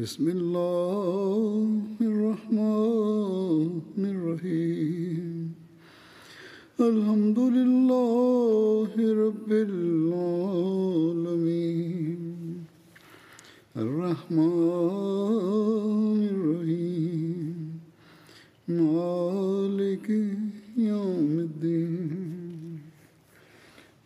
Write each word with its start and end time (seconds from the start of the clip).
بسم 0.00 0.28
الله 0.28 1.82
الرحمن 2.00 3.80
الرحيم. 3.98 5.52
الحمد 6.80 7.38
لله 7.38 8.90
رب 9.26 9.52
العالمين. 9.52 10.24
الرحمن 13.76 14.40
الرحيم. 16.32 17.80
مالك 18.68 20.08
يوم 20.76 21.32
الدين. 21.38 22.21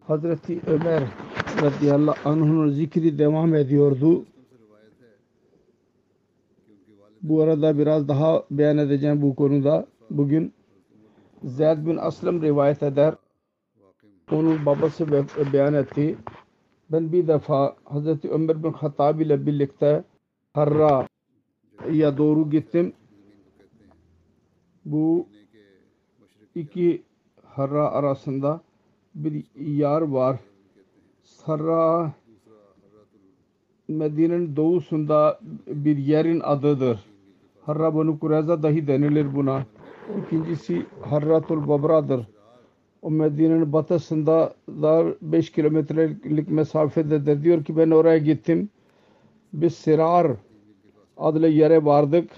Hazreti 0.00 0.60
Ömer 0.66 1.02
radıyallahu 1.62 2.28
anh'ın 2.28 2.70
zikri 2.70 3.18
devam 3.18 3.54
ediyordu. 3.54 4.24
Bu 7.22 7.42
arada 7.42 7.78
biraz 7.78 8.08
daha 8.08 8.44
beyan 8.50 8.78
edeceğim 8.78 9.22
bu 9.22 9.36
konuda. 9.36 9.86
Bugün 10.10 10.52
Zeyd 11.44 11.86
bin 11.86 11.96
Aslam 11.96 12.42
rivayet 12.42 12.82
eder. 12.82 13.14
Onun 14.32 14.66
babası 14.66 15.12
be- 15.12 15.52
beyan 15.52 15.74
etti. 15.74 16.16
Ben 16.92 17.12
bir 17.12 17.28
defa 17.28 17.76
Hazreti 17.84 18.30
Ömer 18.30 18.64
bin 18.64 18.72
Hattab 18.72 19.20
ile 19.20 19.46
birlikte 19.46 20.04
Harra'ya 20.54 22.18
doğru 22.18 22.50
gittim. 22.50 22.92
Bu 24.92 25.26
iki 26.54 27.02
Harra 27.44 27.90
arasında 27.90 28.60
bir 29.14 29.44
yer 29.56 30.02
var. 30.02 30.36
Sarra 31.22 32.12
Medine'nin 33.88 34.56
doğusunda 34.56 35.40
bir 35.66 35.96
yerin 35.96 36.40
adıdır. 36.40 37.04
Harra 37.62 37.94
Banu 37.94 38.18
Kureyza 38.18 38.62
dahi 38.62 38.86
denilir 38.86 39.34
buna. 39.34 39.66
İkincisi 40.24 40.86
Harratul 41.00 41.68
Babra'dır. 41.68 42.26
O 43.02 43.10
Medine'nin 43.10 43.72
batısında 43.72 44.54
da 44.68 45.14
5 45.22 45.52
kilometrelik 45.52 46.48
mesafededir. 46.50 47.42
Diyor 47.42 47.64
ki 47.64 47.76
ben 47.76 47.90
oraya 47.90 48.18
gittim. 48.18 48.68
Biz 49.52 49.74
Sirar 49.74 50.32
adlı 51.16 51.48
yere 51.48 51.84
vardık. 51.84 52.30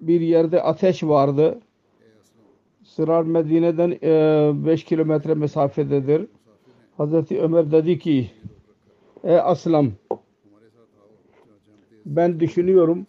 Bir 0.00 0.20
yerde 0.20 0.62
ateş 0.62 1.02
vardı. 1.02 1.60
Sırar 2.84 3.22
Medine'den 3.22 3.90
5 4.66 4.84
kilometre 4.84 5.34
mesafededir. 5.34 6.26
Hazreti 6.96 7.40
Ömer 7.40 7.70
dedi 7.70 7.98
ki 7.98 8.30
Ey 9.24 9.40
Aslam 9.40 9.90
ben 12.06 12.40
düşünüyorum 12.40 13.06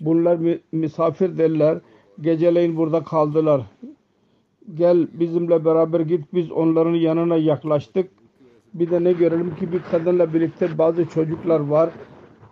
bunlar 0.00 0.36
mi- 0.36 0.60
misafir 0.72 1.38
derler 1.38 1.78
geceleyin 2.20 2.76
burada 2.76 3.04
kaldılar. 3.04 3.62
Gel 4.74 5.08
bizimle 5.12 5.64
beraber 5.64 6.00
git 6.00 6.34
biz 6.34 6.52
onların 6.52 6.94
yanına 6.94 7.36
yaklaştık. 7.36 8.10
Bir 8.74 8.90
de 8.90 9.04
ne 9.04 9.12
görelim 9.12 9.56
ki 9.56 9.72
bir 9.72 9.80
kadınla 9.90 10.34
birlikte 10.34 10.78
bazı 10.78 11.04
çocuklar 11.08 11.60
var 11.60 11.90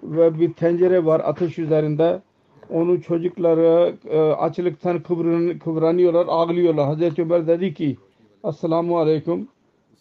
ve 0.03 0.41
bir 0.41 0.53
tencere 0.53 1.05
var 1.05 1.21
ateş 1.25 1.59
üzerinde. 1.59 2.23
Onun 2.71 3.01
çocukları 3.01 3.97
e, 4.09 4.19
açlıktan 4.19 5.03
kıvran, 5.03 5.59
kıvranıyorlar, 5.59 6.27
ağlıyorlar. 6.27 6.87
Hazreti 6.87 7.23
Ömer 7.23 7.47
dedi 7.47 7.75
ki 7.75 7.97
Esselamu 8.45 8.99
Aleyküm 8.99 9.49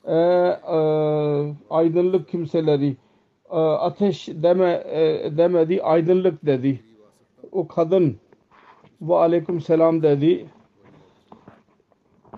e, 0.06 0.16
e, 0.16 0.78
aydınlık 1.70 2.30
kimseleri 2.30 2.96
e, 3.52 3.58
ateş 3.58 4.28
deme 4.28 4.84
e, 4.86 5.31
demedi, 5.38 5.84
aydınlık 5.84 6.46
dedi. 6.46 6.80
O 7.52 7.68
kadın 7.68 8.18
ve 9.02 9.16
aleyküm 9.16 9.62
selam 9.62 10.03
dedi. 10.03 10.46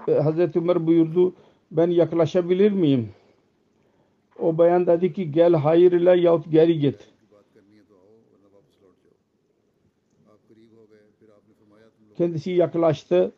E, 0.07 0.13
Hazreti 0.13 0.59
Ömer 0.59 0.88
buyurdu 0.88 1.33
ben 1.71 1.88
yaklaşabilir 1.88 2.71
miyim? 2.71 3.09
O 4.39 4.57
bayan 4.57 4.88
dedi 4.88 5.13
ki 5.13 5.31
gel 5.31 5.53
hayır 5.53 5.91
ile 5.91 6.19
yahut 6.19 6.51
geri 6.51 6.79
git. 6.79 7.16
Kendisi 12.17 12.51
yaklaştı. 12.51 13.31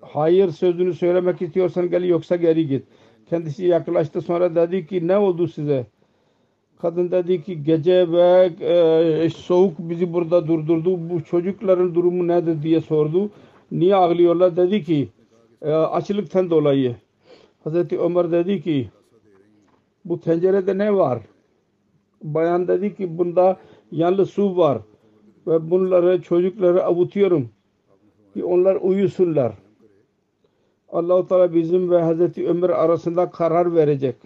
Hayır 0.00 0.50
sözünü 0.50 0.94
söylemek 0.94 1.42
istiyorsan 1.42 1.90
gel 1.90 2.04
yoksa 2.04 2.36
geri 2.36 2.66
git. 2.66 2.84
Kendisi 3.30 3.66
yaklaştı 3.66 4.20
sonra 4.20 4.54
dedi 4.54 4.86
ki 4.86 5.08
ne 5.08 5.18
oldu 5.18 5.48
size? 5.48 5.86
Kadın 6.78 7.10
dedi 7.10 7.42
ki 7.42 7.62
gece 7.62 8.12
ve 8.12 8.50
e, 9.24 9.30
soğuk 9.30 9.78
bizi 9.78 10.12
burada 10.12 10.46
durdurdu. 10.46 11.10
Bu 11.10 11.24
çocukların 11.24 11.94
durumu 11.94 12.28
nedir 12.28 12.62
diye 12.62 12.80
sordu. 12.80 13.30
Niye 13.72 13.94
ağlıyorlar? 13.94 14.56
Dedi 14.56 14.82
ki 14.82 15.08
e, 15.62 15.70
açlıktan 15.72 16.50
dolayı. 16.50 16.96
Hazreti 17.64 18.00
Ömer 18.00 18.32
dedi 18.32 18.62
ki 18.62 18.88
bu 20.04 20.20
tencerede 20.20 20.78
ne 20.78 20.94
var? 20.94 21.18
Bayan 22.22 22.68
dedi 22.68 22.96
ki 22.96 23.18
bunda 23.18 23.56
yalnız 23.92 24.30
su 24.30 24.56
var 24.56 24.78
ve 25.46 25.70
bunları 25.70 26.22
çocukları 26.22 26.84
avutuyorum 26.84 27.48
ki 28.34 28.44
onlar 28.44 28.76
uyusunlar. 28.76 29.52
Allah-u 30.92 31.28
Teala 31.28 31.54
bizim 31.54 31.90
ve 31.90 32.02
Hazreti 32.02 32.48
Ömer 32.48 32.70
arasında 32.70 33.30
karar 33.30 33.74
verecek. 33.74 34.16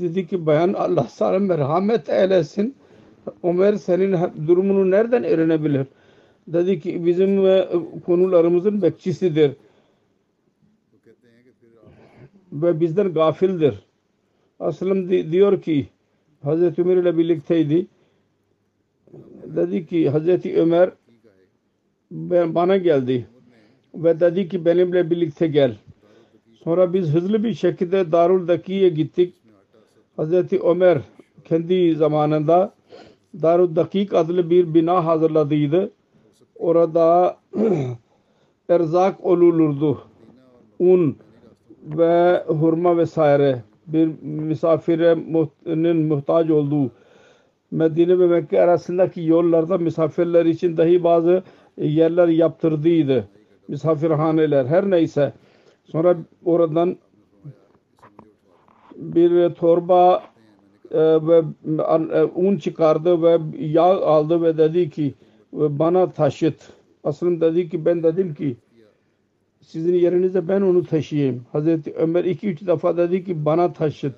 Dedi 0.00 0.26
ki 0.26 0.46
bayan 0.46 0.72
Allah 0.72 1.04
sana 1.04 1.38
merhamet 1.38 2.08
eylesin. 2.08 2.76
Ömer 3.42 3.74
senin 3.74 4.16
durumunu 4.46 4.90
nereden 4.90 5.24
öğrenebilir? 5.24 5.86
Dedi 6.48 6.80
ki 6.80 7.06
bizim 7.06 7.44
ve 7.44 7.68
konularımızın 8.06 8.82
bekçisidir. 8.82 9.52
Ve 12.52 12.80
bizden 12.80 13.12
gafildir. 13.14 13.82
Aslım 14.60 15.10
diyor 15.10 15.62
ki 15.62 15.88
Hazreti 16.42 16.82
Ömer 16.82 16.96
ile 16.96 17.18
birlikteydi. 17.18 17.86
Dedi 19.46 19.86
ki 19.86 20.10
Hazreti 20.10 20.60
Ömer 20.60 20.90
bana 22.54 22.76
geldi 22.76 23.26
ve 23.94 24.20
dedi 24.20 24.48
ki 24.48 24.64
benimle 24.64 25.10
birlikte 25.10 25.46
gel. 25.46 25.76
Sonra 26.64 26.92
biz 26.92 27.08
hızlı 27.14 27.44
bir 27.44 27.54
şekilde 27.54 28.12
Darul 28.12 28.48
Daki'ye 28.48 28.88
gittik. 28.88 29.34
Hazreti 30.16 30.60
Ömer 30.60 30.98
kendi 31.44 31.94
zamanında 31.94 32.74
Darul 33.42 33.76
Dakik 33.76 34.14
adlı 34.14 34.50
bir 34.50 34.74
bina 34.74 35.06
hazırladıydı. 35.06 35.90
Orada 36.58 37.36
erzak 38.68 39.24
olulurdu. 39.24 40.02
Un 40.78 41.16
ve 41.84 42.44
hurma 42.46 42.96
vesaire 42.96 43.62
bir 43.86 44.10
misafire 44.22 45.14
muhtaç 45.94 46.50
olduğu 46.50 46.90
Medine 47.72 48.18
ve 48.18 48.26
Mekke 48.26 48.62
arasındaki 48.62 49.22
yollarda 49.22 49.78
misafirler 49.78 50.46
için 50.46 50.76
dahi 50.76 51.04
bazı 51.04 51.42
yerler 51.78 52.28
yaptırdıydı. 52.28 53.28
Misafirhaneler 53.68 54.66
her 54.66 54.90
neyse. 54.90 55.32
Sonra 55.84 56.16
oradan 56.44 56.96
bir 58.96 59.50
torba 59.54 60.22
e, 60.90 60.98
ve 61.00 61.42
e, 62.12 62.22
un 62.22 62.56
çıkardı 62.56 63.22
ve 63.22 63.38
yağ 63.58 63.82
aldı 64.02 64.42
ve 64.42 64.58
dedi 64.58 64.90
ki 64.90 65.14
"E, 65.56 65.78
bana 65.78 66.10
taşıt. 66.10 66.72
Aslında 67.04 67.54
dedi 67.54 67.68
ki 67.68 67.84
ben 67.84 68.02
dedim 68.02 68.34
ki 68.34 68.56
sizin 69.60 69.94
yerinize 69.94 70.48
ben 70.48 70.60
onu 70.60 70.84
taşıyayım. 70.86 71.44
Hazreti 71.52 71.92
Ömer 71.94 72.24
iki 72.24 72.48
üç 72.48 72.66
defa 72.66 72.96
dedi 72.96 73.24
ki 73.24 73.44
bana 73.44 73.72
taşıt. 73.72 74.14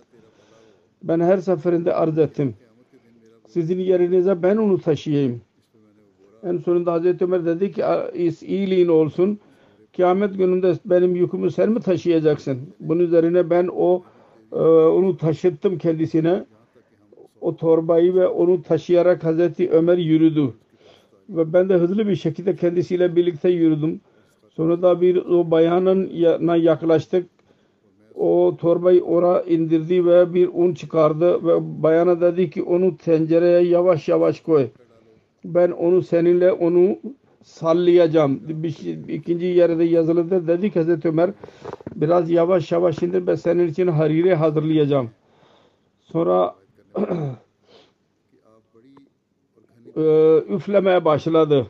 Ben 1.03 1.21
her 1.21 1.39
seferinde 1.39 1.95
arz 1.95 2.19
ettim. 2.19 2.55
Sizin 3.49 3.79
yerinize 3.79 4.43
ben 4.43 4.57
onu 4.57 4.81
taşıyayım. 4.81 5.41
En 6.47 6.57
sonunda 6.59 6.93
Hazreti 6.93 7.25
Ömer 7.25 7.47
dedi 7.47 7.73
ki 7.73 7.85
"A- 7.85 8.09
is- 8.11 8.47
iyiliğin 8.47 8.89
olsun. 8.89 9.39
Kıyamet 9.97 10.37
gününde 10.39 10.75
benim 10.85 11.15
yükümü 11.17 11.51
sen 11.51 11.71
mi 11.71 11.81
taşıyacaksın? 11.81 12.59
Bunun 12.81 13.01
üzerine 13.01 13.51
ben 13.51 13.69
o 13.77 14.03
e, 14.53 14.57
onu 14.59 15.17
taşıttım 15.17 15.79
kendisine. 15.79 16.45
O 17.41 17.57
torbayı 17.57 18.15
ve 18.15 18.27
onu 18.29 18.63
taşıyarak 18.63 19.25
Hazreti 19.25 19.71
Ömer 19.71 19.99
yürüdü. 19.99 20.53
Ve 21.29 21.53
ben 21.53 21.69
de 21.69 21.75
hızlı 21.75 22.09
bir 22.09 22.17
şekilde 22.17 22.57
kendisiyle 22.57 23.17
birlikte 23.17 23.49
yürüdüm. 23.49 24.01
Sonra 24.51 24.83
da 24.83 25.01
bir 25.01 25.17
o 25.17 25.51
bayanın 25.51 26.11
yanına 26.11 26.57
yaklaştık. 26.57 27.27
O 28.15 28.57
torbayı 28.61 29.03
oraya 29.05 29.43
indirdi 29.43 30.07
ve 30.07 30.35
bir 30.35 30.49
un 30.53 30.75
çıkardı 30.75 31.47
ve 31.47 31.83
bayana 31.83 32.21
dedi 32.21 32.51
ki 32.51 32.63
onu 32.63 32.97
tencereye 32.97 33.61
yavaş 33.61 34.09
yavaş 34.09 34.41
koy. 34.41 34.69
Ben 35.45 35.71
onu 35.71 36.03
seninle 36.03 36.53
onu 36.53 36.99
sallayacağım. 37.43 38.41
Şey- 38.83 38.99
ikinci 39.09 39.47
yerde 39.47 39.85
yazılıdır. 39.85 40.47
Dedi 40.49 40.71
ki 40.71 40.79
Hazreti 40.79 41.09
Ömer 41.09 41.31
biraz 41.95 42.31
yavaş 42.31 42.73
yavaş 42.73 43.03
indir 43.03 43.27
ben 43.27 43.35
senin 43.35 43.69
için 43.69 43.87
hariri 43.87 44.35
hazırlayacağım. 44.35 45.11
Sonra 46.01 46.55
e, 49.97 50.03
üflemeye 50.49 51.05
başladı. 51.05 51.67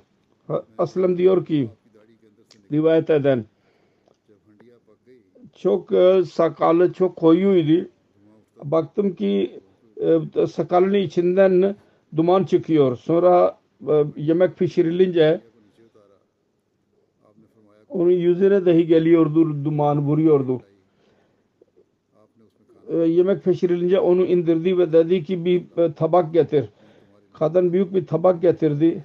Aslım 0.79 1.19
diyor 1.19 1.47
ki 1.47 1.71
rivayet 2.73 3.11
eden 3.11 3.45
çok 5.55 5.93
e, 5.93 6.23
sakalı 6.25 6.93
çok 6.93 7.17
koyuydu. 7.17 7.89
Baktım 8.65 9.15
ki 9.15 9.61
e, 10.01 10.47
sakalının 10.47 10.99
içinden 10.99 11.77
duman 12.17 12.45
çıkıyor. 12.45 12.97
Sonra 12.97 13.59
e, 13.89 14.05
yemek 14.17 14.57
pişirilince 14.57 15.41
onun 17.89 18.11
yüzüne 18.11 18.67
dahi 18.67 18.87
geliyordu 18.87 19.65
duman 19.65 20.07
vuruyordu. 20.07 20.61
Yemek 23.07 23.45
pişirilince 23.45 24.01
onu 24.01 24.25
indirdi 24.25 24.79
ve 24.79 24.93
dedi 24.93 25.25
ki 25.25 25.45
bir 25.45 25.65
tabak 25.97 26.33
getir. 26.33 26.69
Kadın 27.33 27.73
büyük 27.73 27.95
bir 27.95 28.07
tabak 28.07 28.43
getirdi. 28.43 29.05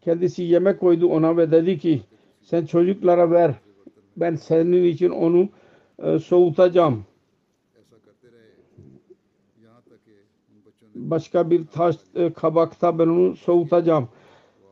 Kendisi 0.00 0.42
yemek 0.42 0.80
koydu 0.80 1.06
ona 1.06 1.36
ve 1.36 1.50
dedi 1.50 1.78
ki 1.78 2.00
sen 2.42 2.66
çocuklara 2.66 3.30
ver. 3.30 3.54
Ben 4.16 4.34
senin 4.34 4.84
için 4.84 5.10
onu 5.10 5.48
e, 6.02 6.18
soğutacağım. 6.18 7.04
Başka 10.94 11.50
bir 11.50 11.66
taş 11.66 11.96
e, 12.14 12.32
kabakta 12.32 12.98
ben 12.98 13.06
onu 13.06 13.36
soğutacağım. 13.36 14.08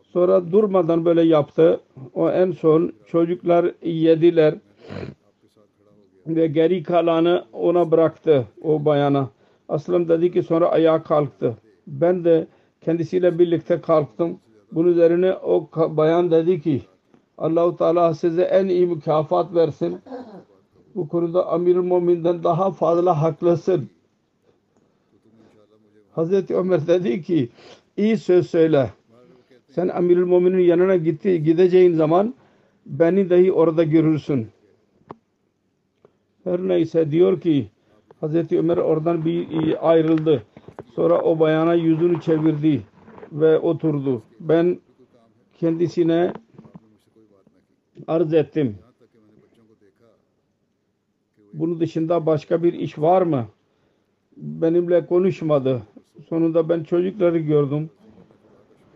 Sonra 0.03 0.53
durmadan 0.53 1.05
böyle 1.05 1.23
yaptı. 1.23 1.81
O 2.15 2.31
en 2.31 2.53
son 2.53 2.93
çocuklar 3.07 3.75
yediler 3.83 4.55
ve 6.27 6.47
geri 6.47 6.83
kalanı 6.83 7.45
ona 7.53 7.91
bıraktı 7.91 8.45
o 8.63 8.85
bayana. 8.85 9.31
Aslım 9.69 10.09
dedi 10.09 10.33
ki 10.33 10.43
sonra 10.43 10.69
ayağa 10.69 11.03
kalktı. 11.03 11.57
Ben 11.87 12.25
de 12.25 12.47
kendisiyle 12.81 13.39
birlikte 13.39 13.81
kalktım. 13.81 14.41
Bunun 14.73 14.89
üzerine 14.89 15.35
o 15.35 15.69
bayan 15.77 16.31
dedi 16.31 16.61
ki 16.61 16.83
Allahu 17.39 17.77
Teala 17.77 18.15
size 18.15 18.43
en 18.43 18.67
iyi 18.67 18.87
mükafat 18.87 19.55
versin. 19.55 19.99
Bu 20.95 21.09
konuda 21.09 21.47
Amirül 21.47 21.83
Mumin'den 21.83 22.45
daha 22.45 22.71
fazla 22.71 23.23
haklısın. 23.23 23.91
Hazreti 26.13 26.57
Ömer 26.57 26.87
dedi 26.87 27.23
ki 27.23 27.49
iyi 27.97 28.17
söz 28.17 28.51
söyle. 28.51 28.91
Sen 29.69 29.89
Amirül 29.89 30.27
Mumin'in 30.27 30.59
yanına 30.59 30.97
gitti, 30.97 31.43
gideceğin 31.43 31.95
zaman 31.95 32.35
beni 32.87 33.31
dahi 33.31 33.53
orada 33.53 33.85
görürsün. 33.85 34.49
Her 36.45 36.61
neyse 36.61 37.11
diyor 37.11 37.41
ki 37.41 37.69
Hazreti 38.21 38.59
Ömer 38.59 38.77
oradan 38.77 39.25
bir 39.25 39.91
ayrıldı. 39.91 40.43
Sonra 40.95 41.21
o 41.23 41.39
bayana 41.39 41.75
yüzünü 41.75 42.21
çevirdi 42.21 42.83
ve 43.33 43.59
oturdu. 43.59 44.23
Ben 44.41 44.79
kendisine 45.61 46.33
arz 48.07 48.35
ettim. 48.35 48.79
Bunun 51.53 51.81
dışında 51.81 52.27
başka 52.27 52.63
bir 52.63 52.73
iş 52.73 52.99
var 52.99 53.23
mı? 53.23 53.47
Benimle 54.37 55.07
konuşmadı. 55.07 55.83
Sonunda 56.29 56.69
ben 56.69 56.83
çocukları 56.83 57.39
gördüm. 57.39 57.91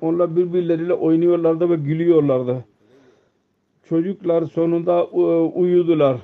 Onlar 0.00 0.36
birbirleriyle 0.36 0.94
oynuyorlardı 0.94 1.70
ve 1.70 1.76
gülüyorlardı. 1.76 2.64
Çocuklar 3.88 4.42
sonunda 4.42 5.00
e, 5.00 5.16
uyudular. 5.58 6.16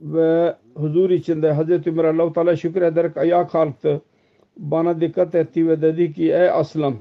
Ve 0.00 0.56
huzur 0.74 1.10
içinde 1.10 1.52
Hazreti 1.52 1.90
Ömer 1.90 2.04
Allah-u 2.04 2.32
Teala 2.32 2.56
şükür 2.56 2.82
ederek 2.82 3.16
ayağa 3.16 3.46
kalktı. 3.46 4.02
Bana 4.56 5.00
dikkat 5.00 5.34
etti 5.34 5.68
ve 5.68 5.82
dedi 5.82 6.12
ki 6.12 6.24
ey 6.24 6.50
aslam 6.50 6.96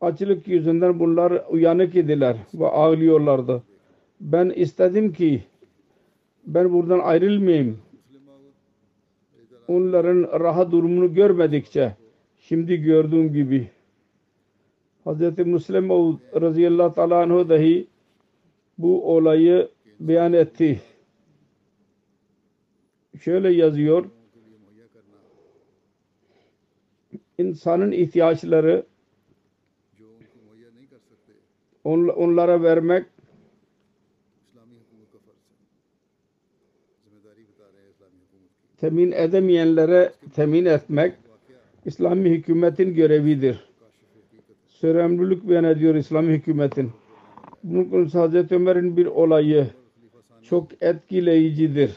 açlık 0.00 0.48
yüzünden 0.48 1.00
bunlar 1.00 1.42
uyanık 1.48 1.94
idiler 1.96 2.36
ve 2.54 2.66
ağlıyorlardı. 2.66 3.62
Ben 4.20 4.50
istedim 4.50 5.12
ki 5.12 5.42
ben 6.46 6.72
buradan 6.72 6.98
ayrılmayayım. 6.98 7.78
Onların 9.68 10.40
rahat 10.40 10.72
durumunu 10.72 11.14
görmedikçe 11.14 11.96
şimdi 12.40 12.76
gördüğüm 12.76 13.32
gibi 13.32 13.70
Hz. 15.06 15.38
Müslim 15.38 15.88
radıyallahu 16.40 16.94
teala 16.94 17.22
anhu 17.22 17.48
dahi 17.48 17.86
bu 18.78 19.16
olayı 19.16 19.68
beyan 20.00 20.32
etti. 20.32 20.80
Şöyle 23.20 23.52
yazıyor 23.52 24.04
insanın 27.38 27.92
ihtiyaçları 27.92 28.86
on- 31.88 32.08
onlara 32.08 32.62
vermek 32.62 33.06
temin 38.80 39.12
edemeyenlere 39.12 40.12
temin 40.34 40.64
etmek 40.64 41.14
İslami 41.84 42.30
hükümetin 42.30 42.94
görevidir. 42.94 43.68
Sorumluluk 44.66 45.48
beyan 45.48 45.64
ediyor 45.64 45.94
İslami 45.94 46.32
hükümetin. 46.32 46.90
Bunun 47.64 47.84
konusu 47.90 48.18
Hazreti 48.18 48.54
Ömer'in 48.54 48.96
bir 48.96 49.06
olayı 49.06 49.66
çok 50.42 50.82
etkileyicidir. 50.82 51.92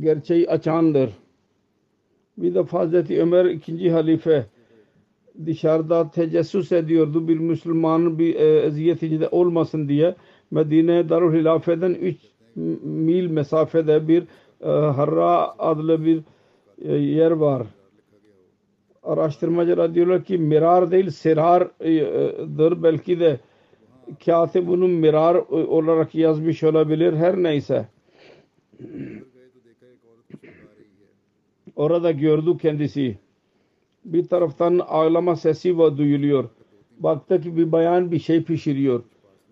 Gerçeği 0.00 0.48
açandır. 0.48 1.10
Bir 2.38 2.54
de 2.54 2.60
Hazreti 2.60 3.22
Ömer 3.22 3.44
ikinci 3.44 3.90
halife 3.90 4.46
dışarıda 5.46 6.10
tecessüs 6.10 6.72
ediyordu 6.72 7.28
bir 7.28 7.38
Müslümanın 7.38 8.18
bir 8.18 8.34
e, 8.34 8.58
eziyet 8.60 9.02
içinde 9.02 9.28
olmasın 9.28 9.88
diye 9.88 10.14
Medine 10.50 11.08
Darul 11.08 11.34
Hilafe'den 11.34 11.94
3 11.94 12.16
mil 12.82 13.30
mesafede 13.30 14.08
bir 14.08 14.22
e, 14.60 14.68
Harra 14.68 15.58
adlı 15.58 16.04
bir 16.04 16.22
e, 16.82 16.96
yer 16.96 17.30
var. 17.30 17.66
Araştırmacılar 19.02 19.94
diyorlar 19.94 20.24
ki 20.24 20.38
mirar 20.38 20.90
değil 20.90 21.10
sirardır 21.10 22.82
belki 22.82 23.20
de 23.20 23.40
katip 24.24 24.66
bunun 24.66 24.90
mirar 24.90 25.34
olarak 25.50 26.14
yazmış 26.14 26.64
olabilir 26.64 27.12
her 27.12 27.36
neyse. 27.36 27.88
Orada 31.76 32.10
gördü 32.10 32.58
kendisi. 32.58 33.18
Bir 34.12 34.24
taraftan 34.24 34.80
ağlama 34.88 35.36
sesi 35.36 35.78
var 35.78 35.96
duyuluyor. 35.96 36.44
Baktı 37.00 37.40
ki 37.40 37.56
bir 37.56 37.72
bayan 37.72 38.12
bir 38.12 38.18
şey 38.18 38.42
pişiriyor. 38.42 39.02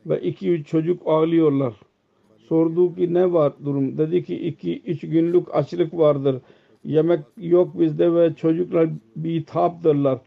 Ve 0.07 0.21
iki 0.21 0.51
üç 0.51 0.67
çocuk 0.67 1.03
ağlıyorlar. 1.07 1.75
Sordu 2.49 2.95
ki 2.95 3.15
ne 3.15 3.33
var 3.33 3.53
durum? 3.65 3.99
Dedi 3.99 4.25
ki 4.25 4.47
iki 4.49 4.83
üç 4.83 5.01
günlük 5.01 5.55
açlık 5.55 5.99
vardır. 5.99 6.37
Yemek 6.85 7.21
yok 7.37 7.81
bizde 7.81 8.15
ve 8.15 8.35
çocuklar 8.35 8.89
bir 9.17 9.45
taptırlar. 9.45 10.19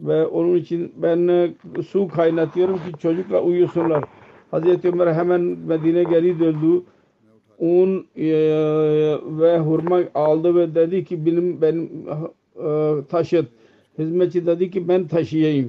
Ve 0.00 0.26
onun 0.26 0.56
için 0.56 0.92
ben 0.96 1.28
e, 1.28 1.52
su 1.88 2.08
kaynatıyorum 2.08 2.76
ki 2.76 2.98
çocuklar 2.98 3.42
uyusunlar. 3.42 4.04
Hazreti 4.50 4.88
Ömer 4.88 5.14
hemen 5.14 5.40
Medine 5.40 6.04
geri 6.04 6.40
döndü. 6.40 6.82
Un 7.58 8.06
e, 8.16 8.30
ve 9.22 9.58
hurma 9.58 10.00
aldı 10.14 10.54
ve 10.54 10.74
dedi 10.74 11.04
ki 11.04 11.26
benim 11.26 11.62
benim 11.62 11.82
e, 11.84 12.14
taşıt. 13.08 13.46
Hizmetçi 13.98 14.46
dedi 14.46 14.70
ki 14.70 14.88
ben 14.88 15.06
taşıyayım. 15.06 15.68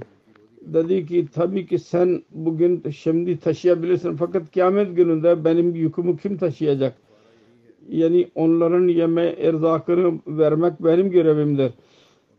Dedi 0.61 1.05
ki 1.05 1.25
tabii 1.33 1.65
ki 1.65 1.79
sen 1.79 2.23
bugün 2.31 2.83
şimdi 2.91 3.39
taşıyabilirsin 3.39 4.15
fakat 4.15 4.51
kıyamet 4.51 4.95
gününde 4.95 5.45
benim 5.45 5.75
yükümü 5.75 6.17
kim 6.17 6.37
taşıyacak? 6.37 6.95
Yani 7.89 8.27
onların 8.35 8.87
yeme 8.87 9.23
erzakını 9.23 10.19
vermek 10.27 10.83
benim 10.83 11.11
görevimdir. 11.11 11.71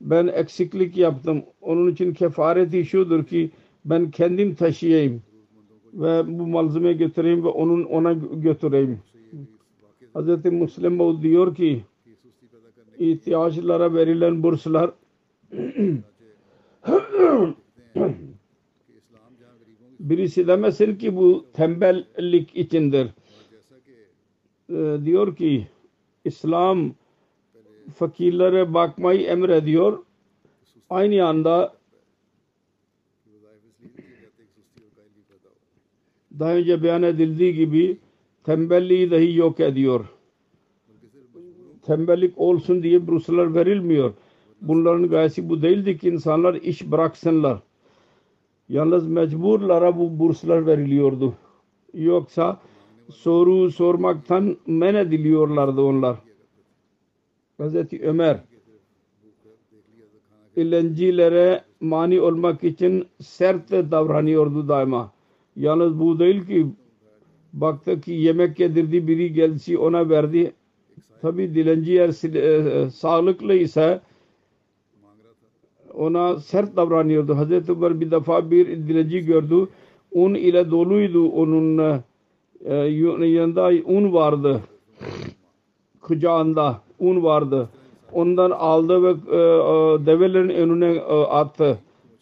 Ben 0.01 0.27
eksiklik 0.27 0.97
yaptım. 0.97 1.43
Onun 1.61 1.93
için 1.93 2.13
kefareti 2.13 2.85
şudur 2.85 3.25
ki 3.25 3.51
ben 3.85 4.11
kendim 4.11 4.55
taşıyayım 4.55 5.23
ve 5.95 6.39
bu 6.39 6.47
malzeme 6.47 6.93
götüreyim 6.93 7.45
ve 7.45 7.49
onun 7.49 7.85
ona 7.85 8.13
götüreyim. 8.35 8.99
Hz. 10.15 10.45
Müslim 10.45 11.23
diyor 11.23 11.55
ki 11.55 11.81
ihtiyaçlara 13.01 13.95
verilen 13.95 14.43
burslar 14.43 14.91
birisi 20.01 20.47
demesin 20.47 20.97
ki 20.97 21.17
bu 21.17 21.47
tembellik 21.53 22.57
içindir. 22.57 23.09
Ee, 24.71 24.99
diyor 25.05 25.37
ki 25.37 25.67
İslam 26.25 26.95
fakirlere 27.95 28.75
bakmayı 28.75 29.23
emrediyor. 29.23 30.05
Aynı 30.91 31.27
anda 31.27 31.75
daha 36.39 36.55
önce 36.55 36.83
beyan 36.83 37.03
edildiği 37.03 37.55
gibi 37.55 37.99
tembelliği 38.45 39.11
dahi 39.11 39.37
yok 39.37 39.61
ediyor. 39.61 40.20
Tembellik 41.91 42.39
olsun 42.39 42.83
diye 42.83 43.07
burslar 43.07 43.55
verilmiyor. 43.55 44.13
Bunların 44.61 45.09
gayesi 45.09 45.49
bu 45.49 45.63
değildi 45.63 45.99
ki 45.99 46.09
insanlar 46.09 46.55
iş 46.55 46.91
bıraksınlar. 46.91 47.59
Yalnız 48.69 49.09
mecburlara 49.09 49.99
bu 49.99 50.19
burslar 50.19 50.67
veriliyordu. 50.67 51.35
Yoksa 51.95 52.61
soru 53.09 53.71
sormaktan 53.71 54.57
men 54.67 54.95
ediliyorlardı 54.95 55.81
onlar. 55.81 56.17
Hazreti 57.59 58.03
Ömer 58.03 58.41
ilencilere 60.57 61.65
mani 61.81 62.21
olmak 62.21 62.65
için 62.65 63.07
sert 63.21 63.71
davranıyordu 63.71 64.69
daima. 64.69 65.13
Yalnız 65.57 66.01
bu 66.01 66.19
değil 66.19 66.47
ki 66.47 66.67
baktı 67.53 68.01
ki 68.01 68.13
yemek 68.13 68.61
yedirdi 68.61 69.09
biri 69.09 69.33
geldi 69.33 69.79
ona 69.79 70.09
verdi. 70.09 70.55
Tabi 71.23 71.55
dilenci 71.55 71.93
eğer 71.93 72.35
e, 72.35 72.91
sağlıklı 72.91 73.55
ise 73.55 74.01
ona 75.95 76.41
sert 76.41 76.77
davranıyordu. 76.77 77.37
Hazreti 77.37 77.73
Ömer 77.73 78.01
bir 78.01 78.11
defa 78.11 78.51
bir 78.51 78.67
dilenci 78.67 79.25
gördü. 79.25 79.69
Un 80.13 80.35
ile 80.35 80.71
doluydu 80.71 81.29
onun 81.29 81.79
e, 82.65 82.75
yanında 82.75 83.71
un 83.85 84.13
vardı. 84.13 84.61
Kucağında 86.01 86.81
un 86.99 87.23
vardı. 87.23 87.69
Ondan 88.13 88.51
aldı 88.51 89.03
ve 89.03 89.09
e, 89.09 89.37
e, 89.37 90.07
develerin 90.07 90.49
önüne 90.49 90.93
e, 90.95 91.15
attı. 91.15 91.79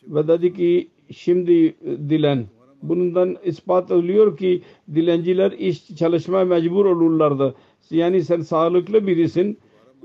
Ve 0.06 0.28
dedi 0.28 0.54
ki 0.54 0.88
şimdi 1.10 1.74
dilen. 1.84 2.46
Bundan 2.82 3.36
ispat 3.44 3.90
oluyor 3.90 4.36
ki 4.36 4.62
dilenciler 4.94 5.52
iş 5.52 5.96
çalışmaya 5.96 6.44
mecbur 6.44 6.84
olurlardı. 6.84 7.54
Yani 7.90 8.24
sen 8.24 8.40
sağlıklı 8.40 9.06
birisin. 9.06 9.58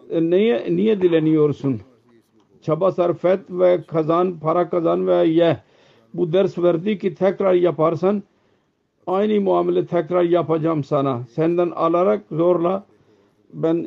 E, 0.09 0.29
niye, 0.29 0.67
niye 0.69 1.01
dileniyorsun? 1.01 1.81
Çaba 2.61 2.91
sarf 2.91 3.25
et 3.25 3.39
ve 3.49 3.83
kazan, 3.87 4.39
para 4.39 4.69
kazan 4.69 5.07
ve 5.07 5.27
ye. 5.27 5.57
Bu 6.13 6.33
ders 6.33 6.57
verdi 6.57 6.97
ki 6.97 7.15
tekrar 7.15 7.53
yaparsan 7.53 8.23
aynı 9.07 9.41
muamele 9.41 9.85
tekrar 9.85 10.23
yapacağım 10.23 10.83
sana. 10.83 11.23
Senden 11.29 11.71
alarak 11.71 12.23
zorla 12.31 12.85
ben 13.53 13.85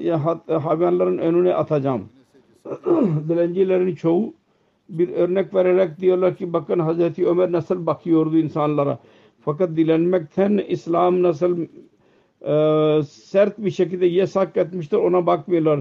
hayvanların 0.48 1.18
önüne 1.18 1.54
atacağım. 1.54 2.08
Dilencilerin 3.28 3.94
çoğu 3.94 4.34
bir 4.88 5.08
örnek 5.08 5.54
vererek 5.54 6.00
diyorlar 6.00 6.36
ki 6.36 6.52
bakın 6.52 6.78
Hazreti 6.78 7.26
Ömer 7.26 7.52
nasıl 7.52 7.86
bakıyordu 7.86 8.38
insanlara. 8.38 8.98
Fakat 9.40 9.76
dilenmekten 9.76 10.58
İslam 10.68 11.22
nasıl 11.22 11.58
e, 12.42 13.02
sert 13.08 13.58
bir 13.58 13.70
şekilde 13.70 14.06
yasak 14.06 14.56
etmiştir 14.56 14.96
ona 14.96 15.26
bakmıyorlar. 15.26 15.80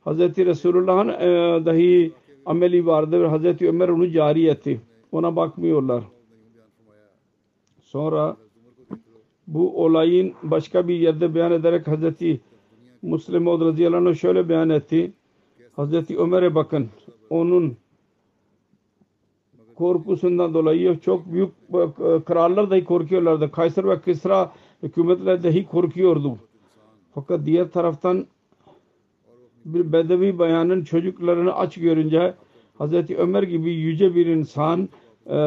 Hazreti 0.00 0.46
Resulullah'ın 0.46 1.08
e, 1.08 1.64
dahi 1.66 2.12
ameli 2.46 2.86
vardı 2.86 3.22
ve 3.22 3.26
Hazreti 3.26 3.68
Ömer 3.68 3.88
onu 3.88 4.10
cari 4.10 4.46
etti. 4.46 4.80
Ona 5.12 5.36
bakmıyorlar. 5.36 6.04
Sonra 7.80 8.36
bu 9.46 9.84
olayın 9.84 10.34
başka 10.42 10.88
bir 10.88 10.94
yerde 10.94 11.34
beyan 11.34 11.52
ederek 11.52 11.86
Hazreti 11.86 12.40
Müslim 13.02 13.42
Maud 13.42 13.60
radıyallahu 13.60 14.14
şöyle 14.14 14.48
beyan 14.48 14.70
etti. 14.70 15.12
Hazreti 15.72 16.18
Ömer'e 16.18 16.54
bakın. 16.54 16.88
Onun 17.30 17.76
korkusundan 19.74 20.54
dolayı 20.54 21.00
çok 21.00 21.32
büyük 21.32 21.50
krallar 22.26 22.70
dahi 22.70 22.84
korkuyorlardı. 22.84 23.50
Kaysar 23.50 23.88
ve 23.88 24.00
Kisra 24.00 24.52
hükümetler 24.84 25.42
dahi 25.42 25.66
korkuyordu. 25.66 26.38
Fakat 27.14 27.46
diğer 27.46 27.70
taraftan 27.70 28.26
bir 29.64 29.92
bedevi 29.92 30.38
bayanın 30.38 30.84
çocuklarını 30.84 31.54
aç 31.54 31.74
görünce 31.74 32.34
Hazreti 32.78 33.16
Ömer 33.16 33.42
gibi 33.42 33.72
yüce 33.74 34.14
bir 34.14 34.26
insan 34.26 34.88
e, 35.26 35.38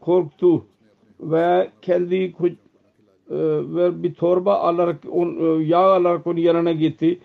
korktu 0.00 0.64
ve 1.20 1.70
kendi 1.82 2.14
e, 2.14 2.34
ve 3.74 4.02
bir 4.02 4.14
torba 4.14 4.54
alarak 4.54 4.96
on, 5.10 5.60
e, 5.60 5.64
yağ 5.64 5.78
alarak 5.78 6.26
onun 6.26 6.40
yanına 6.40 6.72
gitti 6.72 7.20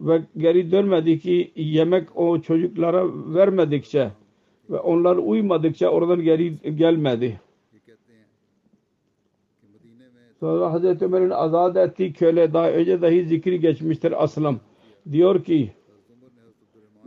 ve 0.00 0.22
geri 0.36 0.72
dönmedi 0.72 1.18
ki 1.18 1.52
yemek 1.56 2.16
o 2.16 2.40
çocuklara 2.40 3.04
vermedikçe 3.34 4.10
ve 4.70 4.78
onlar 4.78 5.16
uymadıkça 5.16 5.88
oradan 5.88 6.22
geri 6.22 6.76
gelmedi. 6.76 7.40
Sonra 10.42 10.72
Hazreti 10.72 11.04
Ömer'in 11.04 11.30
azat 11.30 11.76
ettiği 11.76 12.12
köle 12.12 12.52
daha 12.52 12.70
önce 12.70 13.02
dahi 13.02 13.24
zikri 13.24 13.60
geçmiştir 13.60 14.24
Aslam. 14.24 14.58
Diyor 15.12 15.44
ki 15.44 15.72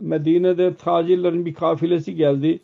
Medine'de 0.00 0.74
tacirlerin 0.74 1.46
bir 1.46 1.54
kafilesi 1.54 2.14
geldi 2.14 2.60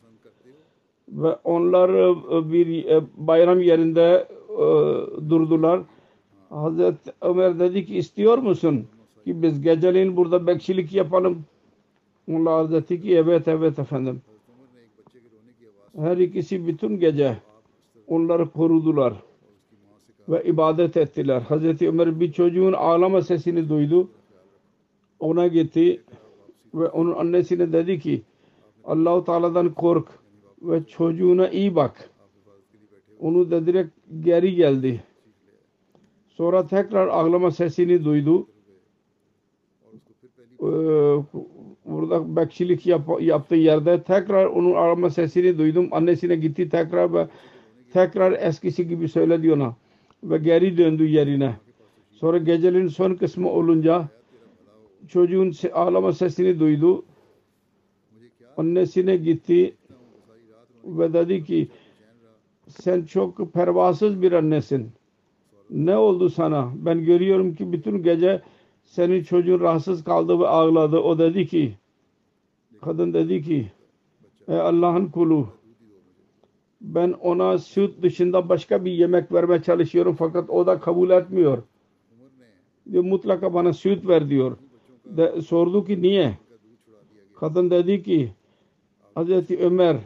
ve 1.09 1.37
onlar 1.45 1.89
e, 1.89 2.53
bir 2.53 2.85
e, 2.85 3.03
bayram 3.17 3.61
yerinde 3.61 4.29
e, 4.51 4.65
durdular. 5.31 5.81
Hazreti 6.51 7.13
Ömer 7.23 7.59
dedi 7.59 7.87
ki 7.87 7.97
istiyor 7.97 8.39
musun 8.39 8.87
ki 9.25 9.43
biz 9.43 9.63
geceleyin 9.63 10.17
burada 10.17 10.47
bekçilik 10.47 10.93
yapalım? 10.93 11.45
Onlar 12.31 12.73
dedi 12.73 13.03
ki 13.03 13.17
evet 13.17 13.49
evet 13.49 13.79
efendim. 13.79 14.23
Her 15.97 16.17
ikisi 16.17 16.67
bütün 16.67 17.01
gece 17.01 17.37
onları 18.07 18.51
korudular 18.51 19.15
ve 20.29 20.45
ibadet 20.45 20.97
ettiler. 20.97 21.41
Hazreti 21.41 21.89
Ömer 21.89 22.21
bir 22.21 22.33
çocuğun 22.33 22.73
ağlama 22.73 23.23
sesini 23.23 23.69
duydu. 23.69 24.09
Ona 25.21 25.47
gitti 25.47 26.01
ve 26.75 26.89
onun 26.89 27.15
annesine 27.15 27.73
dedi 27.73 28.01
ki 28.01 28.23
Allah-u 28.85 29.25
Teala'dan 29.25 29.75
kork 29.75 30.09
ve 30.63 30.85
çocuğuna 30.85 31.49
iyi 31.49 31.75
bak. 31.75 32.11
Onu 33.21 33.51
dedilerek 33.51 33.87
geri 34.21 34.55
geldi. 34.55 35.05
Sonra 36.29 36.67
tekrar 36.67 37.09
ağlama 37.09 37.51
sesini 37.51 38.05
duydu. 38.05 38.47
Ee, 40.63 40.67
burada 41.85 42.37
bekçilik 42.37 42.87
yap, 42.87 43.09
yaptığı 43.21 43.55
yerde 43.55 44.03
tekrar 44.03 44.47
onun 44.47 44.75
ağlama 44.75 45.11
sesini 45.11 45.59
duydum. 45.59 45.89
Annesine 45.91 46.37
gitti 46.37 46.69
tekrar 46.69 47.15
ve 47.15 47.29
tekrar 47.93 48.33
eskisi 48.33 48.89
gibi 48.89 49.09
söyledi 49.09 49.53
ona 49.53 49.75
ve 50.25 50.39
geri 50.39 50.79
döndü 50.79 51.07
yerine. 51.07 51.57
Sonra 52.11 52.39
gecenin 52.39 52.89
son 52.89 53.15
kısmı 53.15 53.51
olunca 53.51 54.09
çocuğun 55.09 55.53
ağlama 55.73 56.13
sesini 56.13 56.61
duydu. 56.61 57.05
Annesine 58.57 59.17
gitti 59.17 59.77
ve 60.85 61.13
dedi 61.13 61.45
ki 61.45 61.69
sen 62.69 63.03
çok 63.03 63.53
pervasız 63.53 64.23
bir 64.23 64.33
annesin. 64.33 64.91
Ne 65.71 65.97
oldu 65.97 66.31
sana? 66.31 66.73
Ben 66.75 67.05
görüyorum 67.05 67.55
ki 67.55 67.73
bütün 67.73 68.03
gece 68.03 68.43
senin 68.85 69.23
çocuğun 69.23 69.61
rahatsız 69.61 70.05
kaldı 70.05 70.41
ve 70.41 70.47
ağladı. 70.49 70.99
O 70.99 71.19
dedi 71.19 71.47
ki 71.47 71.75
kadın 72.81 73.15
dedi 73.15 73.43
ki 73.43 73.73
ey 74.49 74.61
Allah'ın 74.61 75.07
kulu 75.07 75.49
Ben 76.83 77.13
ona 77.13 77.59
süt 77.59 78.03
dışında 78.03 78.49
başka 78.49 78.85
bir 78.85 78.93
yemek 78.93 79.33
vermeye 79.33 79.63
çalışıyorum 79.63 80.17
fakat 80.19 80.51
o 80.51 80.67
da 80.67 80.81
kabul 80.81 81.11
etmiyor. 81.11 81.63
Diyor 82.93 83.05
mutlaka 83.05 83.55
bana 83.55 83.73
süt 83.73 84.09
ver 84.09 84.29
diyor. 84.29 84.57
De, 85.05 85.43
sordu 85.43 85.85
ki 85.85 86.03
niye? 86.03 86.39
Kadın 87.41 87.71
dedi 87.71 88.03
ki 88.03 88.33
Hazreti 89.15 89.59
Ömer 89.59 89.97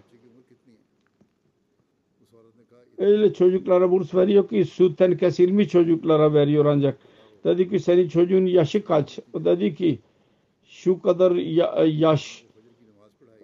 öyle 2.99 3.33
çocuklara 3.33 3.91
burs 3.91 4.15
veriyor 4.15 4.49
ki 4.49 4.65
sütten 4.65 5.17
kesilmiş 5.17 5.69
çocuklara 5.69 6.35
veriyor 6.35 6.65
ancak. 6.65 6.99
Dedi 7.45 7.71
ki 7.71 7.81
senin 7.81 8.09
çocuğun 8.09 8.47
yaşı 8.47 8.85
kaç? 8.85 9.19
O 9.33 9.45
dedi 9.45 9.75
ki 9.75 9.99
şu 10.65 11.03
kadar 11.03 11.33
ya- 11.33 11.85
yaş. 11.87 12.45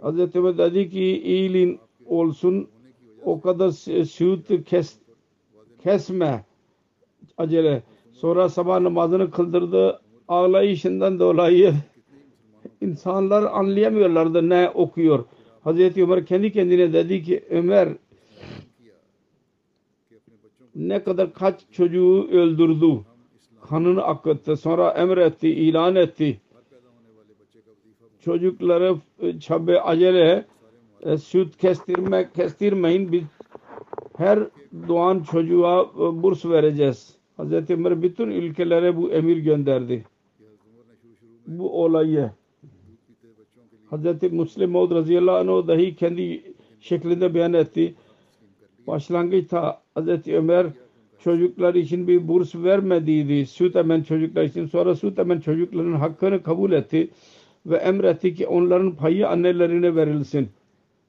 Hazreti 0.00 0.38
Ömer 0.38 0.58
dedi 0.58 0.90
ki 0.90 1.22
iyiliğin 1.22 1.78
olsun 2.06 2.68
o 3.24 3.40
kadar 3.40 3.70
süt 4.04 4.64
kes, 4.64 4.98
kesme 5.82 6.44
acele. 7.38 7.82
Sonra 8.12 8.48
sabah 8.48 8.80
namazını 8.80 9.30
kıldırdı. 9.30 10.00
Ağlayışından 10.28 11.18
dolayı 11.18 11.74
insanlar 12.80 13.42
anlayamıyorlardı 13.42 14.48
ne 14.48 14.70
okuyor. 14.70 15.24
Hazreti 15.60 16.02
Ömer 16.02 16.26
kendi 16.26 16.52
kendine 16.52 16.92
dedi 16.92 17.22
ki 17.22 17.44
Ömer 17.50 17.88
ne 20.74 21.04
kadar 21.04 21.32
kaç 21.32 21.60
çocuğu 21.72 22.28
öldürdü. 22.32 23.00
Kanını 23.68 24.02
akıttı. 24.02 24.56
Sonra 24.56 24.90
emretti, 24.90 25.48
ilan 25.48 25.96
etti. 25.96 26.40
Çocukları 28.20 28.96
e, 29.18 29.40
çabe 29.40 29.80
acele 29.80 30.44
e, 31.02 31.18
süt 31.18 31.56
kestirme, 31.56 32.30
kestirmeyin. 32.36 33.12
Biz 33.12 33.22
her 34.16 34.38
doğan 34.88 35.22
çocuğa 35.22 35.82
e, 35.82 36.22
burs 36.22 36.44
vereceğiz. 36.44 37.16
Hazreti 37.36 37.74
Ömer 37.74 38.02
bütün 38.02 38.30
ülkelere 38.30 38.96
bu 38.96 39.10
emir 39.10 39.36
gönderdi. 39.36 40.04
Bu 41.46 41.82
olayı 41.84 42.30
Hazreti 43.90 44.28
Müslim 44.28 44.70
Maud 44.70 44.90
radıyallahu 44.90 45.36
anh 45.36 45.68
dahi 45.68 45.96
kendi 45.96 46.42
şeklinde 46.80 47.34
beyan 47.34 47.52
etti. 47.52 47.94
Başlangıçta 48.86 49.82
Hazreti 49.94 50.36
Ömer 50.36 50.66
çocuklar 51.24 51.74
için 51.74 52.08
bir 52.08 52.28
burs 52.28 52.54
vermediydi. 52.54 53.46
Süt 53.46 53.76
emen 53.76 54.02
çocuklar 54.02 54.42
için. 54.42 54.66
Sonra 54.66 54.94
süt 54.94 55.18
emen 55.18 55.40
çocukların 55.40 55.92
hakkını 55.92 56.42
kabul 56.42 56.72
etti. 56.72 57.10
Ve 57.66 57.76
emretti 57.76 58.34
ki 58.34 58.46
onların 58.46 58.94
payı 58.94 59.28
annelerine 59.28 59.96
verilsin. 59.96 60.48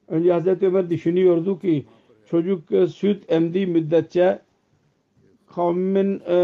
Önce 0.08 0.32
Hazreti 0.32 0.66
Ömer 0.66 0.90
düşünüyordu 0.90 1.58
ki 1.58 1.84
çocuk 2.30 2.72
e, 2.72 2.86
süt 2.86 3.32
emdiği 3.32 3.66
müddetçe 3.66 4.38
kavmin 5.54 6.20
e, 6.20 6.36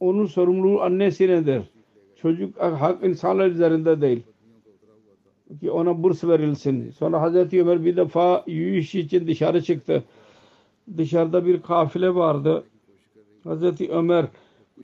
onun 0.00 0.26
sorumluluğu 0.26 0.82
annesinedir. 0.82 1.62
Çocuk 2.16 2.60
hak 2.60 3.04
insanlar 3.04 3.46
üzerinde 3.46 4.00
değil. 4.00 4.22
Ki 5.60 5.70
ona 5.70 6.02
burs 6.02 6.24
verilsin. 6.24 6.90
Sonra 6.90 7.20
Hazreti 7.20 7.62
Ömer 7.62 7.84
bir 7.84 7.96
defa 7.96 8.44
yürüyüş 8.46 8.94
için 8.94 9.26
dışarı 9.26 9.62
çıktı. 9.62 10.04
Dışarıda 10.96 11.46
bir 11.46 11.62
kafile 11.62 12.14
vardı. 12.14 12.64
Hazreti 13.44 13.90
Ömer 13.90 14.26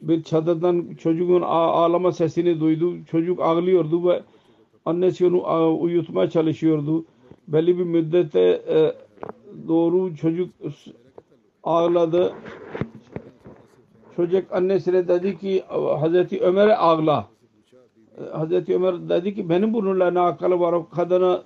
bir 0.03 0.23
çadırdan 0.23 0.95
çocuğun 0.99 1.43
ağ- 1.43 1.47
ağlama 1.73 2.13
sesini 2.13 2.61
duydu. 2.61 3.05
Çocuk 3.11 3.41
ağlıyordu 3.41 4.09
ve 4.09 4.23
annesi 4.91 5.27
onu 5.27 5.81
uyutmaya 5.83 6.31
çalışıyordu. 6.31 7.05
Belli 7.49 7.79
bir 7.79 7.85
müddete 7.85 8.41
e, 8.69 8.93
doğru 9.69 10.17
çocuk 10.17 10.51
ağladı. 11.63 12.33
Çocuk 14.17 14.53
annesine 14.53 15.09
dedi 15.09 15.39
ki 15.39 15.63
Hazreti 16.01 16.41
Ömer'e 16.41 16.77
ağla. 16.77 17.29
Hazreti 18.33 18.75
Ömer 18.75 19.09
dedi 19.09 19.35
ki 19.35 19.49
benim 19.49 19.75
bununla 19.75 20.11
ne 20.11 20.19
alakalı 20.21 20.61
var? 20.61 20.91
Kadına 20.91 21.43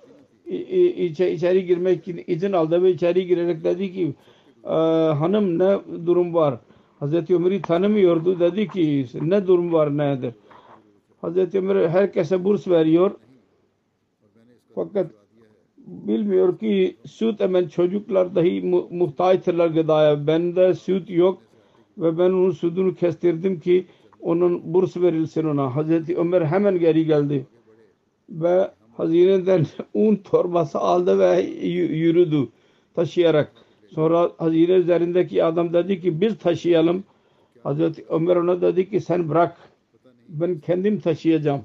içe, 0.97 1.33
içeri 1.33 1.67
girmek 1.67 2.01
için 2.09 2.25
izin 2.27 2.53
aldı 2.53 2.83
ve 2.83 2.91
içeri 2.91 3.27
girerek 3.27 3.65
dedi 3.65 3.93
ki 3.93 4.15
"Ee, 4.65 4.69
hanım 5.21 5.59
ne 5.59 5.79
durum 6.07 6.35
var? 6.35 6.55
Hazreti 7.01 7.35
Ömer'i 7.35 7.63
tanımıyordu. 7.63 8.41
Dedi 8.41 8.69
ki 8.69 9.07
ne 9.23 9.47
durum 9.47 9.73
var 9.73 9.97
nedir? 9.99 10.35
Hazreti 11.21 11.59
Ömer 11.59 11.89
herkese 11.89 12.45
burs 12.45 12.69
veriyor. 12.69 13.11
Fakat 14.75 15.11
bilmiyor 15.87 16.59
ki 16.59 16.97
süt 17.07 17.41
hemen 17.41 17.69
çocuklar 17.69 18.35
dahi 18.35 18.61
mu- 18.63 18.89
muhtaçtırlar 18.91 19.67
gıdaya. 19.67 20.27
Bende 20.27 20.75
süt 20.75 21.11
yok 21.11 21.43
ve 21.99 22.19
ben 22.19 22.31
onun 22.31 22.51
sütünü 22.51 22.95
kestirdim 22.95 23.61
ki 23.61 23.87
onun 24.21 24.75
burs 24.75 24.97
verilsin 24.97 25.45
ona. 25.45 25.77
Hazreti 25.77 26.17
Ömer 26.17 26.43
hemen 26.43 26.79
geri 26.79 27.07
geldi 27.07 27.47
ve 28.31 28.71
hazineden 28.97 29.67
un 29.95 30.17
torbası 30.17 30.79
aldı 30.79 31.19
ve 31.19 31.41
yürüdü 31.77 32.49
taşıyarak. 32.95 33.53
Sonra 33.89 34.31
hazine 34.39 34.73
üzerindeki 34.73 35.45
adam 35.45 35.73
dedi 35.73 36.01
ki 36.01 36.21
biz 36.21 36.39
taşıyalım. 36.39 37.05
Hazreti 37.63 38.05
Ömer 38.09 38.37
ona 38.37 38.61
dedi 38.63 38.91
ki 38.91 39.01
sen 39.01 39.29
bırak 39.29 39.57
ben 40.29 40.59
kendim 40.61 41.01
taşıyacağım 41.01 41.61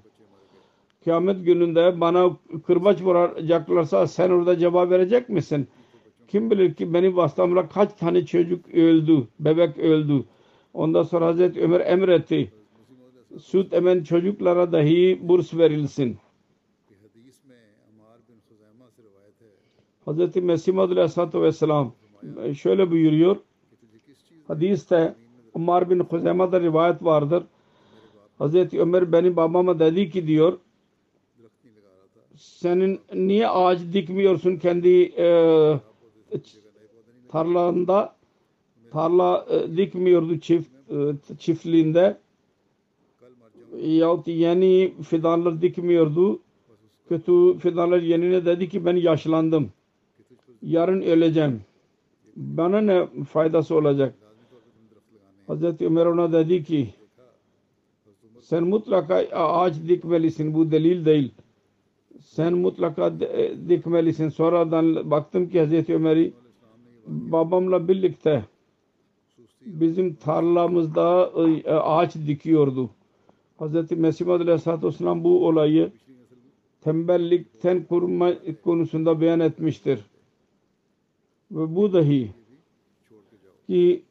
kıyamet 1.03 1.45
gününde 1.45 2.01
bana 2.01 2.37
kırbaç 2.67 3.01
vuracaklarsa 3.01 4.07
sen 4.07 4.29
orada 4.29 4.57
cevap 4.57 4.91
verecek 4.91 5.29
misin? 5.29 5.67
Kim 6.27 6.51
bilir 6.51 6.73
ki 6.73 6.93
benim 6.93 7.17
vasıtamla 7.17 7.69
kaç 7.69 7.93
tane 7.93 8.25
çocuk 8.25 8.69
öldü, 8.73 9.27
bebek 9.39 9.77
öldü. 9.77 10.23
Ondan 10.73 11.03
sonra 11.03 11.25
Hazreti 11.25 11.61
Ömer 11.61 11.79
emretti. 11.79 12.51
Süt 13.39 13.73
emen 13.73 14.03
çocuklara 14.03 14.71
dahi 14.71 15.19
burs 15.21 15.53
verilsin. 15.53 16.17
Hazreti 20.05 20.41
Mesih 20.41 20.73
Madül 20.73 20.97
Aleyhisselatü 20.97 21.41
Vesselam 21.41 21.93
şöyle 22.57 22.91
buyuruyor. 22.91 23.37
Hadiste 24.47 25.15
Umar 25.53 25.89
bin 25.89 25.99
Huzeyma'da 25.99 26.61
rivayet 26.61 27.03
vardır. 27.03 27.43
Hazreti 28.37 28.81
Ömer 28.81 29.11
benim 29.11 29.35
babama 29.35 29.79
dedi 29.79 30.09
ki 30.09 30.27
diyor 30.27 30.59
senin 32.39 32.99
niye 33.13 33.47
ağaç 33.47 33.79
dikmiyorsun 33.93 34.55
kendi 34.55 35.03
e, 35.03 35.27
tarlanda? 37.31 38.15
Tarla 38.91 39.45
e, 39.49 39.77
dikmiyordu 39.77 40.39
çift 40.39 40.69
e, 40.91 40.95
çiftliğinde. 41.39 42.17
Yahut 43.81 44.27
yeni 44.27 44.93
fidanlar 45.03 45.61
dikmiyordu. 45.61 46.39
Kötü 47.09 47.57
fidanlar 47.57 48.01
yenine 48.01 48.45
dedi 48.45 48.69
ki 48.69 48.85
ben 48.85 48.95
yaşlandım. 48.95 49.71
Yarın 50.61 51.01
öleceğim. 51.01 51.61
Bana 52.35 52.81
ne 52.81 53.07
faydası 53.29 53.75
olacak? 53.75 54.15
Hazreti 55.47 55.85
Ömer 55.85 56.05
ona 56.05 56.31
dedi 56.33 56.63
ki 56.63 56.89
sen 58.41 58.63
mutlaka 58.63 59.15
ağaç 59.33 59.75
dikmelisin. 59.87 60.53
Bu 60.53 60.71
delil 60.71 61.05
değil 61.05 61.31
sen 62.21 62.53
mutlaka 62.53 63.19
de- 63.19 63.55
dikmelisin 63.69 64.29
sonradan 64.29 65.11
baktım 65.11 65.49
ki 65.49 65.59
Hazreti 65.59 65.95
Ömer'i 65.95 66.33
babamla 67.07 67.87
birlikte 67.87 68.43
bizim 69.65 70.15
tarlamızda 70.15 71.31
e, 71.65 71.71
ağaç 71.71 72.15
dikiyordu 72.15 72.89
Hazreti 73.57 73.95
Mesih 73.95 74.27
Aleyhisselatü 74.27 74.87
Vesselam 74.87 75.23
bu 75.23 75.47
olayı 75.47 75.91
tembellikten 76.81 77.83
korunma 77.85 78.33
konusunda 78.63 79.21
beyan 79.21 79.39
etmiştir. 79.39 79.99
Ve 81.51 81.75
bu 81.75 81.93
dahi 81.93 82.31
ki 83.67 84.01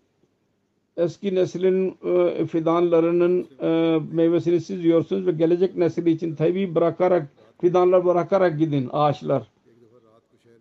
eski 0.97 1.35
neslin 1.35 1.97
e, 2.05 2.47
fidanlarının 2.47 3.47
e, 3.63 4.01
meyvesini 4.13 4.61
siz 4.61 4.85
yiyorsunuz 4.85 5.27
ve 5.27 5.33
gelecek 5.33 5.77
nesil 5.77 6.07
için 6.07 6.35
tabi 6.35 6.75
bırakarak 6.75 7.29
fidanlar 7.61 8.05
bırakarak 8.05 8.59
gidin 8.59 8.89
ağaçlar. 8.93 9.51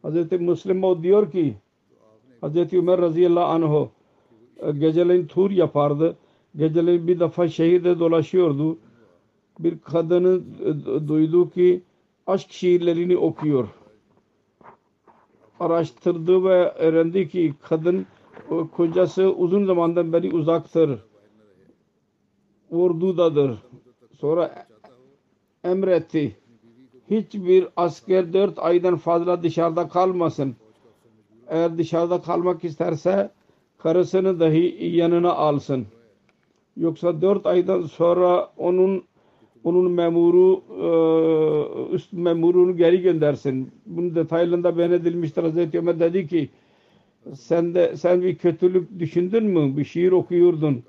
Hazreti 0.02 0.38
Müslim 0.38 0.84
o 0.84 1.04
diyor 1.04 1.32
ki 1.32 1.56
Hazreti 2.42 2.78
Ömer 2.78 3.02
radıyallahu 3.02 3.46
anh 3.46 3.88
e, 4.60 4.72
geceleyin 4.72 5.28
tur 5.28 5.52
yapardı. 5.52 6.18
Geceleyin 6.56 7.08
bir 7.08 7.20
defa 7.20 7.48
şehirde 7.48 8.00
dolaşıyordu. 8.00 8.78
Bir 9.60 9.80
kadını 9.80 10.42
e, 10.66 11.08
duydu 11.08 11.50
ki 11.50 11.82
aşk 12.28 12.52
şiirlerini 12.52 13.18
okuyor. 13.18 13.68
Araştırdı 15.60 16.44
ve 16.44 16.72
öğrendi 16.72 17.30
ki 17.30 17.54
kadın 17.62 18.06
o 18.50 18.68
kocası 18.68 19.30
uzun 19.30 19.66
zamandan 19.66 20.14
beri 20.14 20.36
uzaktır. 20.36 21.00
Ordudadır. 22.72 23.58
Sonra 24.20 24.68
emretti. 25.64 26.36
Hiçbir 27.12 27.68
asker 27.76 28.34
dört 28.34 28.60
aydan 28.60 28.98
fazla 28.98 29.44
dışarıda 29.44 29.88
kalmasın. 29.88 30.56
eğer 31.50 31.78
dışarıda 31.78 32.22
kalmak 32.22 32.64
isterse 32.64 33.32
karısını 33.78 34.40
dahi 34.40 34.96
yanına 34.96 35.34
alsın. 35.34 35.86
Yoksa 36.78 37.22
dört 37.22 37.46
aydan 37.46 37.82
sonra 37.82 38.50
onun 38.58 39.04
onun 39.64 39.92
memuru 39.92 40.62
e, 41.90 41.96
üst 41.96 42.14
memurunu 42.14 42.78
geri 42.78 43.02
göndersin. 43.02 43.72
Bunun 43.86 44.16
detaylarında 44.16 44.78
beyan 44.78 44.92
edilmiştir. 44.92 45.44
Hazreti 45.44 45.80
Ömer 45.80 46.00
dedi 46.00 46.28
ki 46.28 46.50
sen 47.34 47.76
de 47.76 47.98
sen 47.98 48.22
bir 48.22 48.36
kötülük 48.36 49.00
düşündün 49.00 49.44
mü? 49.44 49.78
Bir 49.78 49.86
şiir 49.86 50.12
okuyordun. 50.12 50.84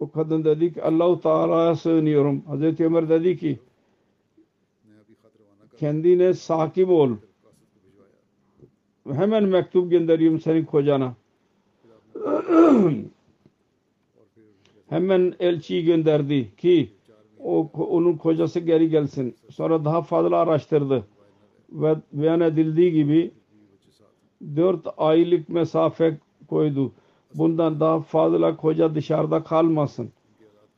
O 0.00 0.10
kadın 0.10 0.44
dedi 0.44 0.74
ki 0.74 0.82
Allahu 0.82 1.20
Teala'ya 1.20 1.76
sığınıyorum. 1.76 2.40
Hazreti 2.40 2.84
Ömer 2.84 3.08
dedi 3.08 3.38
ki 3.38 3.58
Kendine 5.76 6.34
sakip 6.34 6.88
ol. 6.88 7.10
Hemen 9.12 9.44
mektup 9.44 9.90
gönderiyorum 9.90 10.40
senin 10.40 10.64
kocana. 10.64 11.14
Hemen 14.88 15.34
elçiyi 15.40 15.84
gönderdi 15.84 16.56
ki 16.56 16.92
o, 17.38 17.70
onun 17.74 18.16
kocası 18.16 18.60
geri 18.60 18.90
gelsin. 18.90 19.36
Sonra 19.50 19.84
daha 19.84 20.02
fazla 20.02 20.36
araştırdı. 20.36 21.06
Ve 21.72 21.96
beyan 22.12 22.40
edildiği 22.40 22.92
gibi 22.92 23.30
dört 24.56 24.86
aylık 24.96 25.48
mesafe 25.48 26.18
koydu. 26.48 26.92
Bundan 27.34 27.80
daha 27.80 28.00
fazla 28.00 28.56
koca 28.56 28.94
dışarıda 28.94 29.44
kalmasın. 29.44 30.12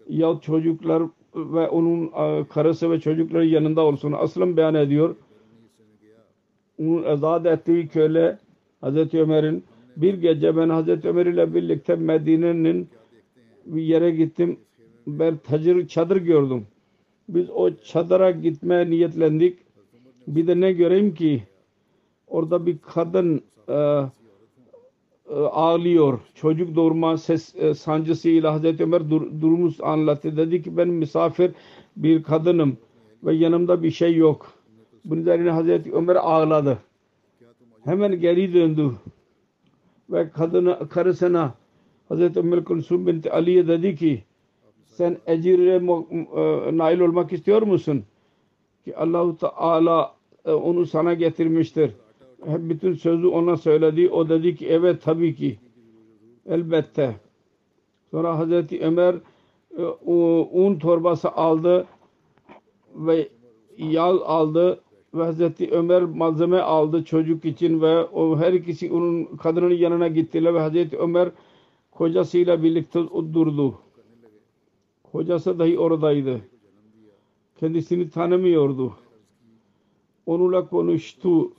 Ya 0.08 0.38
çocuklar 0.42 1.02
ve 1.34 1.68
onun 1.68 2.06
e, 2.06 2.44
karısı 2.48 2.90
ve 2.90 3.00
çocukları 3.00 3.46
yanında 3.46 3.80
olsun. 3.80 4.12
Aslen 4.12 4.56
beyan 4.56 4.74
ediyor. 4.74 5.16
Onun 6.80 7.02
azat 7.02 7.46
ettiği 7.46 7.88
köle 7.88 8.38
Hazreti 8.80 9.20
Ömer'in 9.20 9.64
bir 9.96 10.14
gece 10.14 10.56
ben 10.56 10.68
Hazreti 10.68 11.08
Ömer 11.08 11.26
ile 11.26 11.54
birlikte 11.54 11.96
Medine'nin 11.96 12.88
bir 13.66 13.82
yere 13.82 14.10
gittim. 14.10 14.58
Ben 15.06 15.36
tacır, 15.36 15.88
çadır 15.88 16.16
gördüm. 16.16 16.66
Biz 17.28 17.50
o 17.50 17.70
çadıra 17.74 18.30
gitmeye 18.30 18.90
niyetlendik. 18.90 19.58
Bir 20.26 20.46
de 20.46 20.60
ne 20.60 20.72
göreyim 20.72 21.14
ki 21.14 21.42
orada 22.26 22.66
bir 22.66 22.78
kadın 22.78 23.42
e, 23.68 24.02
ağlıyor. 25.34 26.20
Çocuk 26.34 26.74
doğurma 26.74 27.16
ses 27.16 27.54
e, 27.56 27.74
sancısıyla 27.74 28.52
Hazreti 28.52 28.82
Ömer 28.82 29.10
dur, 29.10 29.40
durumu 29.40 29.70
anlattı. 29.82 30.36
Dedi 30.36 30.62
ki 30.62 30.76
ben 30.76 30.88
misafir 30.88 31.52
bir 31.96 32.22
kadınım 32.22 32.76
ve 33.24 33.34
yanımda 33.34 33.82
bir 33.82 33.90
şey 33.90 34.16
yok. 34.16 34.52
Bunun 35.04 35.20
üzerine 35.20 35.50
Hazreti 35.50 35.92
Ömer 35.92 36.16
ağladı. 36.16 36.78
Hemen 37.84 38.20
geri 38.20 38.54
döndü 38.54 38.90
ve 40.10 40.30
kadına, 40.30 40.78
karısına 40.88 41.54
Hazreti 42.08 42.38
Ümmü 42.38 42.64
Kulsum 42.64 43.06
binti 43.06 43.32
Ali'ye 43.32 43.68
dedi 43.68 43.96
ki 43.96 44.24
sen 44.86 45.16
ecire 45.26 45.74
e, 45.74 46.78
nail 46.78 47.00
olmak 47.00 47.32
istiyor 47.32 47.62
musun? 47.62 48.04
Ki 48.84 48.96
Allahu 48.96 49.36
Teala 49.36 50.14
e, 50.44 50.52
onu 50.52 50.86
sana 50.86 51.14
getirmiştir. 51.14 51.92
Bütün 52.46 52.94
sözü 52.94 53.27
ona 53.27 53.57
söyledi. 53.57 54.09
O 54.09 54.29
dedi 54.29 54.57
ki 54.57 54.68
evet 54.68 55.03
tabii 55.03 55.35
ki. 55.35 55.59
Elbette. 56.46 57.16
Sonra 58.11 58.38
Hazreti 58.38 58.81
Ömer 58.81 59.14
e, 59.79 59.83
un 60.53 60.79
torbası 60.79 61.31
aldı 61.33 61.87
ve 62.94 63.29
yağ 63.79 64.05
aldı 64.24 64.81
ve 65.14 65.22
Hazreti 65.22 65.70
Ömer 65.70 66.03
malzeme 66.03 66.59
aldı 66.59 67.05
çocuk 67.05 67.44
için 67.44 67.81
ve 67.81 68.05
o 68.05 68.38
her 68.38 68.53
ikisi 68.53 68.92
onun 68.92 69.24
kadının 69.24 69.74
yanına 69.74 70.09
gittiler 70.09 70.55
ve 70.55 70.61
Hazreti 70.61 70.98
Ömer 70.98 71.31
kocasıyla 71.90 72.62
birlikte 72.62 73.01
durdu. 73.35 73.74
Kocası 75.12 75.59
dahi 75.59 75.79
oradaydı. 75.79 76.40
Kendisini 77.61 78.11
tanımıyordu. 78.11 78.92
Onunla 80.27 80.68
konuştu. 80.68 81.53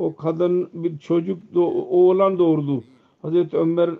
O 0.00 0.16
kadın 0.16 0.70
bir 0.74 0.98
çocuk 0.98 1.38
doğ- 1.54 1.86
oğlan 1.90 2.38
doğurdu. 2.38 2.84
Hazreti 3.22 3.56
Ömer 3.56 3.90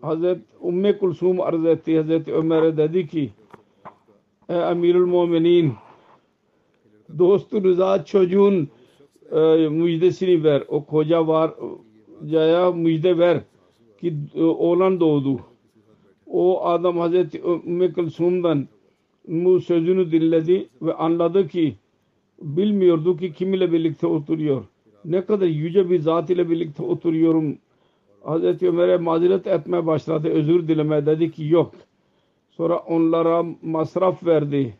Hazreti 0.00 0.42
Ümmü 0.68 0.98
Kulsum 0.98 1.40
arz 1.40 1.64
etti. 1.64 1.96
Hazreti 1.96 2.32
Ömer'e 2.32 2.76
dedi 2.76 3.06
ki 3.08 3.30
Ey 4.48 4.70
Emirül 4.70 5.06
Muminin 5.06 5.72
dostunuza 7.18 8.04
çocuğun 8.04 8.68
e, 9.32 9.68
müjdesini 9.68 10.44
ver. 10.44 10.64
O 10.68 10.84
koca 10.84 11.26
var 11.26 11.50
caya 12.30 12.72
müjde 12.72 13.18
ver 13.18 13.40
ki 14.00 14.14
e, 14.34 14.42
oğlan 14.42 15.00
doğdu. 15.00 15.40
O 16.26 16.64
adam 16.64 16.98
Hazreti 16.98 17.42
Ümmü 17.42 17.92
Kulsum'dan 17.92 18.68
bu 19.28 19.60
sözünü 19.60 20.12
dinledi 20.12 20.68
ve 20.82 20.94
anladı 20.94 21.48
ki 21.48 21.74
bilmiyordu 22.42 23.16
ki 23.16 23.32
kim 23.32 23.54
ile 23.54 23.72
birlikte 23.72 24.06
oturuyor. 24.06 24.64
Ne 25.04 25.24
kadar 25.24 25.46
yüce 25.46 25.90
bir 25.90 26.00
zat 26.00 26.30
ile 26.30 26.50
birlikte 26.50 26.82
oturuyorum. 26.82 27.58
Hazreti 28.24 28.68
Ömer'e 28.68 28.96
mazeret 28.96 29.46
etmeye 29.46 29.86
başladı. 29.86 30.28
Özür 30.28 30.68
dileme 30.68 31.06
dedi 31.06 31.30
ki 31.30 31.44
yok. 31.44 31.74
Sonra 32.50 32.78
onlara 32.78 33.44
masraf 33.62 34.26
verdi 34.26 34.74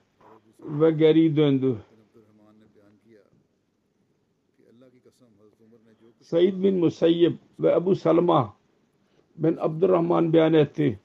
ve 0.60 0.90
geri 0.90 1.36
döndü. 1.36 1.76
Said 6.20 6.62
bin 6.62 6.78
Musayyib 6.78 7.34
ve 7.60 7.72
Ebu 7.72 7.94
Salma 7.96 8.54
ben 9.36 9.56
Abdurrahman 9.60 10.32
beyan 10.32 10.54
etti. 10.54 11.00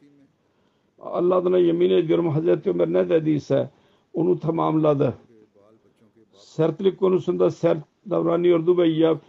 Allah'ına 0.99 1.57
yemin 1.57 1.89
ediyorum 1.89 2.29
Hazreti 2.29 2.69
Ömer 2.69 2.93
ne 2.93 3.09
dediyse 3.09 3.69
onu 4.13 4.39
tamamladı. 4.39 5.13
Sertlik 6.33 6.99
konusunda 6.99 7.51
sert 7.51 7.77
davranıyordu 8.09 8.77
ve 8.77 8.87
ya 8.87 9.19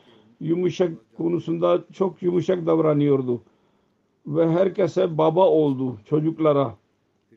yumuşak 0.41 0.93
konusunda 1.17 1.85
çok 1.93 2.23
yumuşak 2.23 2.67
davranıyordu. 2.67 3.41
Ve 4.27 4.51
herkese 4.51 5.19
baba 5.19 5.49
oldu 5.49 5.97
çocuklara. 6.05 6.75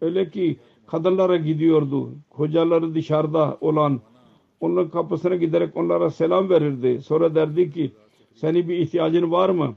Öyle 0.01 0.29
ki 0.29 0.57
kadınlara 0.87 1.37
gidiyordu. 1.37 2.09
Kocaları 2.29 2.95
dışarıda 2.95 3.57
olan 3.61 4.01
onların 4.59 4.89
kapısına 4.89 5.35
giderek 5.35 5.77
onlara 5.77 6.09
selam 6.09 6.49
verirdi. 6.49 7.01
Sonra 7.01 7.35
derdi 7.35 7.71
ki 7.71 7.91
senin 8.33 8.69
bir 8.69 8.77
ihtiyacın 8.77 9.31
var 9.31 9.49
mı? 9.49 9.75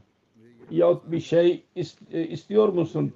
Yahut 0.70 1.11
bir 1.12 1.20
şey 1.20 1.62
e, 2.12 2.27
istiyor 2.27 2.68
musun? 2.68 3.12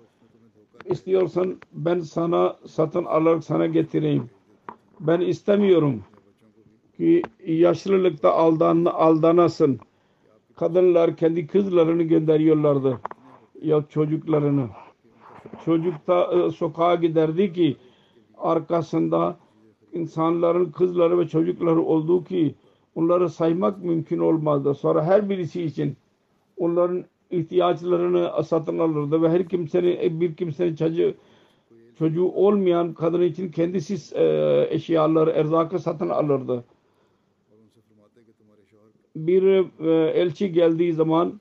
İstiyorsan 0.84 1.56
ben 1.72 2.00
sana 2.00 2.56
satın 2.66 3.04
alarak 3.04 3.44
sana 3.44 3.66
getireyim. 3.66 4.30
Ben 5.00 5.20
istemiyorum 5.20 6.02
ki 6.98 7.22
yaşlılıkta 7.46 8.32
aldan, 8.32 8.84
aldanasın. 8.84 9.80
Kadınlar 10.56 11.16
kendi 11.16 11.46
kızlarını 11.46 12.02
gönderiyorlardı. 12.02 13.00
Ya 13.62 13.84
çocuklarını. 13.88 14.68
Çocuk 15.64 16.06
da 16.06 16.34
e, 16.34 16.50
sokağa 16.50 16.94
giderdi 16.94 17.52
ki 17.52 17.76
arkasında 18.38 19.36
insanların 19.92 20.70
kızları 20.70 21.18
ve 21.18 21.28
çocukları 21.28 21.82
olduğu 21.82 22.24
ki 22.24 22.54
onları 22.94 23.30
saymak 23.30 23.84
mümkün 23.84 24.18
olmazdı. 24.18 24.74
Sonra 24.74 25.04
her 25.04 25.30
birisi 25.30 25.62
için 25.62 25.96
onların 26.56 27.04
ihtiyaçlarını 27.30 28.44
satın 28.44 28.78
alırdı 28.78 29.22
ve 29.22 29.28
her 29.28 29.48
kimsenin 29.48 30.20
bir 30.20 30.34
kimsenin 30.34 30.76
çocuğu 30.76 31.14
çocuğu 31.98 32.24
olmayan 32.24 32.94
kadın 32.94 33.22
için 33.22 33.50
kendisi 33.50 34.16
e, 34.16 34.66
eşyaları, 34.70 35.30
erzakı 35.30 35.78
satın 35.78 36.08
alırdı 36.08 36.64
bir 39.26 39.42
e, 39.80 40.10
elçi 40.10 40.52
geldiği 40.52 40.92
zaman 40.92 41.40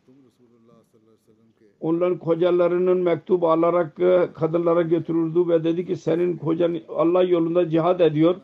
onların 1.79 2.17
kocalarının 2.17 2.97
mektup 2.97 3.43
alarak 3.43 3.99
e, 3.99 4.29
kadınlara 4.33 4.81
götürürdü 4.81 5.47
ve 5.47 5.63
dedi 5.63 5.85
ki 5.85 5.95
senin 5.95 6.37
kocan 6.37 6.77
Allah 6.89 7.23
yolunda 7.23 7.69
cihad 7.69 7.99
ediyor 7.99 8.35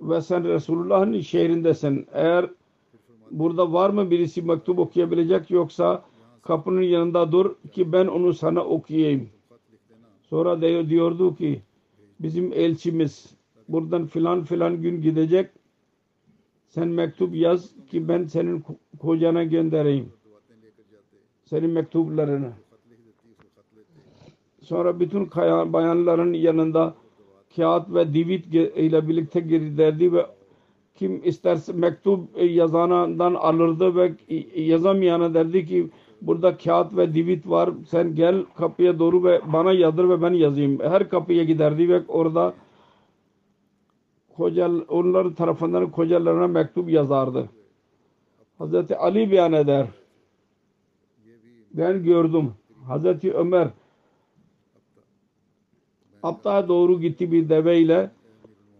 ve 0.00 0.20
sen 0.20 0.44
Resulullah'ın 0.44 1.20
şehrindesin. 1.20 2.06
Eğer 2.12 2.50
burada 3.30 3.72
var 3.72 3.90
mı 3.90 4.10
birisi 4.10 4.42
mektup 4.42 4.78
okuyabilecek 4.78 5.50
yoksa 5.50 6.02
kapının 6.42 6.82
yanında 6.82 7.32
dur 7.32 7.54
ki 7.72 7.92
ben 7.92 8.06
onu 8.06 8.34
sana 8.34 8.64
okuyayım. 8.64 9.28
Sonra 10.22 10.60
diyordu 10.88 11.36
ki 11.36 11.62
bizim 12.20 12.52
elçimiz 12.52 13.26
buradan 13.68 14.06
filan 14.06 14.44
filan 14.44 14.82
gün 14.82 15.02
gidecek 15.02 15.50
sen 16.70 16.88
mektup 16.88 17.34
yaz 17.34 17.70
ki 17.90 18.08
ben 18.08 18.24
senin 18.24 18.64
kocana 19.00 19.44
göndereyim. 19.44 20.12
Senin 21.44 21.70
mektuplarını. 21.70 22.52
Sonra 24.62 25.00
bütün 25.00 25.30
bayanların 25.72 26.32
yanında 26.32 26.94
kağıt 27.56 27.94
ve 27.94 28.14
divit 28.14 28.54
ile 28.54 29.08
birlikte 29.08 29.40
giderdi 29.40 30.12
ve 30.12 30.26
kim 30.94 31.20
isterse 31.24 31.72
mektup 31.72 32.20
yazanından 32.42 33.34
alırdı 33.34 33.96
ve 33.96 34.12
yazamayana 34.54 35.34
derdi 35.34 35.66
ki 35.66 35.90
burada 36.22 36.56
kağıt 36.56 36.96
ve 36.96 37.14
divit 37.14 37.48
var 37.48 37.70
sen 37.88 38.14
gel 38.14 38.44
kapıya 38.56 38.98
doğru 38.98 39.24
ve 39.24 39.40
bana 39.52 39.72
yazdır 39.72 40.08
ve 40.08 40.22
ben 40.22 40.32
yazayım. 40.32 40.78
Her 40.80 41.08
kapıya 41.08 41.44
giderdi 41.44 41.88
ve 41.88 42.02
orada 42.08 42.54
kocal, 44.40 44.84
onlar 44.88 45.34
tarafından 45.34 45.90
kocalarına 45.90 46.46
mektup 46.46 46.90
yazardı. 46.90 47.48
Hazreti 48.58 48.96
Ali 48.96 49.30
beyan 49.30 49.52
eder. 49.52 49.86
Ben 51.74 52.02
gördüm. 52.02 52.52
Hazreti 52.86 53.32
Ömer 53.32 53.68
Abta'ya 56.22 56.68
doğru 56.68 57.00
gitti 57.00 57.32
bir 57.32 57.48
deveyle. 57.48 58.10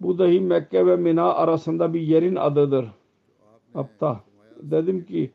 Bu 0.01 0.19
dahi 0.19 0.41
Mekke 0.41 0.87
ve 0.87 0.97
Mina 0.97 1.35
arasında 1.35 1.95
bir 1.95 2.01
yerin 2.01 2.37
adıdır. 2.37 2.87
Abta. 3.75 4.21
Dedim 4.63 5.05
ki 5.05 5.31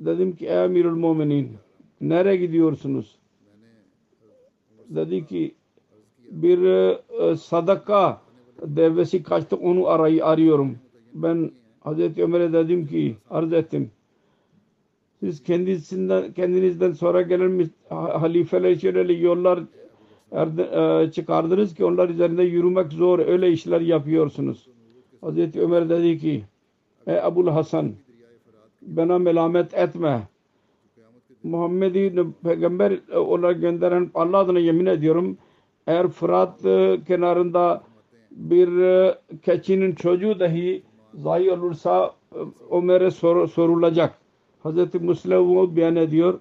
dedim 0.00 0.36
ki 0.36 0.46
ey 0.46 0.64
Emirül 0.64 0.94
Muminin 0.94 1.56
nereye 2.00 2.36
gidiyorsunuz? 2.36 3.18
Dedi 4.88 5.26
ki 5.26 5.54
bir 6.30 6.62
e, 6.64 7.36
sadaka 7.36 8.23
devesi 8.62 9.22
kaçtı 9.22 9.56
onu 9.56 9.88
arayı 9.88 10.26
arıyorum. 10.26 10.76
Ben 11.14 11.50
Hazreti 11.80 12.22
Ömer'e 12.22 12.52
dedim 12.52 12.86
ki 12.86 13.16
arz 13.30 13.52
ettim. 13.52 13.90
Siz 15.20 15.42
kendisinden 15.42 16.32
kendinizden 16.32 16.92
sonra 16.92 17.22
gelen 17.22 17.70
halifeler 17.88 18.74
şöyle 18.74 19.12
yollar 19.12 19.62
e, 20.32 21.10
çıkardınız 21.10 21.74
ki 21.74 21.84
onlar 21.84 22.08
üzerinde 22.08 22.42
yürümek 22.42 22.92
zor 22.92 23.18
öyle 23.18 23.50
işler 23.50 23.80
yapıyorsunuz. 23.80 24.68
Hazreti 25.20 25.60
Ömer 25.60 25.88
dedi 25.88 26.18
ki 26.18 26.44
ey 27.06 27.16
Ebul 27.16 27.46
Hasan 27.48 27.92
bana 28.82 29.18
melamet 29.18 29.74
etme. 29.74 30.28
Muhammed'i 31.42 32.24
peygamber 32.42 32.92
olarak 33.14 33.60
gönderen 33.60 34.10
Allah 34.14 34.38
adına 34.38 34.58
yemin 34.58 34.86
ediyorum 34.86 35.38
eğer 35.86 36.08
Fırat 36.08 36.64
e, 36.64 37.00
kenarında 37.06 37.82
bir 38.34 38.78
e, 38.78 39.18
keçinin 39.42 39.94
çocuğu 39.94 40.40
dahi 40.40 40.82
zayi 41.14 41.50
olursa 41.52 42.14
Ömer'e 42.70 43.10
sor, 43.10 43.48
sorulacak. 43.48 44.18
Hazreti 44.62 44.98
Müslim 44.98 45.76
beyan 45.76 45.96
ediyor. 45.96 46.40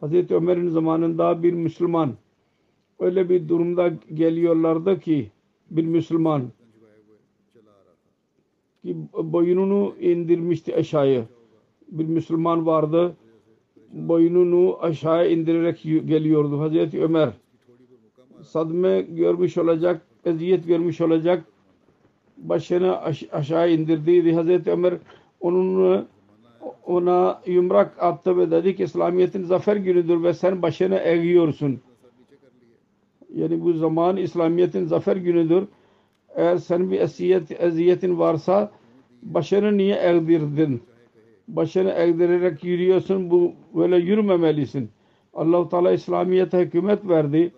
Hazreti 0.00 0.34
Ömer'in 0.34 0.68
zamanında 0.68 1.42
bir 1.42 1.52
Müslüman 1.52 2.14
öyle 2.98 3.28
bir 3.28 3.48
durumda 3.48 3.92
geliyorlardı 4.14 5.00
ki 5.00 5.30
bir 5.70 5.84
Müslüman 5.84 6.42
ki 8.82 8.96
boynunu 9.12 9.94
indirmişti 10.00 10.76
aşağıya. 10.76 11.24
Bir 11.88 12.04
Müslüman 12.04 12.66
vardı. 12.66 13.16
Boynunu 13.92 14.78
aşağı 14.80 15.30
indirerek 15.30 15.82
geliyordu. 15.82 16.60
Hazreti 16.60 17.02
Ömer 17.02 17.32
sadme 18.42 19.02
görmüş 19.02 19.58
olacak, 19.58 20.06
eziyet 20.28 20.66
görmüş 20.66 21.00
olacak. 21.00 21.44
Başını 22.36 23.00
aş 23.00 23.24
aşağı 23.32 23.70
indirdiydi. 23.70 24.32
Hazreti 24.34 24.70
Ömer 24.70 24.94
onun 25.40 26.06
ona 26.86 27.40
yumrak 27.46 28.02
attı 28.02 28.38
ve 28.38 28.50
dedi 28.50 28.76
ki 28.76 28.84
İslamiyet'in 28.84 29.42
zafer 29.42 29.76
günüdür 29.76 30.22
ve 30.22 30.34
sen 30.34 30.62
başını 30.62 30.98
eğiyorsun. 30.98 31.80
Yani 33.34 33.64
bu 33.64 33.72
zaman 33.72 34.16
İslamiyet'in 34.16 34.84
zafer 34.84 35.16
günüdür. 35.16 35.64
Eğer 36.36 36.56
sen 36.56 36.90
bir 36.90 37.00
eziyet, 37.00 37.60
eziyetin 37.60 38.18
varsa 38.18 38.70
başını 39.22 39.76
niye 39.76 39.96
eğdirdin? 39.96 40.82
Başını 41.48 41.90
eğdirerek 41.90 42.64
yürüyorsun. 42.64 43.30
Bu 43.30 43.52
böyle 43.74 43.96
yürümemelisin. 43.96 44.90
Allah-u 45.34 45.68
Teala 45.68 45.92
İslamiyet'e 45.92 46.58
hükümet 46.58 47.08
verdi. 47.08 47.52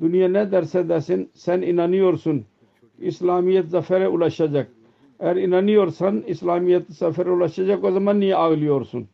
Dünya 0.00 0.28
ne 0.28 0.52
derse 0.52 0.88
desin 0.88 1.30
sen 1.34 1.62
inanıyorsun. 1.62 2.44
İslamiyet 2.98 3.68
zafere 3.68 4.08
ulaşacak. 4.08 4.70
Eğer 5.20 5.36
inanıyorsan 5.36 6.22
İslamiyet 6.26 6.90
zafere 6.90 7.30
ulaşacak 7.30 7.84
o 7.84 7.90
zaman 7.90 8.20
niye 8.20 8.36
ağlıyorsun? 8.36 9.08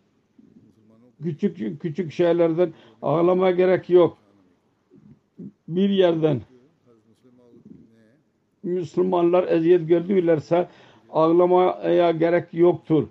Küçük 1.22 1.82
küçük 1.82 2.12
şeylerden 2.12 2.72
ağlamaya 3.02 3.50
gerek 3.52 3.90
yok 3.90 4.18
bir 5.68 5.90
yerden 5.90 6.40
Müslümanlar 8.62 9.48
eziyet 9.48 9.88
gördülerse 9.88 10.68
ağlamaya 11.10 12.10
gerek 12.10 12.54
yoktur. 12.54 13.08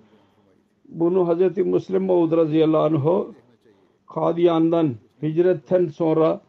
Bunu 0.88 1.34
Hz. 1.34 1.56
Müslim 1.56 2.04
Maud 2.04 2.32
radıyallahu 2.32 3.10
anh 3.10 3.34
Kadiyan'dan 4.06 4.94
hicretten 5.22 5.86
sonra 5.86 6.40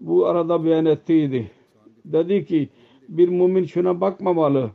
bu 0.00 0.26
arada 0.26 0.64
beyan 0.64 0.86
ettiydi. 0.86 1.50
Dedi 2.04 2.44
ki 2.44 2.68
bir 3.08 3.28
mümin 3.28 3.64
şuna 3.64 4.00
bakmamalı 4.00 4.70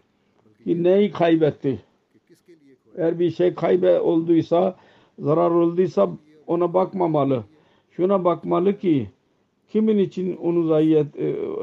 ki 0.63 0.83
neyi 0.83 1.11
kaybetti. 1.11 1.79
Eğer 2.97 3.19
bir 3.19 3.31
şey 3.31 3.53
kaybe 3.53 3.99
olduysa, 3.99 4.75
zarar 5.19 5.51
olduysa 5.51 6.09
ona 6.47 6.73
bakmamalı. 6.73 7.43
Şuna 7.91 8.25
bakmalı 8.25 8.77
ki 8.77 9.09
kimin 9.69 9.97
için 9.97 10.37
onu 10.37 10.67
zayi, 10.67 10.95
et, 10.95 11.07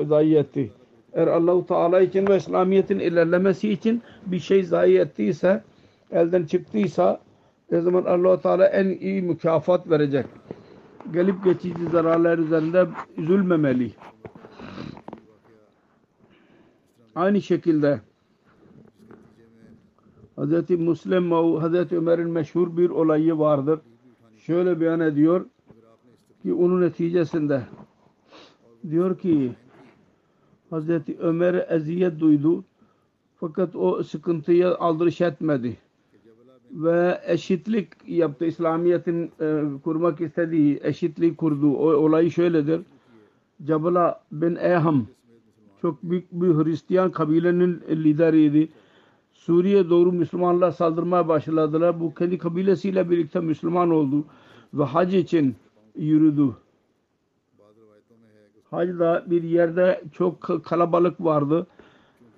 zayi 0.06 0.36
etti? 0.36 0.70
Eğer 1.12 1.26
Allah-u 1.26 1.66
Teala 1.66 2.00
için 2.00 2.26
ve 2.26 2.36
İslamiyet'in 2.36 2.98
ilerlemesi 2.98 3.68
için 3.68 4.02
bir 4.26 4.38
şey 4.38 4.62
zayi 4.62 4.98
ettiyse, 4.98 5.62
elden 6.12 6.44
çıktıysa 6.44 7.20
o 7.72 7.80
zaman 7.80 8.04
Allah-u 8.04 8.40
Teala 8.40 8.66
en 8.66 8.88
iyi 8.88 9.22
mükafat 9.22 9.90
verecek. 9.90 10.26
Gelip 11.10 11.44
geçici 11.44 11.86
zararlar 11.92 12.38
üzerinde 12.38 12.88
üzülmemeli. 13.16 13.92
Aynı 17.14 17.42
şekilde 17.42 18.00
Hz. 20.38 20.70
Müslim 20.70 21.30
Hz. 21.30 21.92
Ömer'in 21.92 22.30
meşhur 22.30 22.76
bir 22.76 22.90
olayı 22.90 23.38
vardır. 23.38 23.80
Şöyle 24.38 24.80
beyan 24.80 25.00
ediyor 25.00 25.46
ki 26.42 26.54
onun 26.54 26.80
neticesinde 26.80 27.62
diyor 28.90 29.18
ki 29.18 29.52
Hazreti 30.70 31.18
Ömer 31.18 31.66
eziyet 31.68 32.20
duydu 32.20 32.64
fakat 33.40 33.76
o 33.76 34.02
sıkıntıya 34.02 34.76
aldırış 34.76 35.20
etmedi 35.20 35.76
ve 36.72 37.20
eşitlik 37.26 37.88
yaptı. 38.06 38.44
İslamiyet'in 38.44 39.32
e, 39.40 39.62
kurmak 39.84 40.20
istediği 40.20 40.80
eşitlik 40.82 41.38
kurdu. 41.38 41.72
O 41.76 41.86
olayı 41.86 42.30
şöyledir. 42.30 42.80
Cabala 43.64 44.24
bin 44.32 44.56
Eham 44.56 45.06
çok 45.82 46.02
büyük 46.02 46.32
bir 46.32 46.64
Hristiyan 46.64 47.10
kabilenin 47.10 47.82
lideriydi. 47.88 48.68
Suriye 49.32 49.90
doğru 49.90 50.12
Müslümanlar 50.12 50.70
saldırmaya 50.70 51.28
başladılar. 51.28 52.00
Bu 52.00 52.14
kendi 52.14 52.38
kabilesiyle 52.38 53.10
birlikte 53.10 53.40
Müslüman 53.40 53.90
oldu 53.90 54.24
ve 54.74 54.84
hac 54.84 55.14
için 55.14 55.56
yürüdü. 55.96 56.48
Hacda 58.70 59.24
bir 59.26 59.42
yerde 59.42 60.02
çok 60.12 60.64
kalabalık 60.64 61.20
vardı. 61.20 61.66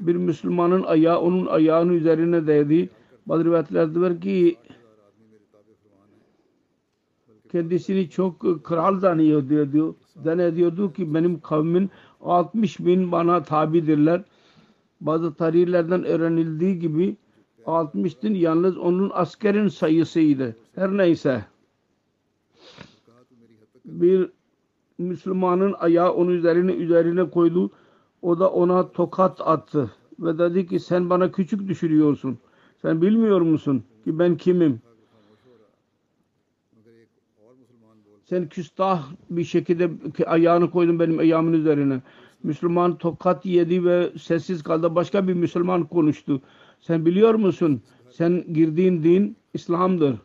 Bir 0.00 0.16
Müslümanın 0.16 0.82
ayağı 0.82 1.20
onun 1.20 1.46
ayağının 1.46 1.92
üzerine 1.92 2.46
değdi. 2.46 2.90
Bazı 3.26 3.44
rivayetlerde 3.44 4.00
var 4.00 4.20
ki 4.20 4.56
kendisini 7.52 8.10
çok 8.10 8.64
kral 8.64 8.98
zannediyordu. 8.98 9.96
Zannediyordu 10.22 10.92
ki 10.92 11.14
benim 11.14 11.40
kavmin 11.40 11.90
60 12.20 12.80
bin 12.80 13.12
bana 13.12 13.42
tabidirler. 13.42 14.24
Bazı 15.00 15.34
tarihlerden 15.34 16.04
öğrenildiği 16.04 16.78
gibi 16.78 17.16
60 17.66 18.22
bin 18.22 18.34
yalnız 18.34 18.78
onun 18.78 19.10
askerin 19.14 19.68
sayısıydı. 19.68 20.56
Her 20.74 20.96
neyse. 20.96 21.44
Bir 23.84 24.30
Müslümanın 24.98 25.74
ayağı 25.78 26.12
onun 26.12 26.30
üzerine 26.30 26.72
üzerine 26.72 27.30
koydu. 27.30 27.70
O 28.22 28.38
da 28.38 28.50
ona 28.50 28.92
tokat 28.92 29.40
attı 29.40 29.90
ve 30.18 30.38
dedi 30.38 30.66
ki 30.66 30.80
sen 30.80 31.10
bana 31.10 31.32
küçük 31.32 31.68
düşürüyorsun. 31.68 32.38
Sen 32.84 33.02
bilmiyor 33.02 33.40
musun 33.40 33.84
ki 34.04 34.18
ben 34.18 34.36
kimim? 34.36 34.80
Sen 38.24 38.48
küstah 38.48 39.12
bir 39.30 39.44
şekilde 39.44 39.90
ayağını 40.26 40.70
koydun 40.70 41.00
benim 41.00 41.18
ayağımın 41.18 41.52
üzerine. 41.52 42.02
Müslüman 42.42 42.98
tokat 42.98 43.46
yedi 43.46 43.84
ve 43.84 44.12
sessiz 44.20 44.62
kaldı. 44.62 44.94
Başka 44.94 45.28
bir 45.28 45.34
Müslüman 45.34 45.84
konuştu. 45.84 46.42
Sen 46.80 47.06
biliyor 47.06 47.34
musun? 47.34 47.82
Sen 48.10 48.44
girdiğin 48.52 49.02
din 49.02 49.36
İslam'dır. 49.54 50.16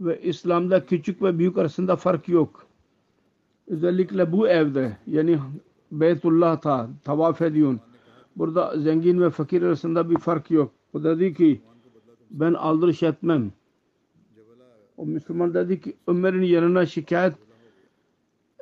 Ve 0.00 0.22
İslam'da 0.22 0.86
küçük 0.86 1.22
ve 1.22 1.38
büyük 1.38 1.58
arasında 1.58 1.96
fark 1.96 2.28
yok. 2.28 2.66
Özellikle 3.66 4.32
bu 4.32 4.48
evde 4.48 4.96
yani 5.06 5.38
Beytullah'ta 5.92 6.88
tavaf 7.04 7.42
ediyorsun. 7.42 7.80
Burada 8.36 8.80
zengin 8.80 9.20
ve 9.20 9.30
fakir 9.30 9.62
arasında 9.62 10.10
bir 10.10 10.18
fark 10.18 10.50
yok. 10.50 10.77
O 10.94 11.04
dedi 11.04 11.34
ki 11.34 11.60
ben 12.30 12.54
aldırış 12.54 13.02
etmem. 13.02 13.52
O 14.96 15.06
Müslüman 15.06 15.54
dedi 15.54 15.80
ki 15.80 15.96
Ömer'in 16.06 16.42
yanına 16.42 16.86
şikayet 16.86 17.34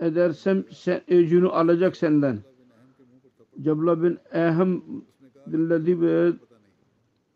edersem 0.00 0.64
sen 0.70 1.00
ecünü 1.08 1.48
alacak 1.48 1.96
senden. 1.96 2.38
Cebla 3.62 4.02
bin 4.02 4.18
Ehem 4.32 4.82
dinledi 5.52 6.00
ve 6.00 6.32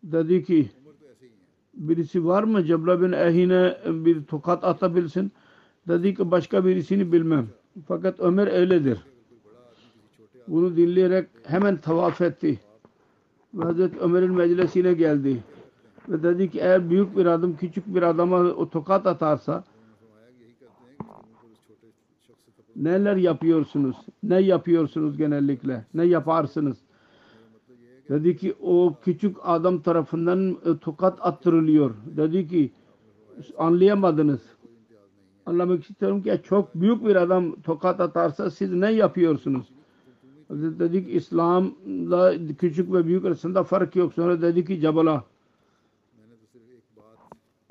dedi 0.03 0.43
ki 0.43 0.69
birisi 1.73 2.25
var 2.25 2.43
mı 2.43 2.63
Cebla 2.63 3.01
bin 3.01 3.11
Ehine 3.11 3.77
bir 3.85 4.23
tokat 4.23 4.63
atabilsin. 4.63 5.31
Dedi 5.87 6.15
ki 6.15 6.31
başka 6.31 6.65
birisini 6.65 7.11
bilmem. 7.11 7.47
Fakat 7.87 8.19
Ömer 8.19 8.47
öyledir. 8.47 8.99
Bunu 10.47 10.75
dinleyerek 10.77 11.27
hemen 11.43 11.77
tavaf 11.77 12.21
etti 12.21 12.59
ve 13.53 13.63
Hazreti 13.63 13.99
Ömer'in 13.99 14.33
meclisine 14.33 14.93
geldi. 14.93 15.43
Ve 16.09 16.23
dedi 16.23 16.51
ki 16.51 16.59
eğer 16.59 16.89
büyük 16.89 17.17
bir 17.17 17.25
adam 17.25 17.55
küçük 17.55 17.95
bir 17.95 18.01
adama 18.01 18.37
o 18.37 18.69
tokat 18.69 19.07
atarsa 19.07 19.63
neler 22.75 23.15
yapıyorsunuz? 23.15 23.97
Ne 24.23 24.41
yapıyorsunuz 24.41 25.17
genellikle? 25.17 25.85
Ne 25.93 26.05
yaparsınız? 26.05 26.77
Dedi 28.09 28.37
ki 28.37 28.55
o 28.61 28.95
küçük 29.03 29.37
adam 29.43 29.81
tarafından 29.81 30.49
e, 30.65 30.77
tokat 30.81 31.19
attırılıyor. 31.21 31.95
Dedi 32.05 32.47
ki 32.47 32.71
anlayamadınız. 33.57 34.41
Anlamak 35.45 35.89
istiyorum 35.89 36.23
ki 36.23 36.41
çok 36.43 36.75
büyük 36.75 37.05
bir 37.05 37.15
adam 37.15 37.61
tokat 37.61 37.99
atarsa 37.99 38.51
siz 38.51 38.73
ne 38.73 38.91
yapıyorsunuz? 38.91 39.67
dedik 40.51 41.15
İslam'la 41.15 42.33
küçük 42.59 42.93
ve 42.93 43.05
büyük 43.05 43.25
arasında 43.25 43.63
fark 43.63 43.95
yok. 43.95 44.13
Sonra 44.13 44.41
dedi 44.41 44.65
ki 44.65 44.79
Cebala 44.79 45.23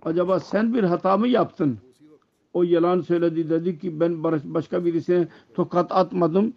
acaba 0.02 0.40
sen 0.40 0.74
bir 0.74 0.84
hata 0.84 1.16
mı 1.16 1.28
yaptın? 1.28 1.78
O 2.52 2.62
yalan 2.62 3.00
söyledi. 3.00 3.50
Dedi 3.50 3.78
ki 3.78 4.00
ben 4.00 4.22
başka 4.24 4.84
birisine 4.84 5.28
tokat 5.54 5.92
atmadım. 5.92 6.52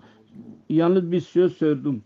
Yalnız 0.69 1.11
bir 1.11 1.19
söz 1.19 1.53
söyledim. 1.53 2.03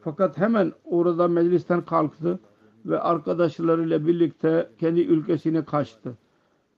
Fakat 0.00 0.38
hemen 0.38 0.72
orada 0.84 1.28
meclisten 1.28 1.84
kalktı 1.84 2.40
ve 2.86 3.00
arkadaşlarıyla 3.00 4.06
birlikte 4.06 4.70
kendi 4.80 5.00
ülkesine 5.00 5.64
kaçtı. 5.64 6.18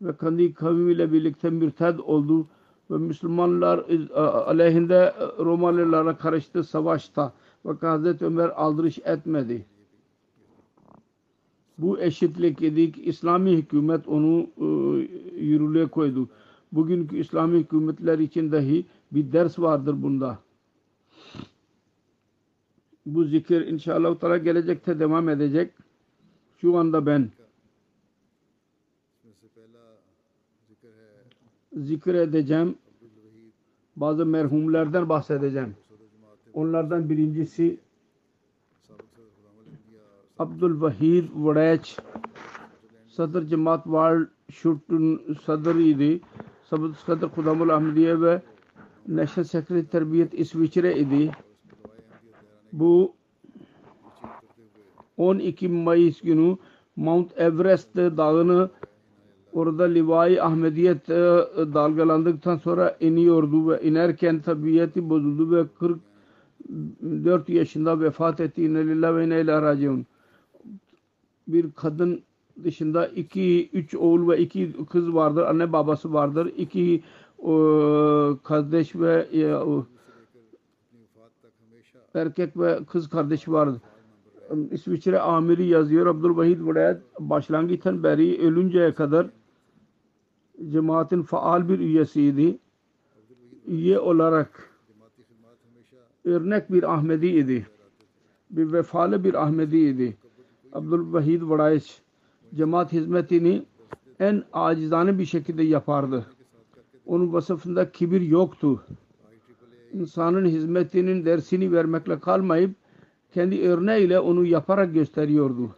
Ve 0.03 0.17
kendi 0.17 0.55
kavmiyle 0.55 1.13
birlikte 1.13 1.51
mürted 1.51 1.99
oldu 1.99 2.47
ve 2.91 2.99
Müslümanlar 2.99 3.79
e, 3.79 4.21
aleyhinde 4.21 5.15
Romalılara 5.39 6.17
karıştı 6.17 6.65
savaşta. 6.65 7.33
Ve 7.65 7.87
Hazreti 7.87 8.25
Ömer 8.25 8.49
aldırış 8.49 8.99
etmedi. 8.99 9.67
Bu 11.79 12.01
eşitlik 12.01 12.63
idik. 12.63 13.07
İslami 13.07 13.51
hükümet 13.53 14.09
onu 14.09 14.47
e, 14.57 14.65
yürürlüğe 15.41 15.87
koydu. 15.87 16.29
Bugünkü 16.73 17.17
İslami 17.19 17.59
hükümetler 17.59 18.19
için 18.19 18.53
dahi 18.53 18.87
bir 19.13 19.33
ders 19.33 19.59
vardır 19.59 20.03
bunda. 20.03 20.39
Bu 23.07 23.25
zikir 23.25 23.67
inşallah 23.67 24.45
gelecekte 24.45 25.01
devam 25.01 25.29
edecek. 25.29 25.73
Şu 26.61 26.77
anda 26.77 27.07
ben 27.07 27.31
zikredeceğim. 31.83 32.75
Bazı 33.97 34.27
merhumlerden 34.27 35.09
bahsedeceğim. 35.09 35.75
Onlardan 36.55 37.11
birincisi 37.11 37.81
Abdul 40.39 40.81
Vahid 40.81 41.25
Vareç 41.35 41.97
Sadr 43.09 43.43
Cemaat 43.43 43.85
World 43.85 44.27
Shoot'un 44.51 45.37
sadrıydı. 45.45 46.25
Sadr 47.07 47.29
Kudamul 47.35 47.69
Ahmediye 47.69 48.21
ve 48.21 48.43
National 49.09 49.45
Secretary 49.45 49.85
Terbiyet 49.85 50.35
İsviçre 50.35 50.99
idi. 50.99 51.31
Bu 52.73 53.15
12 55.17 55.69
Mayıs 55.69 56.21
günü 56.21 56.57
Mount 56.97 57.41
Everest 57.41 57.97
dağını 57.97 58.71
Orada 59.53 59.85
livai 59.85 60.43
Ahmediyet 60.43 61.11
e, 61.11 61.15
e, 61.15 61.17
dalgalandıktan 61.75 62.57
sonra 62.57 62.97
iniyordu 63.01 63.71
ve 63.71 63.83
inerken 63.83 64.41
tabiyeti 64.41 65.11
bozuldu 65.11 65.57
ve 65.57 65.65
44 67.19 67.49
yaşında 67.49 68.01
vefat 68.01 68.41
etti. 68.41 68.65
İnelillah 68.65 69.17
ve 69.17 69.25
ineyle 69.25 69.63
raciun. 69.63 70.07
Bir 71.49 71.73
kadın 71.73 72.23
dışında 72.65 73.07
iki, 73.07 73.71
üç 73.73 73.95
oğul 73.95 74.29
ve 74.29 74.39
iki 74.39 74.73
kız 74.91 75.15
vardır. 75.15 75.43
Anne 75.43 75.73
babası 75.73 76.13
vardır. 76.13 76.53
İki 76.57 77.03
e, 77.39 77.53
kardeş 78.43 78.97
ve 78.97 79.27
erkek 82.15 82.59
ve 82.59 82.81
kız 82.91 83.09
kardeş 83.09 83.49
vardır. 83.49 83.81
İsviçre 84.71 85.21
amiri 85.21 85.67
yazıyor. 85.67 86.07
Abdülvahid 86.07 86.61
Velayet 86.61 86.99
başlangıçtan 87.19 88.03
beri 88.03 88.41
ölünceye 88.43 88.95
kadar 88.95 89.27
cemaatin 90.69 91.23
faal 91.23 91.69
bir 91.69 91.79
üyesiydi. 91.79 92.59
Üye 93.67 93.99
olarak 93.99 94.71
örnek 96.25 96.73
bir 96.73 96.95
Ahmedi 96.95 97.27
idi. 97.27 97.67
Bir 98.51 98.73
vefalı 98.73 99.25
bir 99.25 99.35
Ahmedi 99.43 99.77
idi. 99.77 100.17
Abdülvahid 100.73 101.43
Velayet 101.43 102.03
cemaat 102.55 102.93
hizmetini 102.93 103.65
en 104.21 104.45
acizane 104.53 105.19
bir 105.19 105.25
şekilde 105.25 105.63
yapardı. 105.63 106.27
Onun 107.07 107.33
vasıfında 107.33 107.93
kibir 107.93 108.21
yoktu. 108.21 108.85
İnsanın 109.93 110.45
hizmetinin 110.45 111.25
dersini 111.25 111.73
vermekle 111.73 112.21
kalmayıp 112.21 112.75
kendi 113.35 113.69
örneğiyle 113.69 114.21
onu 114.21 114.45
yaparak 114.47 114.95
gösteriyordu. 114.95 115.71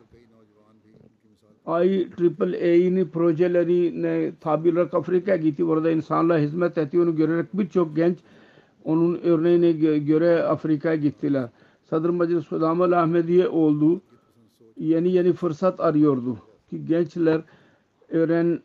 IEEE'nin 1.69 3.09
projelerine 3.09 4.33
tabi 4.41 4.73
olarak 4.73 4.95
Afrika'ya 4.95 5.37
gitti. 5.37 5.65
Orada 5.65 5.91
insanlara 5.91 6.39
hizmet 6.39 6.79
etti. 6.79 7.01
Onu 7.01 7.17
görerek 7.17 7.47
birçok 7.55 7.97
genç 7.97 8.19
onun 8.85 9.21
örneğine 9.23 9.73
göre 9.99 10.43
Afrika'ya 10.43 10.97
gittiler. 10.97 11.49
Sadr 11.91 12.09
Meclis 12.09 12.47
Sudamal 12.47 12.93
Ahmediye 12.93 13.49
oldu. 13.49 14.01
Yeni 14.77 15.13
yeni 15.13 15.33
fırsat 15.33 15.81
arıyordu. 15.81 16.39
Ki 16.71 16.85
gençler 16.85 17.41
öğren, 18.09 18.61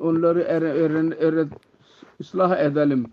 onları 0.00 0.40
öğren, 0.40 1.16
öğren, 1.18 1.50
ıslah 2.20 2.60
edelim. 2.60 3.06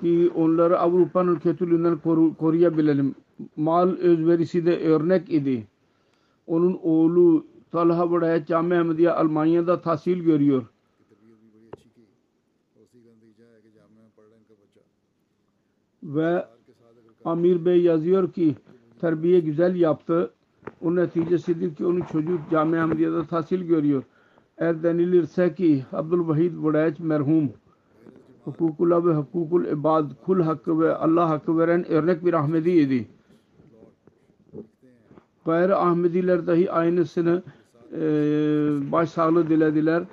Ki 0.00 0.30
onları 0.34 0.78
Avrupa'nın 0.78 1.36
kötülüğünden 1.36 1.98
koru, 1.98 2.34
koruyabilelim 2.34 3.14
mal 3.56 3.88
özverisi 3.88 4.66
de 4.66 4.78
örnek 4.80 5.32
idi. 5.32 5.66
Onun 6.46 6.80
oğlu 6.82 7.46
Talha 7.72 8.10
Badaya 8.10 8.46
Cami 8.46 8.74
Ahmediye 8.74 9.10
Almanya'da 9.10 9.80
tahsil 9.80 10.18
görüyor. 10.18 10.64
Ve 16.02 16.46
Amir 17.24 17.64
Bey 17.64 17.82
yazıyor 17.82 18.32
ki 18.32 18.54
terbiye 19.00 19.40
güzel 19.40 19.76
yaptı. 19.76 20.30
O 20.82 20.96
neticesidir 20.96 21.74
ki 21.74 21.86
onun 21.86 22.00
çocuk 22.00 22.40
Cami 22.50 22.80
Ahmediye'de 22.80 23.26
tahsil 23.26 23.62
görüyor. 23.62 24.02
Eğer 24.58 24.82
denilirse 24.82 25.54
ki 25.54 25.84
Abdülvahid 25.92 26.56
Budayaç 26.62 27.00
merhum 27.00 27.52
hukukula 28.44 29.06
ve 29.06 29.14
hukukul 29.14 29.64
ibad 29.64 30.10
kul 30.24 30.40
hakkı 30.40 30.80
ve 30.80 30.94
Allah 30.94 31.28
hakkı 31.30 31.58
veren 31.58 31.84
örnek 31.88 32.24
bir 32.24 32.34
Ahmedi 32.34 32.70
idi. 32.70 33.08
Gayrı 35.44 35.76
Ahmediler 35.76 36.46
dahi 36.46 36.72
aynısını 36.72 37.42
e, 37.92 38.00
başsağlığı 38.92 39.48
dilediler. 39.48 40.04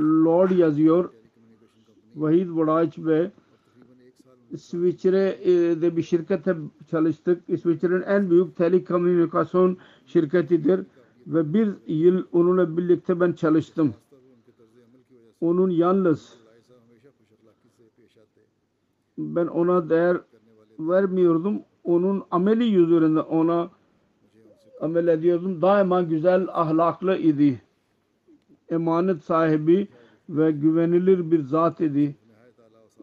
Lord 0.00 0.50
yazıyor 0.50 1.10
Vahid 2.16 2.48
Varaç 2.50 2.98
ve 2.98 3.30
İsviçre'de 4.50 5.86
e, 5.88 5.96
bir 5.96 6.02
şirkette 6.02 6.56
çalıştık. 6.90 7.42
İsviçre'nin 7.48 8.02
en 8.02 8.30
büyük 8.30 8.56
telekomünikasyon 8.56 9.76
şirketidir 10.06 10.80
ve 11.26 11.54
bir 11.54 11.68
yıl 11.86 12.24
onunla 12.32 12.76
birlikte 12.76 13.20
ben 13.20 13.32
çalıştım. 13.32 13.94
Onun 15.40 15.70
yalnız 15.70 16.38
ben 19.18 19.46
ona 19.46 19.90
değer 19.90 20.20
vermiyordum. 20.78 21.62
Onun 21.84 22.22
ameli 22.30 22.64
yüzünden 22.64 23.16
ona 23.16 23.70
amel 24.80 25.08
ediyordum. 25.08 25.62
Daima 25.62 26.02
güzel 26.02 26.46
ahlaklı 26.52 27.16
idi. 27.16 27.62
Emanet 28.68 29.22
sahibi 29.22 29.88
ve 30.28 30.50
güvenilir 30.50 31.30
bir 31.30 31.42
zat 31.42 31.80
idi. 31.80 32.16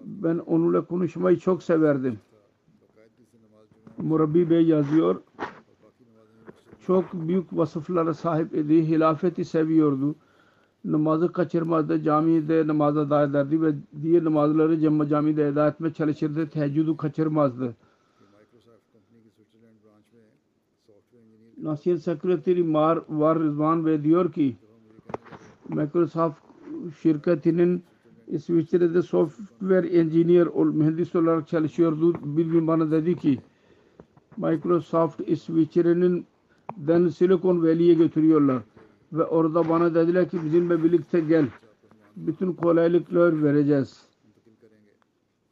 Ben 0.01 0.37
onunla 0.37 0.85
konuşmayı 0.85 1.39
çok 1.39 1.63
severdim. 1.63 2.19
Murabbi 3.97 4.49
Bey 4.49 4.65
yazıyor. 4.65 5.21
Çok 6.87 7.13
büyük 7.13 7.57
vasıflara 7.57 8.13
sahip 8.13 8.55
idi. 8.55 8.87
Hilafeti 8.87 9.45
seviyordu. 9.45 10.15
Namazı 10.85 11.31
kaçırmazdı. 11.31 12.03
Camide 12.03 12.67
namaza 12.67 13.09
dair 13.09 13.29
ederdi 13.29 13.61
ve 13.61 13.73
diğer 14.01 14.23
namazları 14.23 14.79
cam 14.79 15.07
camide 15.07 15.47
eda 15.47 15.67
etme 15.67 15.93
çalışırdı. 15.93 16.49
Teheccüdü 16.49 16.97
kaçırmazdı. 16.97 17.75
Nasihat 21.61 21.99
Sekreteri 22.01 22.63
Mar 22.63 22.99
Var 23.09 23.39
Rızvan 23.39 23.85
Bey 23.85 24.03
diyor 24.03 24.31
ki 24.31 24.55
Microsoft 25.69 26.39
şirketinin 27.01 27.83
İsviçre'de 28.27 29.01
software 29.01 29.87
engineer 29.87 30.45
ol, 30.45 30.65
mühendis 30.65 31.15
olarak 31.15 31.47
çalışıyordu. 31.47 32.13
Bir 32.23 32.45
gün 32.45 32.67
bana 32.67 32.91
dedi 32.91 33.15
ki 33.15 33.39
Microsoft 34.37 35.21
İsviçre'nin 35.27 36.25
den 36.77 37.07
Silicon 37.07 37.63
Valley'e 37.63 37.93
götürüyorlar. 37.93 38.61
Ve 39.13 39.23
orada 39.23 39.69
bana 39.69 39.95
dediler 39.95 40.29
ki 40.29 40.37
bizimle 40.45 40.83
birlikte 40.83 41.19
gel. 41.19 41.47
Bütün 42.15 42.53
kolaylıklar 42.53 43.43
vereceğiz. 43.43 44.01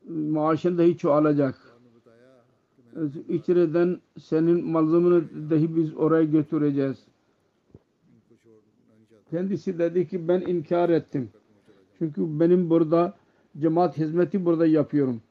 Maaşın 0.09 0.77
da 0.77 0.83
hiç 0.83 0.99
çoğalacak. 0.99 1.68
İçeriden 3.29 3.97
senin 4.19 4.65
malzemeni 4.67 5.23
dahi 5.49 5.75
biz 5.75 5.97
oraya 5.97 6.23
götüreceğiz. 6.23 6.97
Kendisi 9.29 9.79
dedi 9.79 10.07
ki 10.07 10.27
ben 10.27 10.41
inkar 10.41 10.89
ettim. 10.89 11.29
Çünkü 11.97 12.39
benim 12.39 12.69
burada 12.69 13.13
cemaat 13.59 13.97
hizmeti 13.97 14.45
burada 14.45 14.65
yapıyorum. 14.65 15.21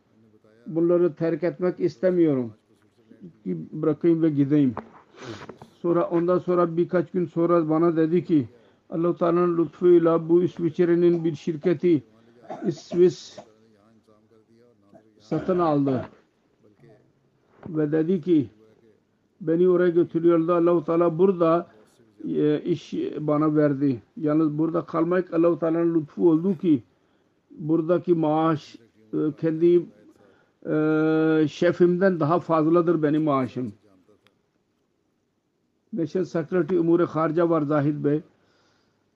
Bunları 0.66 1.14
terk 1.14 1.42
etmek 1.42 1.80
istemiyorum. 1.80 2.52
Ki 3.44 3.56
bırakayım 3.72 4.22
ve 4.22 4.30
gideyim. 4.30 4.74
Sonra 5.82 6.08
ondan 6.08 6.38
sonra 6.38 6.76
birkaç 6.76 7.10
gün 7.10 7.26
sonra 7.26 7.68
bana 7.68 7.96
dedi 7.96 8.24
ki 8.24 8.48
Allah-u 8.90 9.16
Teala'nın 9.16 9.58
lütfuyla 9.58 10.28
bu 10.28 10.42
İsviçre'nin 10.42 11.24
bir 11.24 11.34
şirketi 11.34 12.02
İsviç 12.66 13.36
satın 15.20 15.58
aldı 15.58 16.04
ve 17.68 17.92
dedi 17.92 18.20
ki 18.20 18.50
beni 19.40 19.68
oraya 19.68 19.90
götürüyordu. 19.90 20.52
Allah-u 20.52 20.84
Teala 20.84 21.18
burada 21.18 21.66
e, 22.28 22.60
iş 22.60 22.94
bana 23.20 23.56
verdi. 23.56 24.02
Yalnız 24.16 24.58
burada 24.58 24.84
kalmak 24.84 25.34
Allah-u 25.34 25.58
Teala'nın 25.58 26.00
lütfu 26.00 26.30
oldu 26.30 26.58
ki 26.58 26.82
buradaki 27.50 28.14
maaş 28.14 28.76
e, 29.12 29.18
kendi 29.40 29.86
e, 30.66 31.48
şefimden 31.48 32.20
daha 32.20 32.40
fazladır 32.40 33.02
benim 33.02 33.22
maaşım. 33.22 33.72
Neşe 35.92 36.24
Sekreteri 36.24 36.80
Umur-i 36.80 37.04
Harca 37.04 37.50
var 37.50 37.62
Zahid 37.62 38.04
Bey. 38.04 38.20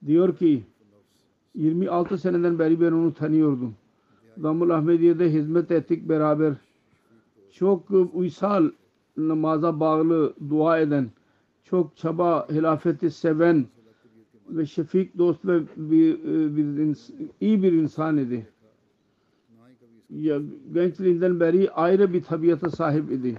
Diyor 0.06 0.36
ki 0.36 0.62
26 1.54 2.18
seneden 2.18 2.58
beri 2.58 2.80
ben 2.80 2.92
onu 2.92 3.14
tanıyordum. 3.14 3.74
Damul 4.42 4.70
Ahmediye'de 4.70 5.32
hizmet 5.32 5.70
ettik 5.70 6.08
beraber 6.08 6.54
çok 7.52 7.90
e, 7.90 7.96
uysal 7.96 8.70
namaza 9.16 9.80
bağlı 9.80 10.34
dua 10.50 10.78
eden, 10.78 11.10
çok 11.64 11.96
çaba 11.96 12.48
hilafeti 12.50 13.10
seven 13.10 13.66
ve 14.48 14.66
şefik 14.66 15.18
dost 15.18 15.44
ve 15.44 15.60
bir, 15.76 16.14
e, 16.14 16.56
bir 16.56 16.98
iyi 17.40 17.62
bir 17.62 17.72
insan 17.72 18.16
idi. 18.16 18.46
Ya, 20.10 20.40
gençliğinden 20.74 21.40
beri 21.40 21.70
ayrı 21.70 22.12
bir 22.12 22.22
tabiata 22.22 22.70
sahip 22.70 23.12
idi. 23.12 23.36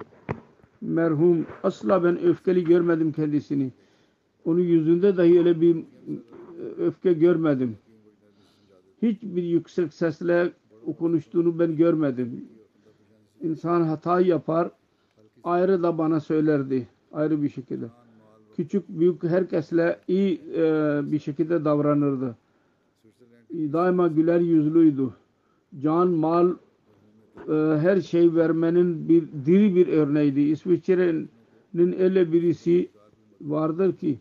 Merhum 0.82 1.46
asla 1.64 2.04
ben 2.04 2.24
öfkeli 2.24 2.64
görmedim 2.64 3.12
kendisini. 3.12 3.72
Onun 4.46 4.60
yüzünde 4.60 5.18
dahi 5.18 5.40
öyle 5.40 5.62
bir 5.62 5.76
e, 5.76 5.84
öfke 6.78 7.14
görmedim. 7.14 7.78
Hiçbir 9.02 9.44
yüksek 9.44 9.94
sesle 9.94 10.52
konuştuğunu 11.00 11.60
ben 11.60 11.76
görmedim. 11.76 12.46
İnsan 13.44 13.82
hata 13.82 14.22
yapar, 14.22 14.72
ayrı 15.44 15.84
da 15.84 15.98
bana 15.98 16.20
söylerdi. 16.20 16.88
Ayrı 17.14 17.42
bir 17.42 17.50
şekilde. 17.50 17.86
Küçük 18.56 18.90
büyük 18.90 19.24
herkesle 19.24 20.00
iyi 20.08 20.42
e, 20.56 21.02
bir 21.12 21.20
şekilde 21.20 21.66
davranırdı. 21.66 22.36
Daima 23.52 24.08
güler 24.08 24.40
yüzlüydü. 24.40 25.10
Can, 25.80 26.08
mal, 26.08 26.54
e, 27.50 27.54
her 27.54 28.02
şey 28.02 28.36
vermenin 28.36 29.10
bir 29.10 29.28
diri 29.46 29.76
bir 29.76 29.88
örneğiydi. 29.88 30.42
İsviçre'nin 30.42 32.00
öyle 32.00 32.32
birisi 32.32 32.90
vardır 33.42 33.96
ki 33.96 34.20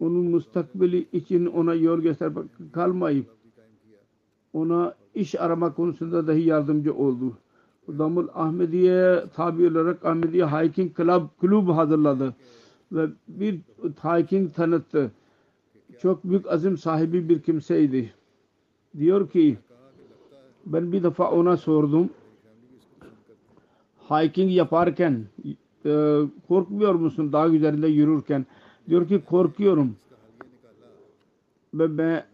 onun 0.00 0.24
mustakbeli 0.24 1.06
için 1.12 1.46
ona 1.46 1.74
yol 1.74 2.00
göstermek 2.00 2.46
kalmayıp 2.72 3.26
ona 4.52 4.94
iş 5.14 5.34
arama 5.40 5.74
konusunda 5.74 6.26
dahi 6.26 6.42
yardımcı 6.42 6.94
oldu. 6.94 7.36
Damul 7.98 8.28
Ahmediye 8.34 9.24
tabi 9.34 9.68
olarak 9.68 10.04
Ahmediye 10.04 10.46
Hiking 10.46 10.96
Club 10.96 11.22
kulüp 11.40 11.68
hazırladı 11.68 12.34
ve 12.92 13.06
bir 13.28 13.60
hiking 14.04 14.54
tanıttı. 14.54 15.10
Çok 15.98 16.24
büyük 16.24 16.52
azim 16.52 16.76
sahibi 16.76 17.28
bir 17.28 17.42
kimseydi. 17.42 18.12
Diyor 18.98 19.30
ki 19.30 19.58
ben 20.66 20.92
bir 20.92 21.02
defa 21.02 21.30
ona 21.30 21.56
sordum. 21.56 22.10
Hiking 24.10 24.52
yaparken 24.52 25.24
e, 25.86 26.20
korkmuyor 26.48 26.94
musun 26.94 27.32
dağ 27.32 27.48
üzerinde 27.48 27.88
yürürken? 27.88 28.46
Diyor 28.88 29.08
ki 29.08 29.20
korkuyorum. 29.24 29.96
Ve 31.74 31.98
ben 31.98 32.24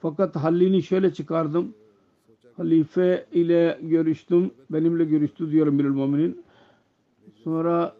Fakat 0.00 0.36
hallini 0.36 0.82
şöyle 0.82 1.12
çıkardım. 1.14 1.74
Halife 2.56 3.26
ile 3.32 3.78
görüştüm. 3.82 4.50
Benimle 4.70 5.04
görüştü 5.04 5.50
diyor 5.50 5.66
Emirül 5.66 5.92
Muminin. 5.92 6.42
Sonra 7.44 7.96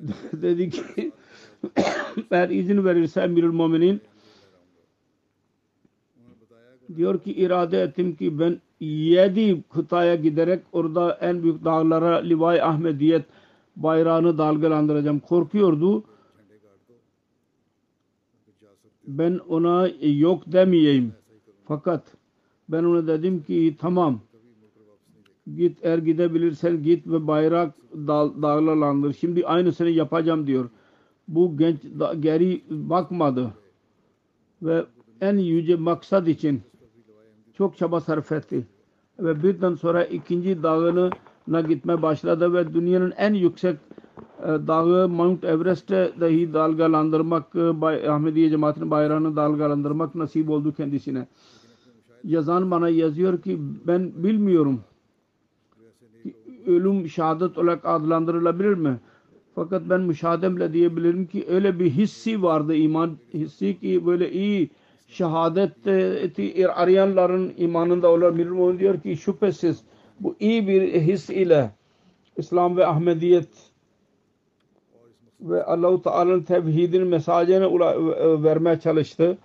dedi 0.32 0.70
ki 0.70 1.12
eğer 2.30 2.50
izin 2.50 2.84
verirse 2.84 3.20
Emirül 3.20 3.52
Muminin 3.52 4.00
diyor 6.96 7.20
ki 7.20 7.32
irade 7.32 7.82
ettim 7.82 8.16
ki 8.16 8.38
ben 8.38 8.60
yedi 8.80 9.62
kıtaya 9.62 10.14
giderek 10.14 10.62
orada 10.72 11.18
en 11.20 11.42
büyük 11.42 11.64
dağlara 11.64 12.16
Livay 12.16 12.62
Ahmediyet 12.62 13.24
bayrağını 13.76 14.38
dalgalandıracağım. 14.38 15.20
Korkuyordu. 15.20 16.04
Ben 19.18 19.40
ona 19.48 19.88
yok 20.02 20.42
demeyeyim. 20.46 21.12
Fakat 21.64 22.02
ben 22.68 22.84
ona 22.84 23.06
dedim 23.06 23.42
ki 23.42 23.76
tamam 23.80 24.20
git 25.56 25.78
eğer 25.82 25.98
gidebilirsen 25.98 26.82
git 26.82 27.06
ve 27.06 27.26
bayrak 27.26 27.74
dal, 27.94 28.42
dalgalandır. 28.42 29.12
Şimdi 29.12 29.46
aynısını 29.46 29.88
yapacağım 29.88 30.46
diyor. 30.46 30.70
Bu 31.28 31.56
genç 31.56 31.82
da, 31.84 32.14
geri 32.14 32.62
bakmadı 32.70 33.50
ve 34.62 34.84
en 35.20 35.36
yüce 35.36 35.76
maksat 35.76 36.28
için 36.28 36.62
çok 37.54 37.76
çaba 37.76 38.00
sarf 38.00 38.32
etti. 38.32 38.66
Ve 39.18 39.42
birden 39.42 39.74
sonra 39.74 40.04
ikinci 40.04 40.62
dağına 40.62 41.60
gitmeye 41.60 42.02
başladı 42.02 42.54
ve 42.54 42.74
dünyanın 42.74 43.12
en 43.16 43.34
yüksek 43.34 43.76
e, 43.76 43.99
dağı 44.42 45.08
Mount 45.08 45.44
Everest'e 45.44 46.12
dahi 46.20 46.54
dalgalandırmak, 46.54 47.46
e, 47.54 48.10
Ahmediye 48.10 48.50
cemaatinin 48.50 48.90
bayrağını 48.90 49.36
dalgalandırmak 49.36 50.14
nasip 50.14 50.50
oldu 50.50 50.74
kendisine. 50.74 51.26
Yazan 52.24 52.70
bana 52.70 52.88
yazıyor 52.88 53.42
ki 53.42 53.58
ben 53.86 54.12
bilmiyorum 54.16 54.80
ölüm 56.66 57.08
şehadet 57.08 57.58
olarak 57.58 57.84
adlandırılabilir 57.84 58.74
mi? 58.74 59.00
Fakat 59.54 59.82
ben 59.90 60.00
müşahedemle 60.00 60.72
diyebilirim 60.72 61.26
ki 61.26 61.46
öyle 61.48 61.78
bir 61.78 61.90
hissi 61.90 62.42
vardı 62.42 62.74
iman 62.74 63.18
hissi 63.34 63.80
ki 63.80 64.06
böyle 64.06 64.32
iyi 64.32 64.70
şehadeti 65.06 66.68
arayanların 66.68 67.52
imanında 67.56 68.08
olan 68.08 68.38
bir 68.38 68.46
mümin 68.46 68.78
diyor 68.78 69.00
ki 69.00 69.16
şüphesiz 69.16 69.82
bu 70.20 70.36
iyi 70.40 70.68
bir 70.68 71.00
his 71.00 71.30
ile 71.30 71.70
İslam 72.36 72.76
ve 72.76 72.86
Ahmediyet 72.86 73.69
ve 75.42 75.64
Allahu 75.64 76.02
Teala'nın 76.02 76.42
tevhidinin 76.42 77.06
mesajını 77.06 77.64
e, 77.64 78.42
vermeye 78.42 78.80
çalıştı 78.80 79.38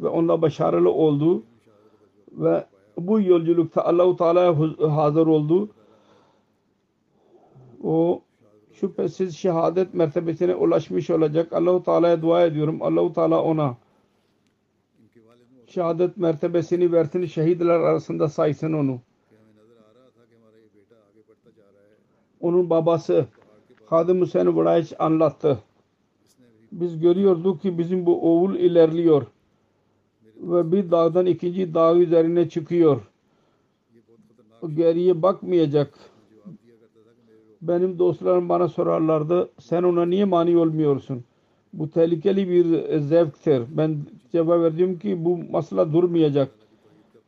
ve 0.00 0.08
onunla 0.08 0.42
başarılı 0.42 0.90
oldu 0.90 1.42
ve 2.32 2.64
bu 2.98 3.20
yolculukta 3.20 3.84
Allahu 3.84 4.16
Teala'ya 4.16 4.56
hazır 4.96 5.26
oldu. 5.26 5.68
O 7.82 8.22
şüphesiz 8.72 9.36
şehadet 9.36 9.94
mertebesine 9.94 10.54
ulaşmış 10.54 11.10
olacak. 11.10 11.52
Allahu 11.52 11.82
Teala'ya 11.82 12.22
dua 12.22 12.44
ediyorum. 12.44 12.82
Allahu 12.82 13.12
Teala 13.12 13.42
ona 13.42 13.76
şehadet 15.66 16.16
mertebesini 16.16 16.92
versin, 16.92 17.26
şehitler 17.26 17.80
arasında 17.80 18.28
saysın 18.28 18.72
onu. 18.72 19.00
Onun 22.40 22.70
babası 22.70 23.26
Hadım 23.92 24.20
Hüseyin 24.20 24.56
Vadayiç 24.56 24.92
anlattı. 24.98 25.58
Biz 26.72 27.00
görüyorduk 27.00 27.62
ki 27.62 27.78
bizim 27.78 28.06
bu 28.06 28.32
oğul 28.32 28.54
ilerliyor 28.54 29.26
ve 30.36 30.72
bir 30.72 30.90
dağdan 30.90 31.26
ikinci 31.26 31.74
dağ 31.74 31.96
üzerine 31.96 32.48
çıkıyor. 32.48 33.00
Geriye 34.74 35.22
bakmayacak. 35.22 35.94
Benim 37.62 37.98
dostlarım 37.98 38.48
bana 38.48 38.68
sorarlardı 38.68 39.50
sen 39.60 39.82
ona 39.82 40.06
niye 40.06 40.24
mani 40.24 40.56
olmuyorsun? 40.56 41.24
Bu 41.72 41.90
tehlikeli 41.90 42.48
bir 42.48 42.72
e, 42.72 43.00
zevktir. 43.00 43.62
Ben 43.70 43.98
cevap 44.32 44.60
verdim 44.62 44.98
ki 44.98 45.24
bu 45.24 45.36
masla 45.36 45.92
durmayacak. 45.92 46.50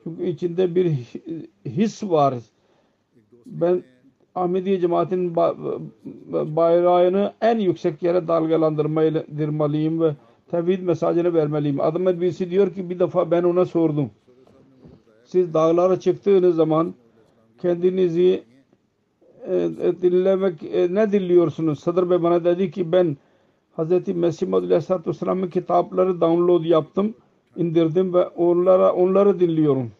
Çünkü 0.04 0.26
içinde 0.26 0.74
bir 0.74 0.86
hi- 0.86 1.46
his 1.66 2.02
var. 2.02 2.34
Ben 3.46 3.82
Ahmediye 4.34 4.80
cemaatinin 4.80 5.34
ba- 5.34 6.56
bayrağını 6.56 7.32
en 7.40 7.58
yüksek 7.58 8.02
yere 8.02 8.28
dalgalandırmalıyım 8.28 10.00
ve 10.00 10.14
tevhid 10.50 10.82
mesajını 10.82 11.34
vermeliyim. 11.34 11.80
Adım 11.80 12.06
birisi 12.06 12.50
diyor 12.50 12.74
ki 12.74 12.90
bir 12.90 12.98
defa 12.98 13.30
ben 13.30 13.42
ona 13.42 13.64
sordum. 13.64 14.10
Siz 15.24 15.54
dağlara 15.54 16.00
çıktığınız 16.00 16.56
zaman 16.56 16.94
kendinizi 17.62 18.44
e, 19.46 19.56
e, 19.56 20.02
dinlemek 20.02 20.62
e, 20.62 20.94
ne 20.94 21.12
dinliyorsunuz? 21.12 21.80
Sadır 21.80 22.10
Bey 22.10 22.22
bana 22.22 22.44
dedi 22.44 22.70
ki 22.70 22.92
ben 22.92 23.16
Hz. 23.76 24.08
Mesih 24.08 24.48
Maud 24.48 24.62
Aleyhisselatü 24.62 25.10
Vesselam'ın 25.10 25.48
kitapları 25.48 26.20
download 26.20 26.64
yaptım, 26.64 27.14
indirdim 27.56 28.14
ve 28.14 28.26
onlara 28.26 28.92
onları 28.92 29.40
dinliyorum. 29.40 29.90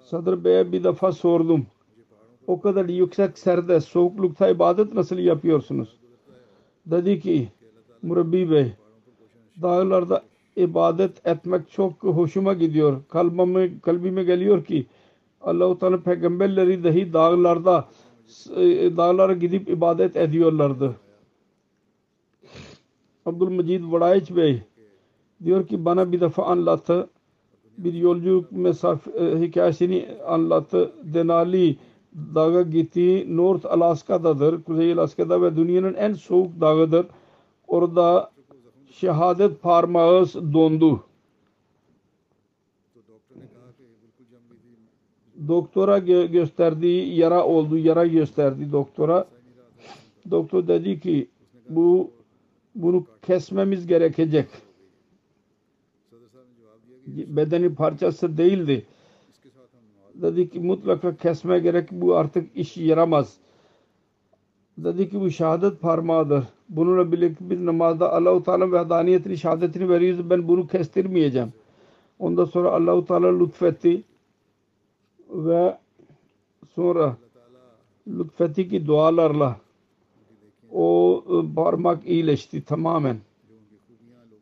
Sadır 0.00 0.44
Bey'e 0.44 0.72
bir 0.72 0.84
defa 0.84 1.12
sordum. 1.12 1.66
O 2.48 2.60
kadar 2.60 2.88
yüksek 2.88 3.38
serde, 3.38 3.80
soğuklukta 3.80 4.48
ibadet 4.48 4.94
nasıl 4.94 5.18
yapıyorsunuz? 5.18 5.96
Dedi 6.86 7.20
ki, 7.20 7.48
Murabbi 8.02 8.50
Bey, 8.50 8.72
dağlarda 9.62 10.22
ibadet 10.56 11.26
etmek 11.26 11.70
çok 11.70 12.02
hoşuma 12.02 12.54
gidiyor. 12.54 13.02
Kalbime, 13.08 13.80
kalbime 13.80 14.24
geliyor 14.24 14.64
ki 14.64 14.86
Allah-u 15.40 15.78
Teala 15.78 16.02
peygamberleri 16.02 16.84
dahi 16.84 17.12
dağlarda 17.12 17.88
e, 18.56 18.96
dağlara 18.96 19.32
gidip 19.32 19.68
ibadet 19.68 20.16
ediyorlardı. 20.16 20.96
Abdülmecid 23.26 23.84
Vadayiç 23.92 24.36
Bey 24.36 24.62
diyor 25.44 25.66
ki 25.66 25.84
bana 25.84 26.12
bir 26.12 26.20
defa 26.20 26.44
anlattı. 26.44 27.08
Bir 27.78 27.94
yolculuk 27.94 28.52
mesafe 28.52 29.10
e, 29.10 29.40
hikayesini 29.40 30.08
anlattı. 30.26 30.92
Denali 31.02 31.76
dağa 32.34 32.62
gittiği 32.62 33.36
North 33.36 33.66
Alaska'dadır. 33.66 34.62
Kuzey 34.62 34.92
Alaska'da 34.92 35.42
ve 35.42 35.56
dünyanın 35.56 35.94
en 35.94 36.12
soğuk 36.12 36.60
dağıdır. 36.60 37.06
Orada 37.66 38.30
şehadet 38.90 39.62
parmağı 39.62 40.26
dondu. 40.52 41.04
Doktora 45.48 45.98
gö- 45.98 46.30
gösterdiği 46.30 47.18
yara 47.18 47.44
oldu. 47.44 47.78
Yara 47.78 48.06
gösterdi 48.06 48.72
doktora. 48.72 49.28
Doktor 50.30 50.68
dedi 50.68 51.00
ki 51.00 51.28
bu 51.68 52.10
bunu 52.74 53.06
kesmemiz 53.26 53.86
gerekecek. 53.86 54.48
Bedeni 57.06 57.74
parçası 57.74 58.38
değildi. 58.38 58.86
Dedi 60.22 60.50
ki 60.50 60.60
mutlaka 60.60 61.16
kesme 61.16 61.58
gerek 61.58 61.92
bu 61.92 62.16
artık 62.16 62.56
iş 62.56 62.76
yaramaz. 62.76 63.36
Dedi 64.78 65.10
ki 65.10 65.20
bu 65.20 65.30
şehadet 65.30 65.80
parmağıdır. 65.80 66.44
Bununla 66.68 67.12
birlikte 67.12 67.50
biz 67.50 67.60
namazda 67.60 68.12
Allah-u 68.12 68.42
Teala 68.42 68.72
ve 68.72 68.78
hadaniyetini 68.78 69.38
şehadetini 69.38 69.88
veriyoruz. 69.88 70.30
Ben 70.30 70.48
bunu 70.48 70.66
kestirmeyeceğim. 70.66 71.52
Ondan 72.18 72.44
sonra 72.44 72.70
Allah-u 72.70 73.04
Teala 73.04 73.38
lütfetti 73.38 74.02
ve 75.30 75.78
sonra 76.74 77.16
lütfetti 78.08 78.68
ki 78.68 78.86
dualarla 78.86 79.56
o 80.72 81.24
e, 81.28 81.54
parmak 81.54 82.06
iyileşti 82.06 82.64
tamamen. 82.64 83.16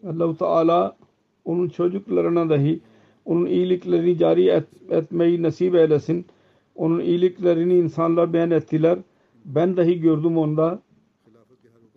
Allah-u 0.06 0.36
Teala 0.36 0.96
onun 1.44 1.68
çocuklarına 1.68 2.50
dahi 2.50 2.80
onun 3.26 3.46
iyiliklerini 3.46 4.18
cari 4.18 4.48
et, 4.48 4.64
etmeyi 4.90 5.42
nasip 5.42 5.74
eylesin. 5.74 6.26
Onun 6.74 7.00
iyiliklerini 7.00 7.78
insanlar 7.78 8.32
beğen 8.32 8.50
ettiler. 8.50 8.98
Ben 9.44 9.76
dahi 9.76 10.00
gördüm 10.00 10.38
onda. 10.38 10.82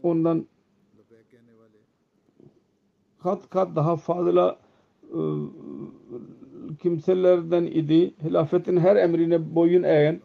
Ondan 0.04 0.46
kat 3.24 3.50
kat 3.50 3.76
daha 3.76 3.96
fazla 3.96 4.60
e, 5.04 5.20
kimselerden 6.82 7.64
idi. 7.64 8.14
Hilafetin 8.24 8.78
her 8.78 8.96
emrine 8.96 9.56
boyun 9.56 9.84
eğen 9.84 10.20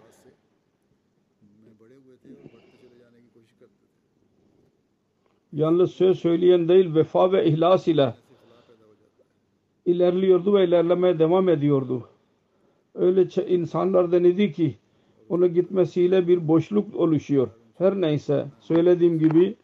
yalnız 5.53 5.91
söz 5.91 6.19
söyleyen 6.19 6.69
değil 6.69 6.95
vefa 6.95 7.33
ve 7.33 7.47
ihlas 7.47 7.89
ile 7.89 8.15
ilerliyordu 9.87 10.55
ve 10.55 10.65
ilerlemeye 10.65 11.19
devam 11.19 11.49
ediyordu. 11.49 12.09
Öyle 12.95 13.29
insanlardan 13.49 14.25
idi 14.25 14.53
ki 14.53 14.75
onun 15.29 15.55
gitmesiyle 15.55 16.29
bir 16.29 16.49
boşluk 16.49 16.95
oluşuyor. 16.97 17.49
Her 17.79 18.01
neyse 18.01 18.47
söylediğim 18.61 19.19
gibi 19.19 19.55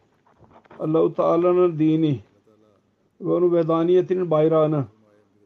Allahu 0.79 1.13
Teala'nın 1.13 1.79
dini 1.79 2.19
ve 3.21 3.31
onun 3.33 3.53
vedaniyetinin 3.53 4.31
bayrağını 4.31 4.85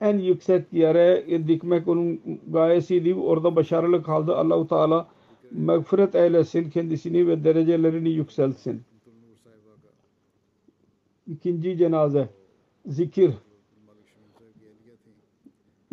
en 0.01 0.17
yüksek 0.17 0.73
yere 0.73 1.25
dikmek 1.47 1.87
onun 1.87 2.21
gayesiydi. 2.47 3.15
Orada 3.15 3.55
başarılı 3.55 4.03
kaldı. 4.03 4.35
Allahu 4.35 4.67
Teala 4.67 5.07
mağfiret 5.51 6.15
eylesin 6.15 6.69
kendisini 6.69 7.27
ve 7.27 7.43
derecelerini 7.43 8.09
yükseltsin. 8.09 8.81
İkinci 11.27 11.77
cenaze 11.77 12.29
zikir 12.85 13.31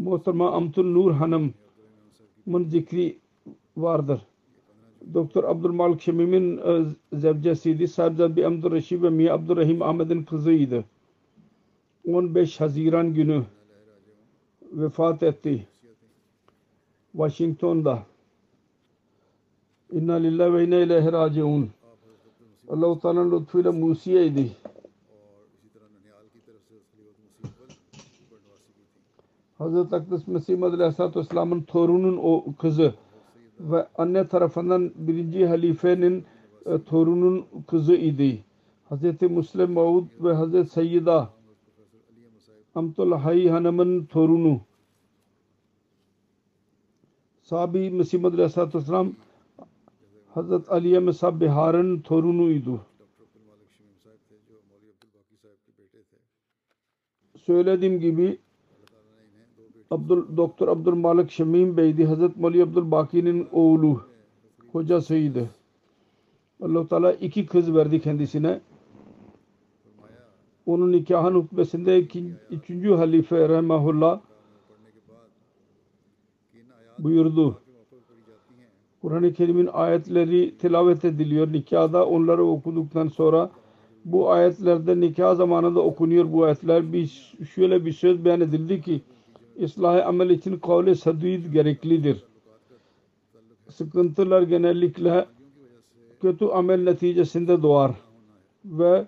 Muhterema 0.03 0.51
Amtun 0.53 0.95
Nur 0.95 1.13
Hanım'ın 1.13 2.65
zikri 2.65 3.19
vardır. 3.77 4.21
Doktor 5.15 5.45
Abdülmalik 5.45 6.01
Şemim'in 6.01 6.59
e, 6.59 6.85
zevcesiydi. 7.13 7.89
Sahibzade 7.89 8.47
Abdurreşid 8.47 9.03
ve 9.03 9.11
Miya 9.11 9.35
Abdurrahim 9.35 9.83
Ahmet'in 9.83 10.23
kızıydı. 10.23 10.85
15 12.07 12.61
Haziran 12.61 13.15
günü 13.15 13.43
vefat 14.73 15.23
etti. 15.23 15.67
Washington'da. 17.13 18.03
İnna 19.93 20.15
lillahi 20.15 20.55
ve 20.55 20.65
inna 20.65 20.77
ileyhi 20.77 21.13
raciun. 21.13 21.71
Allah-u 22.69 23.01
Teala'nın 23.01 23.41
lütfuyla 23.41 23.73
Musiye'ydi. 23.73 24.53
Hazreti 29.63 29.97
Akdüs 29.97 30.27
Mesih 30.27 30.59
Madri 30.59 30.77
Aleyhisselatü 30.77 31.19
Vesselam'ın 31.19 31.63
torunun 31.63 32.17
o 32.23 32.45
kızı 32.59 32.95
ve 33.61 33.87
anne 33.99 34.29
tarafından 34.29 34.93
birinci 34.97 35.47
halifenin 35.47 36.25
e, 36.67 36.83
torunun 36.83 37.47
kızı 37.67 37.95
idi. 37.95 38.45
Hazreti 38.89 39.29
Müslim 39.29 39.73
Maud 39.73 40.07
ve 40.21 40.35
Hazreti 40.35 40.71
Seyyida 40.71 41.31
Amtullah 42.75 43.25
Hayy 43.25 43.49
Hanım'ın 43.49 44.07
torunu. 44.07 44.61
Sabi 47.43 47.91
Mesih 47.91 48.21
Madri 48.21 48.35
Aleyhisselatü 48.35 48.79
Vesselam 48.79 49.13
Hazreti 50.35 50.71
Aliye 50.71 50.99
Mesab 50.99 51.41
Bihar'ın 51.41 52.01
torunuydu. 52.01 52.81
Söylediğim 57.37 58.01
gibi 58.01 58.39
Abdul 59.93 60.37
Doktor 60.37 60.69
Abdülmalik 60.69 61.31
Şemim 61.31 61.77
Bey'di. 61.77 62.05
Hazret 62.05 62.37
Mali 62.37 62.63
Abdülbaki'nin 62.63 63.49
oğlu. 63.53 64.03
Kocasıydı. 64.73 65.51
allah 66.63 66.89
Teala 66.89 67.13
iki 67.13 67.47
kız 67.47 67.75
verdi 67.75 68.01
kendisine. 68.01 68.61
Onun 70.67 70.93
nikahın 70.93 71.35
hutbesinde 71.35 71.99
iki, 71.99 72.25
üçüncü 72.51 72.95
halife 72.95 73.49
Rahimahullah 73.49 74.21
buyurdu. 76.99 77.59
Kur'an-ı 79.03 79.33
Kerim'in 79.33 79.69
ayetleri 79.73 80.59
tilavet 80.59 81.05
ediliyor. 81.05 81.53
Nikahda 81.53 82.07
onları 82.07 82.45
okuduktan 82.45 83.09
sonra 83.09 83.51
bu 84.05 84.31
ayetlerde 84.31 85.01
nikah 85.01 85.35
zamanında 85.35 85.81
okunuyor 85.81 86.33
bu 86.33 86.45
ayetler. 86.45 86.93
Bir, 86.93 87.35
şöyle 87.55 87.85
bir 87.85 87.93
söz 87.93 88.25
beyan 88.25 88.41
edildi 88.41 88.81
ki 88.81 89.03
ıslah 89.63 90.07
amel 90.07 90.31
için 90.31 90.57
kavle 90.59 90.95
sadid 90.95 91.53
gereklidir. 91.53 92.25
Sıkıntılar 93.69 94.43
genellikle 94.43 95.27
kötü 96.21 96.45
amel 96.45 96.83
neticesinde 96.83 97.63
doğar 97.63 97.91
ve 98.65 99.07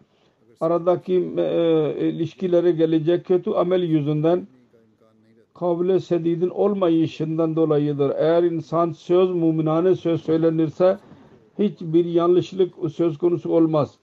aradaki 0.61 1.15
e, 1.37 2.09
ilişkilere 2.09 2.71
gelecek 2.73 3.27
kötü 3.27 3.51
amel 3.51 3.83
yüzünden 3.83 4.47
kavle 5.55 6.01
sedidin 6.01 6.49
olmayışından 6.49 7.57
dolayıdır. 7.57 8.13
Eğer 8.17 8.43
insan 8.43 8.93
söz 8.93 9.31
muminane 9.31 9.95
söz 9.95 10.23
söylenirse 10.23 10.99
hiçbir 11.59 12.05
yanlışlık 12.05 12.75
söz 12.93 13.19
konusu 13.19 13.53
olmaz. 13.53 13.99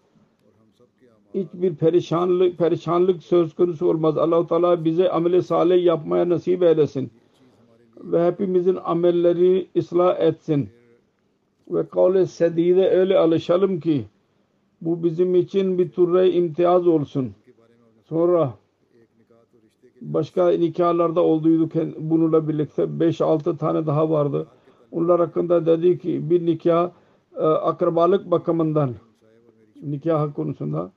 Hiçbir 1.35 1.75
perişanlık 1.75 2.57
perişanlık 2.57 3.23
söz 3.23 3.55
konusu 3.55 3.89
olmaz. 3.89 4.17
Allah 4.17 4.47
Teala 4.47 4.85
bize 4.85 5.09
ameli 5.09 5.43
salih 5.43 5.85
yapmaya 5.85 6.29
nasip 6.29 6.63
eylesin 6.63 7.11
ve 7.97 8.27
hepimizin 8.27 8.77
amelleri 8.83 9.67
ıslah 9.77 10.19
etsin 10.19 10.69
ve 11.69 11.87
kavle 11.87 12.25
sedide 12.25 12.89
öyle 12.89 13.17
alışalım 13.17 13.79
ki 13.79 14.05
bu 14.81 15.03
bizim 15.03 15.35
için 15.35 15.77
bir 15.77 15.91
türlü 15.91 16.29
imtiyaz 16.29 16.87
olsun. 16.87 17.31
Sonra 18.09 18.53
başka 20.01 20.49
nikahlarda 20.49 21.21
olduydu 21.21 21.69
bununla 21.99 22.47
birlikte 22.47 22.83
5-6 22.83 23.57
tane 23.57 23.85
daha 23.85 24.09
vardı. 24.09 24.47
Onlar 24.91 25.19
hakkında 25.19 25.65
dedi 25.65 25.99
ki 25.99 26.29
bir 26.29 26.45
nikah 26.45 26.91
e, 27.35 27.43
akrabalık 27.43 28.31
bakımından 28.31 28.93
nikah 29.81 30.35
konusunda 30.35 30.91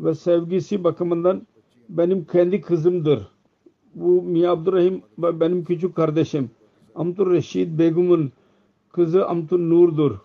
ve 0.00 0.14
sevgisi 0.14 0.84
bakımından 0.84 1.46
benim 1.88 2.24
kendi 2.24 2.60
kızımdır. 2.60 3.28
Bu 3.94 4.22
Miya 4.22 4.52
Abdurrahim 4.52 5.02
benim 5.18 5.64
küçük 5.64 5.94
kardeşim. 5.94 6.50
Amtur 6.94 7.32
Reşid 7.32 7.78
Begum'un 7.78 8.32
kızı 8.92 9.26
Amtur 9.28 9.58
Nur'dur. 9.58 10.16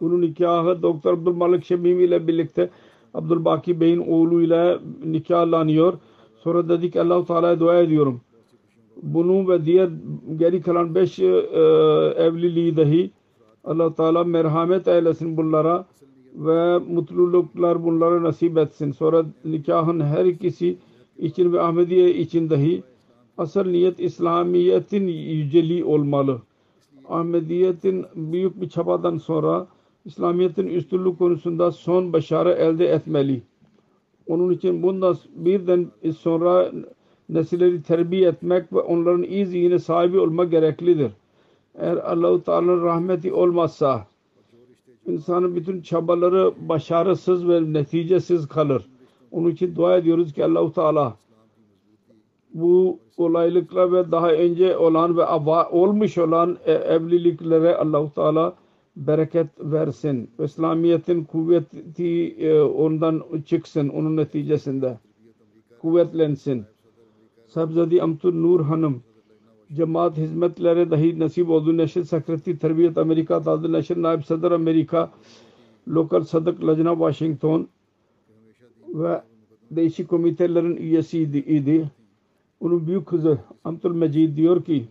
Bunun 0.00 0.20
nikahı 0.20 0.82
Doktor 0.82 1.12
Abdülmalik 1.12 1.64
Şemimi 1.64 2.02
ile 2.02 2.26
birlikte 2.26 2.70
Abdülbaki 3.14 3.80
Bey'in 3.80 3.98
oğluyla 3.98 4.80
nikahlanıyor. 5.04 5.98
Sonra 6.36 6.68
dedik 6.68 6.96
Allah-u 6.96 7.26
Teala'ya 7.26 7.60
dua 7.60 7.78
ediyorum. 7.80 8.20
Bunu 9.02 9.48
ve 9.48 9.64
diğer 9.64 9.90
geri 10.36 10.62
kalan 10.62 10.94
beş 10.94 11.18
e, 11.18 11.26
evliliği 12.16 12.76
dahi 12.76 13.10
allah 13.64 13.94
Teala 13.94 14.24
merhamet 14.24 14.88
eylesin 14.88 15.36
bunlara 15.36 15.86
ve 16.34 16.78
mutluluklar 16.78 17.84
bunlara 17.84 18.22
nasip 18.22 18.58
etsin. 18.58 18.92
Sonra 18.92 19.26
nikahın 19.44 20.00
her 20.00 20.24
ikisi 20.24 20.76
için 21.18 21.52
ve 21.52 21.60
Ahmediye 21.60 22.14
için 22.14 22.50
dahi 22.50 22.82
asıl 23.38 23.64
niyet 23.64 24.00
İslamiyet'in 24.00 25.06
yüceliği 25.08 25.84
olmalı. 25.84 26.40
Ahmediyetin 27.08 28.06
büyük 28.14 28.60
bir 28.60 28.68
çabadan 28.68 29.16
sonra 29.16 29.66
İslamiyet'in 30.04 30.66
üstünlük 30.66 31.18
konusunda 31.18 31.72
son 31.72 32.12
başarı 32.12 32.52
elde 32.52 32.86
etmeli. 32.86 33.42
Onun 34.26 34.52
için 34.52 34.82
bundan 34.82 35.16
birden 35.34 35.86
sonra 36.18 36.72
nesilleri 37.28 37.82
terbiye 37.82 38.28
etmek 38.28 38.72
ve 38.72 38.80
onların 38.80 39.22
iyi 39.22 39.46
zihni 39.46 39.80
sahibi 39.80 40.18
olmak 40.18 40.50
gereklidir. 40.50 41.12
Eğer 41.78 41.96
Allah-u 41.96 42.42
Teala'nın 42.42 42.82
rahmeti 42.82 43.32
olmazsa 43.32 44.06
insanın 45.12 45.56
bütün 45.56 45.82
çabaları 45.82 46.52
başarısız 46.68 47.48
ve 47.48 47.72
neticesiz 47.72 48.48
kalır. 48.48 48.86
Onun 49.30 49.50
için 49.50 49.76
dua 49.76 49.96
ediyoruz 49.96 50.32
ki 50.32 50.44
Allah-u 50.44 50.72
Teala 50.72 51.16
bu 52.54 52.98
olaylıkla 53.16 53.92
ve 53.92 54.10
daha 54.10 54.32
önce 54.32 54.76
olan 54.76 55.16
ve 55.16 55.24
olmuş 55.70 56.18
olan 56.18 56.58
e, 56.64 56.72
evliliklere 56.72 57.76
Allah-u 57.76 58.10
Teala 58.14 58.54
bereket 58.96 59.46
versin. 59.60 60.30
İslamiyet'in 60.38 61.24
kuvveti 61.24 62.36
e, 62.38 62.60
ondan 62.60 63.22
çıksın 63.46 63.88
onun 63.88 64.16
neticesinde. 64.16 64.98
Kuvvetlensin. 65.80 66.64
Sabzadi 67.46 68.02
Amtur 68.02 68.34
Nur 68.34 68.60
Hanım 68.60 69.02
cemaat 69.76 70.16
hizmetleri 70.16 70.90
dahi 70.90 71.18
nasip 71.18 71.50
oldu. 71.50 71.76
Neşir 71.76 72.04
Sekreteri 72.04 72.58
Terbiyet 72.58 72.98
Amerika 72.98 73.42
Tadı 73.42 73.72
Neşir 73.72 74.02
Naib 74.02 74.22
Sadr 74.22 74.50
Amerika 74.50 75.10
Lokal 75.88 76.24
Sadık 76.24 76.64
Lajna 76.64 76.92
Washington 76.92 77.68
ve 78.88 79.22
değişik 79.70 80.08
komitelerin 80.08 80.76
üyesiydi. 80.76 81.38
Idi. 81.38 81.90
Onun 82.60 82.86
büyük 82.86 83.06
kızı 83.06 83.38
Amtul 83.64 83.94
Mecid 83.94 84.36
diyor 84.36 84.64
ki 84.64 84.84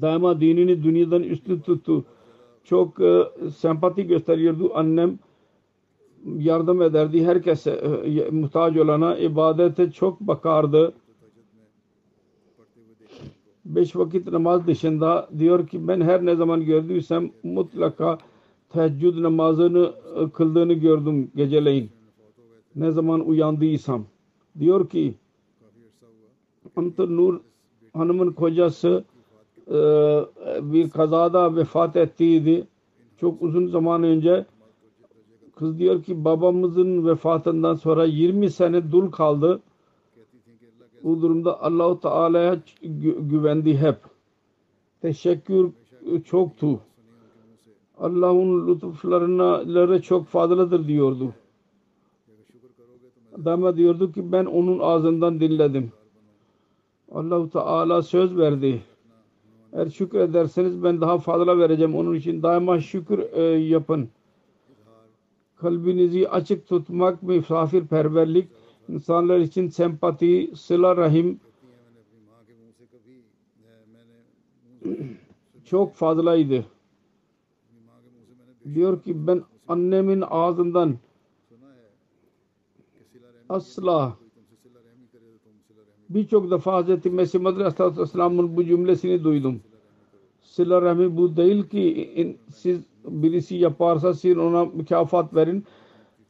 daima 0.00 0.40
dinini 0.40 0.82
dünyadan 0.82 1.22
üstün 1.22 1.60
tuttu. 1.60 2.04
Çok 2.64 3.00
e, 3.00 3.24
sempati 3.56 4.06
gösteriyordu. 4.06 4.72
Annem 4.74 5.18
yardım 6.38 6.82
ederdi 6.82 7.26
herkese 7.26 7.70
e, 7.70 8.30
muhtaç 8.30 8.76
olana 8.76 9.16
ibadete 9.16 9.90
çok 9.90 10.20
bakardı. 10.20 10.92
Beş 13.64 13.96
vakit 13.96 14.32
namaz 14.32 14.66
dışında 14.66 15.28
diyor 15.38 15.66
ki 15.66 15.88
ben 15.88 16.00
her 16.00 16.26
ne 16.26 16.36
zaman 16.36 16.64
gördüysem 16.64 17.30
mutlaka 17.42 18.18
teheccüd 18.68 19.22
namazını 19.22 19.92
e, 20.16 20.30
kıldığını 20.30 20.72
gördüm 20.72 21.30
geceleyin. 21.36 21.90
Ne 22.76 22.90
zaman 22.90 23.28
uyandıysam. 23.28 24.04
Diyor 24.58 24.88
ki 24.88 25.14
Antır 26.76 27.10
Nur 27.10 27.40
hanımın 27.92 28.32
kocası 28.32 29.04
e, 29.68 29.74
bir 30.62 30.90
kazada 30.90 31.56
vefat 31.56 31.96
ettiydi. 31.96 32.66
Çok 33.20 33.42
uzun 33.42 33.66
zaman 33.66 34.02
önce 34.02 34.46
kız 35.56 35.78
diyor 35.78 36.02
ki 36.02 36.24
babamızın 36.24 37.06
vefatından 37.06 37.74
sonra 37.74 38.04
20 38.04 38.50
sene 38.50 38.92
dul 38.92 39.10
kaldı. 39.10 39.60
Bu 41.04 41.22
durumda 41.22 41.62
Allahu 41.62 42.00
Teala'ya 42.00 42.58
güvendi 43.18 43.78
hep. 43.78 43.96
Teşekkür 45.02 45.70
çoktu. 46.24 46.80
Allah'ın 47.98 48.68
lütuflarına 48.68 50.00
çok 50.02 50.26
fazladır 50.26 50.88
diyordu. 50.88 51.32
Adama 53.40 53.76
diyordu 53.76 54.12
ki 54.12 54.32
ben 54.32 54.44
onun 54.44 54.78
ağzından 54.78 55.40
dinledim. 55.40 55.92
Allahu 57.12 57.50
Teala 57.50 58.02
söz 58.02 58.36
verdi. 58.36 58.82
Eğer 59.72 59.86
şükür 59.86 60.18
ederseniz 60.18 60.84
ben 60.84 61.00
daha 61.00 61.18
fazla 61.18 61.58
vereceğim. 61.58 61.94
Onun 61.94 62.14
için 62.14 62.42
daima 62.42 62.80
şükür 62.80 63.18
e, 63.32 63.42
yapın. 63.42 64.08
Kalbinizi 65.56 66.28
açık 66.28 66.68
tutmak, 66.68 67.22
misafirperverlik, 67.22 68.48
insanlar 68.88 69.38
için 69.38 69.68
sempati, 69.68 70.52
sıla 70.56 70.96
rahim 70.96 71.40
çok 75.64 75.94
fazlaydı. 75.94 76.64
Diyor 78.74 79.02
ki 79.02 79.26
ben 79.26 79.42
annemin 79.68 80.24
ağzından 80.30 80.94
asla 83.48 84.16
birçok 86.08 86.50
defa 86.50 86.82
Hz. 86.82 87.04
Mesih 87.04 87.40
Madri 87.40 87.64
Aleyhisselam'ın 87.64 88.56
bu 88.56 88.64
cümlesini 88.64 89.24
duydum. 89.24 89.60
Sıla 90.42 90.82
rahmi 90.82 91.16
bu 91.16 91.36
değil 91.36 91.68
ki 91.68 92.12
in, 92.16 92.38
siz 92.54 92.80
birisi 93.04 93.56
yaparsa 93.56 94.14
siz 94.14 94.38
ona 94.38 94.64
mükafat 94.64 95.34
verin. 95.34 95.64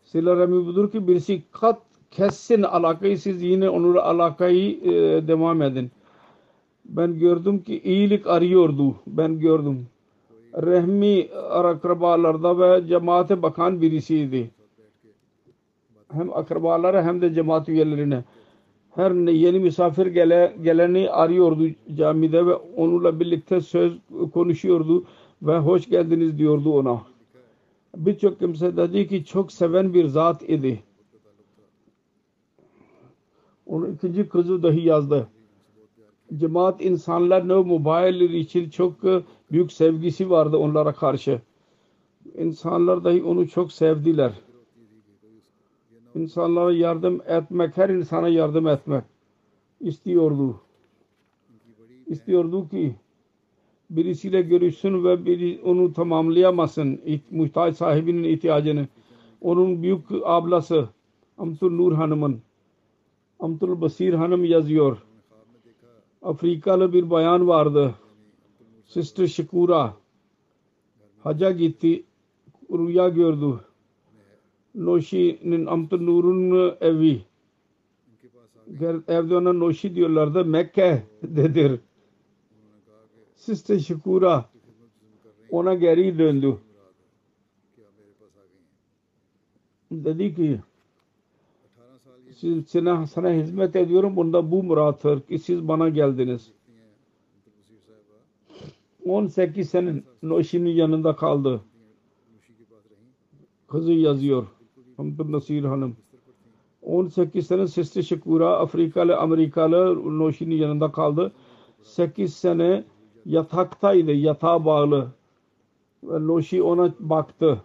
Sıla 0.04 0.36
rahmi 0.36 0.66
budur 0.66 0.90
ki 0.90 1.08
birisi 1.08 1.42
kat 1.52 1.78
kessin 2.14 2.62
alakayı 2.62 3.18
siz 3.18 3.42
yine 3.42 3.68
onunla 3.68 4.04
alakayı 4.04 4.80
e, 4.82 4.92
devam 5.28 5.62
edin. 5.62 5.90
Ben 6.84 7.18
gördüm 7.18 7.62
ki 7.62 7.80
iyilik 7.84 8.26
arıyordu. 8.26 8.94
Ben 9.06 9.40
gördüm. 9.40 9.86
Rehmi 10.56 11.28
akrabalarda 11.50 12.58
ve 12.58 12.86
cemaate 12.86 13.42
bakan 13.42 13.80
birisiydi. 13.80 14.50
Hem 16.12 16.32
akrabalara 16.32 17.04
hem 17.04 17.22
de 17.22 17.34
cemaat 17.34 17.68
üyelerine 17.68 18.24
her 18.94 19.10
yeni 19.30 19.58
misafir 19.58 20.06
gele, 20.06 20.56
geleni 20.62 21.10
arıyordu 21.10 21.68
camide 21.94 22.46
ve 22.46 22.54
onunla 22.54 23.20
birlikte 23.20 23.60
söz 23.60 23.98
konuşuyordu 24.34 25.04
ve 25.42 25.58
hoş 25.58 25.88
geldiniz 25.88 26.38
diyordu 26.38 26.72
ona. 26.72 27.02
Birçok 27.96 28.38
kimse 28.38 28.76
dedi 28.76 29.08
ki 29.08 29.24
çok 29.24 29.52
seven 29.52 29.94
bir 29.94 30.06
zat 30.06 30.42
idi. 30.42 30.82
Onun 33.66 33.94
ikinci 33.94 34.28
kızı 34.28 34.62
dahi 34.62 34.80
yazdı. 34.80 35.28
Cemaat 36.36 36.84
insanlar 36.84 37.48
ne 37.48 37.54
mübayeler 37.54 38.30
için 38.30 38.70
çok 38.70 38.94
büyük 39.52 39.72
sevgisi 39.72 40.30
vardı 40.30 40.56
onlara 40.56 40.92
karşı. 40.92 41.40
İnsanlar 42.38 43.04
dahi 43.04 43.22
onu 43.22 43.48
çok 43.48 43.72
sevdiler 43.72 44.32
insanlara 46.14 46.72
yardım 46.72 47.20
etmek, 47.26 47.76
her 47.76 47.88
insana 47.88 48.28
yardım 48.28 48.66
etmek 48.66 49.04
istiyordu. 49.80 50.60
İstiyordu 52.06 52.68
ki 52.68 52.94
birisiyle 53.90 54.42
görüşsün 54.42 55.04
ve 55.04 55.26
biri 55.26 55.60
onu 55.64 55.92
tamamlayamasın 55.92 57.00
muhtaç 57.30 57.76
sahibinin 57.76 58.24
ihtiyacını. 58.24 58.88
Onun 59.40 59.82
büyük 59.82 60.00
ablası 60.24 60.88
Amtul 61.38 61.70
Nur 61.70 61.92
Hanım'ın 61.92 62.40
Amtul 63.44 63.80
Basir 63.80 64.14
Hanım 64.14 64.44
yazıyor. 64.44 64.98
Afrikalı 66.22 66.92
bir 66.92 67.10
bayan 67.10 67.48
vardı. 67.48 67.94
Sister 68.86 69.26
Shakura 69.26 69.94
haca 71.18 71.50
gitti. 71.50 72.04
Rüya 72.70 73.08
gördü. 73.08 73.60
Noşi'nin 74.74 75.66
Amtul 75.66 76.00
Nur'un 76.00 76.76
evi. 76.80 77.22
Evde 79.08 79.36
ona 79.36 79.52
Noşi 79.52 79.94
diyorlardı. 79.94 80.44
Mekke'dedir. 80.44 81.80
Sister 83.36 83.78
Shakura 83.78 84.50
ona 85.50 85.74
geri 85.74 86.18
döndü. 86.18 86.58
Dedi 89.90 90.34
ki 90.34 90.60
sana, 92.68 93.06
sana 93.06 93.30
hizmet 93.30 93.76
ediyorum. 93.76 94.16
Bunda 94.16 94.50
bu 94.50 94.62
murattır 94.62 95.20
ki 95.20 95.38
siz 95.38 95.68
bana 95.68 95.88
geldiniz. 95.88 96.52
18 99.04 99.70
sene 99.70 100.02
Noşin'in 100.22 100.70
yanında 100.70 101.16
kaldı. 101.16 101.60
Kızı 103.68 103.92
yazıyor. 103.92 104.46
Hamdun 104.96 105.32
Nasir 105.32 105.64
Hanım. 105.64 105.96
18 106.82 107.46
sene 107.46 107.66
Sister 107.66 108.02
Şakura 108.02 108.56
Afrikalı 108.56 109.16
Amerikalı 109.16 110.18
Noşin'in 110.18 110.56
yanında 110.56 110.92
kaldı. 110.92 111.32
8 111.82 112.34
sene 112.34 112.84
yataktaydı. 113.26 114.12
Yatağa 114.12 114.64
bağlı. 114.64 115.08
ve 116.04 116.26
Noşi 116.26 116.62
ona 116.62 116.94
baktı. 117.00 117.62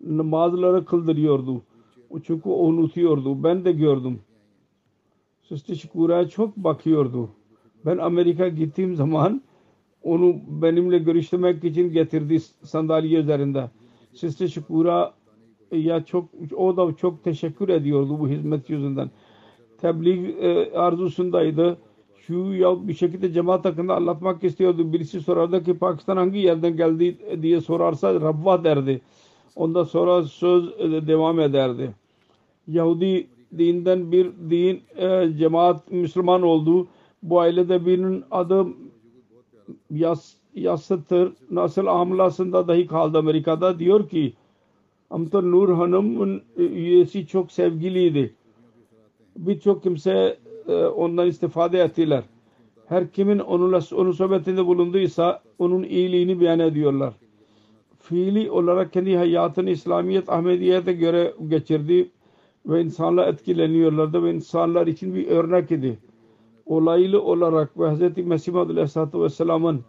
Namazları 0.00 0.84
kıldırıyordu. 0.84 1.62
Çünkü 2.24 2.48
o 2.48 2.66
unutuyordu. 2.66 3.44
Ben 3.44 3.64
de 3.64 3.72
gördüm. 3.72 4.20
Sister 5.42 5.74
Shakura'ya 5.74 6.28
çok 6.28 6.56
bakıyordu. 6.56 7.30
Ben 7.86 7.98
Amerika 7.98 8.48
gittiğim 8.48 8.94
zaman 8.94 9.42
onu 10.02 10.36
benimle 10.48 10.98
görüşmek 10.98 11.64
için 11.64 11.92
getirdi 11.92 12.40
sandalye 12.62 13.18
üzerinde. 13.18 13.70
Sister 14.14 14.48
Shakura 14.48 15.14
ya 15.72 16.04
çok 16.04 16.28
o 16.56 16.76
da 16.76 16.96
çok 16.96 17.24
teşekkür 17.24 17.68
ediyordu 17.68 18.18
bu 18.20 18.28
hizmet 18.28 18.70
yüzünden. 18.70 19.10
Tebliğ 19.80 20.30
e, 20.40 20.72
arzusundaydı. 20.72 21.78
Şu 22.16 22.34
ya 22.34 22.88
bir 22.88 22.94
şekilde 22.94 23.32
cemaat 23.32 23.64
hakkında 23.64 23.96
anlatmak 23.96 24.44
istiyordu. 24.44 24.92
Birisi 24.92 25.20
sorardı 25.20 25.64
ki 25.64 25.78
Pakistan 25.78 26.16
hangi 26.16 26.38
yerden 26.38 26.76
geldi 26.76 27.18
diye 27.42 27.60
sorarsa 27.60 28.14
Rabba 28.14 28.64
derdi. 28.64 29.00
Ondan 29.56 29.84
sonra 29.84 30.22
söz 30.22 30.68
e, 30.78 31.06
devam 31.06 31.40
ederdi. 31.40 31.94
Yahudi 32.68 33.26
dinden 33.58 34.12
bir 34.12 34.30
din 34.50 34.82
e, 34.96 35.32
cemaat 35.38 35.92
Müslüman 35.92 36.42
oldu. 36.42 36.86
Bu 37.22 37.40
ailede 37.40 37.86
birinin 37.86 38.24
adı 38.30 38.66
Yas, 39.90 40.32
Yasıtır. 40.54 41.32
Nasıl 41.50 41.86
amlasında 41.86 42.68
dahi 42.68 42.86
kaldı 42.86 43.18
Amerika'da. 43.18 43.78
Diyor 43.78 44.08
ki 44.08 44.32
Amtar 45.10 45.50
Nur 45.50 45.74
Hanım'ın 45.74 46.42
e, 46.56 46.62
üyesi 46.62 47.26
çok 47.26 47.52
sevgiliydi. 47.52 48.34
Birçok 49.36 49.82
kimse 49.82 50.38
ondan 50.96 51.26
istifade 51.26 51.80
ettiler. 51.80 52.24
Her 52.86 53.12
kimin 53.12 53.38
onunla 53.38 53.80
onun 53.96 54.12
sohbetinde 54.12 54.66
bulunduysa 54.66 55.42
onun 55.58 55.82
iyiliğini 55.82 56.40
beyan 56.40 56.58
ediyorlar. 56.58 57.14
Fiili 58.08 58.50
olarak 58.50 58.92
kendi 58.92 59.16
hayatını 59.16 59.70
İslamiyet 59.70 60.28
Ahmediye'de 60.28 60.92
göre 60.92 61.34
geçirdi 61.48 62.10
ve 62.66 62.82
insanlar 62.82 63.28
etkileniyorlardı 63.28 64.24
ve 64.24 64.34
insanlar 64.34 64.86
için 64.86 65.14
bir 65.14 65.26
örnek 65.26 65.70
idi. 65.70 65.98
Olaylı 66.66 67.22
olarak 67.22 67.78
ve 67.78 67.90
Hz. 67.94 68.26
Mesih 68.26 68.54
Aleyhisselatü 68.54 69.20
Vesselam'ın 69.20 69.84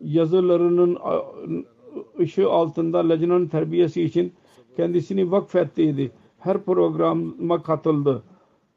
yazılarının 0.00 0.98
ışığı 2.20 2.50
altında 2.50 3.08
lacnanın 3.08 3.46
terbiyesi 3.46 4.02
için 4.02 4.32
kendisini 4.76 5.30
vakfettiydi. 5.30 6.10
Her 6.38 6.62
programa 6.62 7.62
katıldı 7.62 8.22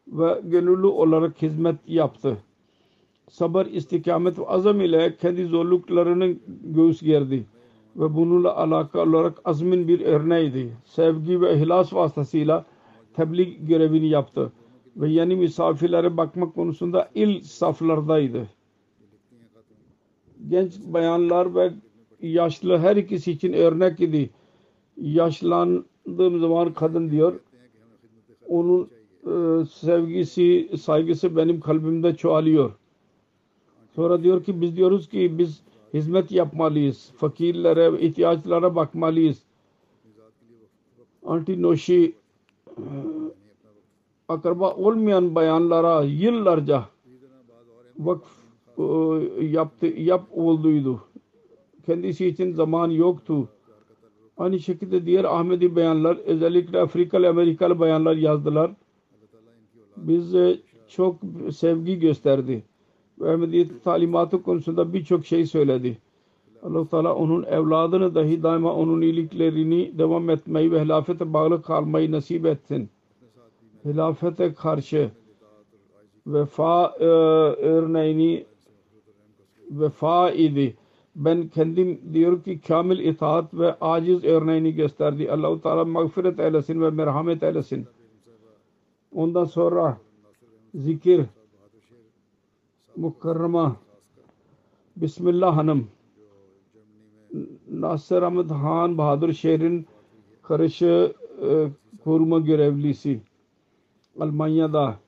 ve 0.07 0.41
gönüllü 0.43 0.88
olarak 0.88 1.41
hizmet 1.41 1.76
yaptı. 1.88 2.38
Sabır, 3.30 3.66
istikamet 3.66 4.39
ve 4.39 4.45
azam 4.45 4.82
ile 4.82 5.16
kendi 5.22 5.45
zorluklarını 5.45 6.36
göğüs 6.64 7.01
gerdi 7.01 7.45
ve 7.95 8.15
bununla 8.15 8.57
alakalı 8.57 9.09
olarak 9.09 9.41
azmin 9.45 9.87
bir 9.87 10.01
örneğiydi. 10.01 10.73
Sevgi 10.85 11.41
ve 11.41 11.57
ihlas 11.57 11.93
vasıtasıyla 11.93 12.65
tebliğ 13.13 13.65
görevini 13.65 14.07
yaptı 14.07 14.51
ve 14.97 15.09
yeni 15.09 15.35
misafirlere 15.35 16.17
bakmak 16.17 16.55
konusunda 16.55 17.09
il 17.15 17.41
saflardaydı. 17.41 18.47
Genç 20.49 20.73
bayanlar 20.79 21.55
ve 21.55 21.73
yaşlı 22.21 22.77
her 22.77 22.95
ikisi 22.95 23.31
için 23.31 23.53
örnek 23.53 23.99
idi. 23.99 24.29
Yaşlandığım 24.97 26.39
zaman 26.39 26.73
kadın 26.73 27.11
diyor 27.11 27.39
onun 28.47 28.89
e, 29.25 29.65
sevgisi, 29.65 30.69
saygısı 30.81 31.35
benim 31.35 31.59
kalbimde 31.59 32.15
çoğalıyor. 32.15 32.71
Sonra 33.95 34.23
diyor 34.23 34.43
ki 34.43 34.61
biz 34.61 34.75
diyoruz 34.75 35.09
ki 35.09 35.37
biz 35.37 35.61
hizmet 35.93 36.31
yapmalıyız. 36.31 37.11
Fakirlere, 37.17 38.01
ihtiyaçlara 38.01 38.75
bakmalıyız. 38.75 39.43
Anti 41.25 41.61
Noşi 41.61 42.15
e, 42.77 42.83
akraba 44.29 44.75
olmayan 44.75 45.35
bayanlara 45.35 46.03
yıllarca 46.03 46.85
vakf 47.99 48.27
e, 48.77 48.83
yaptı, 49.45 49.85
yap 49.85 50.27
olduydu. 50.31 51.03
Kendisi 51.85 52.27
için 52.27 52.51
zaman 52.53 52.89
yoktu. 52.89 53.49
Aynı 54.37 54.59
şekilde 54.59 55.05
diğer 55.05 55.23
Ahmedi 55.23 55.75
bayanlar, 55.75 56.17
özellikle 56.17 56.79
Afrikalı, 56.81 57.29
Amerikalı 57.29 57.79
bayanlar 57.79 58.15
yazdılar. 58.15 58.71
Biz 59.97 60.35
e, 60.35 60.59
çok 60.87 61.15
sevgi 61.51 61.99
gösterdi. 61.99 62.63
Ve 63.20 63.32
Ahmediyet 63.34 63.84
talimatı 63.84 64.43
konusunda 64.43 64.93
birçok 64.93 65.26
şey 65.26 65.45
söyledi. 65.45 65.97
allah 66.64 66.88
Teala 66.88 67.16
onun 67.16 67.43
evladını 67.43 68.16
dahi 68.16 68.43
daima 68.43 68.74
onun 68.74 69.01
iyiliklerini 69.01 69.97
devam 69.97 70.30
etmeyi 70.30 70.72
ve 70.72 70.84
hilafete 70.84 71.34
bağlı 71.34 71.61
kalmayı 71.61 72.11
nasip 72.11 72.45
etsin. 72.45 72.89
Hilafete 73.86 74.53
karşı 74.53 75.11
vefa 76.28 76.95
e, 76.99 77.05
örneğini 77.05 78.45
vefa 79.72 80.32
idi. 80.32 80.76
Ben 81.16 81.47
kendim 81.47 82.01
diyor 82.14 82.43
ki 82.43 82.61
kamil 82.68 82.99
itaat 82.99 83.53
ve 83.53 83.76
aciz 83.82 84.24
örneğini 84.24 84.76
gösterdi. 84.76 85.32
Allah-u 85.32 85.61
Teala 85.61 85.86
mağfiret 85.86 86.39
eylesin 86.39 86.82
ve 86.82 86.89
merhamet 86.89 87.43
eylesin. 87.43 87.88
Ondan 89.16 89.45
sonra 89.45 89.97
zikir 90.76 91.26
mukarrama 92.95 93.75
Bismillah 94.95 95.57
Hanım 95.57 95.87
Nasır 97.71 98.21
Ahmet 98.21 98.51
Han 98.51 98.97
Bahadır 98.97 99.33
şehrin 99.33 99.87
karışı 100.41 101.13
e, 101.41 101.67
koruma 102.03 102.39
görevlisi 102.39 103.21
Almanya'da 104.19 104.99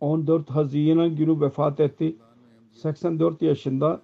14 0.00 0.50
Haziran 0.50 1.16
günü 1.16 1.40
vefat 1.40 1.80
etti. 1.80 2.16
84 2.72 3.42
yaşında 3.42 4.00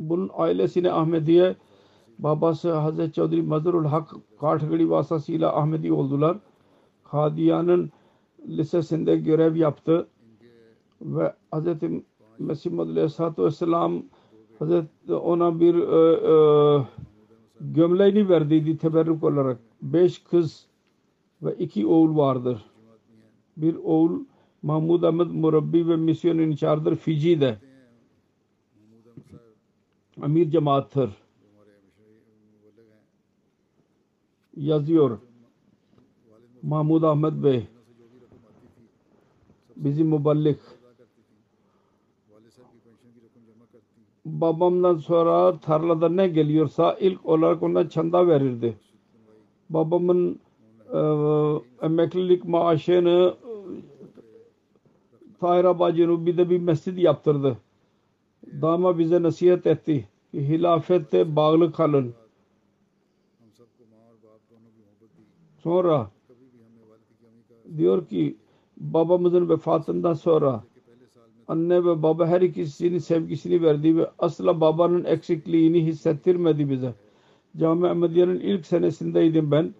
bunun 0.00 0.30
ailesine 0.34 0.92
Ahmediye 0.92 1.56
babası 2.18 2.72
Hazreti 2.72 3.12
Çavdri 3.12 3.42
Mazharul 3.42 3.84
Hak 3.84 4.14
Kathgadi 4.40 4.90
vasıtasıyla 4.90 5.56
Ahmedi 5.56 5.92
oldular. 5.92 6.38
Kadiyan'ın 7.10 7.90
lisesinde 8.48 9.16
görev 9.16 9.56
yaptı 9.56 10.06
ve 11.00 11.32
Hazreti 11.50 12.04
Mesih 12.38 12.70
Muhammed 12.70 12.96
Aleyhisselatü 12.96 13.44
Vesselam 13.44 14.02
Hazreti 14.58 15.14
ona 15.14 15.60
bir 15.60 15.74
e, 15.74 16.12
e, 16.32 16.86
gömleğini 17.60 18.28
verdiydi 18.28 18.78
teberrük 18.78 19.24
olarak. 19.24 19.58
Beş 19.82 20.18
kız 20.18 20.66
ve 21.42 21.54
iki 21.54 21.86
oğul 21.86 22.16
vardır. 22.16 22.64
Bir 23.56 23.76
oğul 23.84 24.20
Mahmud 24.62 25.02
Ahmed 25.02 25.26
Murabbi 25.26 25.88
ve 25.88 25.96
misyon 25.96 26.38
inchardır 26.38 26.96
Fiji'de. 26.96 27.58
Amir 30.22 30.50
cemaattır. 30.50 31.10
Yazıyor. 34.56 35.18
Mahmud 36.66 37.02
Ahmet 37.02 37.32
Bey 37.32 37.66
bizim 39.76 40.06
müballik 40.06 40.58
babamdan 44.24 44.96
sonra 44.96 45.58
tarlada 45.60 46.08
ne 46.08 46.28
geliyorsa 46.28 46.96
ilk 47.00 47.26
olarak 47.26 47.62
ona 47.62 47.88
çanda 47.88 48.28
verirdi. 48.28 48.76
Babamın 49.70 50.38
e, 50.92 51.00
emeklilik 51.86 52.44
maaşını 52.44 53.34
e, 53.44 53.52
Tahir 55.40 55.78
Bacı'nı 55.78 56.26
bir 56.26 56.36
de 56.36 56.50
bir 56.50 56.58
mescid 56.58 56.98
yaptırdı. 56.98 57.56
Dama 58.62 58.98
bize 58.98 59.22
nasihat 59.22 59.66
etti 59.66 60.08
ki 60.30 60.48
hilafette 60.48 61.36
bağlı 61.36 61.72
kalın. 61.72 62.14
Sonra 65.58 66.15
diyor 67.78 68.06
ki 68.06 68.36
babamızın 68.76 69.48
vefatından 69.48 70.14
sonra 70.14 70.64
anne 71.48 71.84
ve 71.84 72.02
baba 72.02 72.26
her 72.26 72.40
ikisinin 72.40 72.98
sevgisini 72.98 73.62
verdi 73.62 73.96
ve 73.96 74.10
asla 74.18 74.60
babanın 74.60 75.04
eksikliğini 75.04 75.86
hissettirmedi 75.86 76.70
bize. 76.70 76.94
Cami 77.56 77.88
Ahmediye'nin 77.88 78.40
ilk 78.40 78.66
senesindeydim 78.66 79.50
ben. 79.50 79.74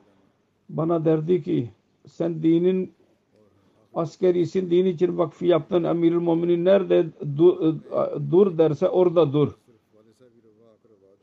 Bana 0.69 1.05
derdi 1.05 1.43
ki 1.43 1.71
sen 2.07 2.43
dinin 2.43 2.93
askerisin, 3.95 4.71
din 4.71 4.87
için 4.87 5.19
vakfi 5.19 5.47
yaptın. 5.47 5.85
Emirül 5.85 6.21
Muminin 6.21 6.65
nerede 6.65 7.07
dur, 7.37 7.61
e, 7.61 7.75
dur 8.31 8.59
derse 8.59 8.89
orada 8.89 9.33
dur. 9.33 9.53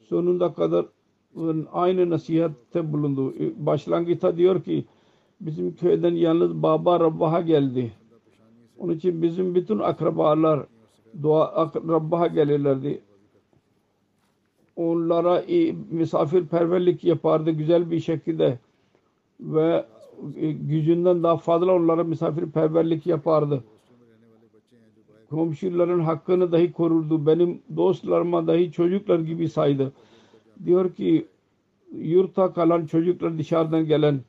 Sonunda 0.10 0.54
kadar 0.54 0.86
aynı 1.72 2.10
nasihatte 2.10 2.94
bulundu. 2.94 3.34
E, 3.40 3.66
başlangıçta 3.66 4.38
diyor 4.38 4.64
ki 4.64 4.86
bizim 5.46 5.76
köyden 5.76 6.14
yalnız 6.16 6.64
Baba 6.64 7.00
Rabbah'a 7.00 7.42
geldi. 7.42 7.92
Onun 8.78 8.94
için 8.94 9.22
bizim 9.22 9.56
bütün 9.56 9.80
akrabalar 9.80 10.66
dua 11.22 11.72
Rabbah'a 11.88 12.28
gelirlerdi. 12.28 13.02
Onlara 14.76 15.42
iyi 15.42 15.78
misafirperverlik 15.92 17.04
yapardı 17.04 17.52
güzel 17.52 17.92
bir 17.92 18.00
şekilde 18.00 18.60
ve 19.40 19.86
e, 20.36 20.52
gücünden 20.52 21.24
daha 21.24 21.38
fazla 21.38 21.74
onlara 21.74 22.04
misafirperverlik 22.04 23.06
yapardı. 23.06 23.64
Komşuların 25.30 26.00
hakkını 26.00 26.52
dahi 26.52 26.72
korurdu. 26.72 27.26
Benim 27.26 27.62
dostlarıma 27.76 28.48
dahi 28.48 28.72
çocuklar 28.72 29.20
gibi 29.20 29.50
saydı. 29.50 29.94
Diyor 30.66 30.94
ki 30.94 31.28
yurtta 31.98 32.54
kalan 32.54 32.86
çocuklar 32.86 33.38
dışarıdan 33.38 33.86
gelen 33.86 34.20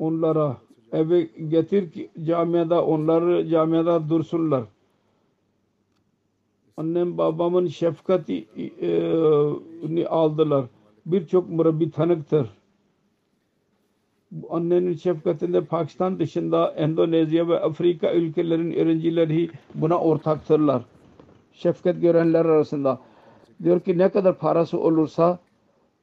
onlara 0.00 0.56
eve 0.92 1.22
getir 1.48 1.90
ki 1.90 2.10
camiada 2.26 2.84
onları 2.84 3.48
camiada 3.48 4.08
dursunlar. 4.08 4.64
Annem 6.76 7.18
babamın 7.18 7.66
şefkati 7.66 8.46
e, 8.82 10.06
aldılar. 10.06 10.64
Birçok 11.06 11.50
murabbi 11.50 11.90
tanıktır. 11.90 12.50
Annenin 14.50 14.94
şefkatinde 14.94 15.64
Pakistan 15.64 16.18
dışında 16.18 16.70
Endonezya 16.70 17.48
ve 17.48 17.60
Afrika 17.60 18.12
ülkelerin 18.12 18.72
öğrencileri 18.72 19.50
buna 19.74 19.98
ortaktırlar. 19.98 20.82
Şefkat 21.52 22.00
görenler 22.00 22.44
arasında. 22.44 23.00
Diyor 23.62 23.80
ki 23.80 23.98
ne 23.98 24.08
kadar 24.08 24.38
parası 24.38 24.80
olursa 24.80 25.38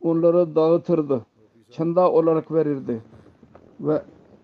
onları 0.01 0.55
dağıtırdı. 0.55 1.25
Çanda 1.71 2.11
olarak 2.11 2.51
verirdi. 2.51 3.01
Ve 3.79 4.01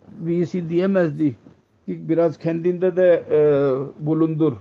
birisi 0.08 0.70
diyemezdi 0.70 1.36
ki 1.86 2.10
biraz 2.10 2.38
kendinde 2.38 2.96
de 2.96 3.24
e, 3.32 3.40
bulundur. 4.06 4.54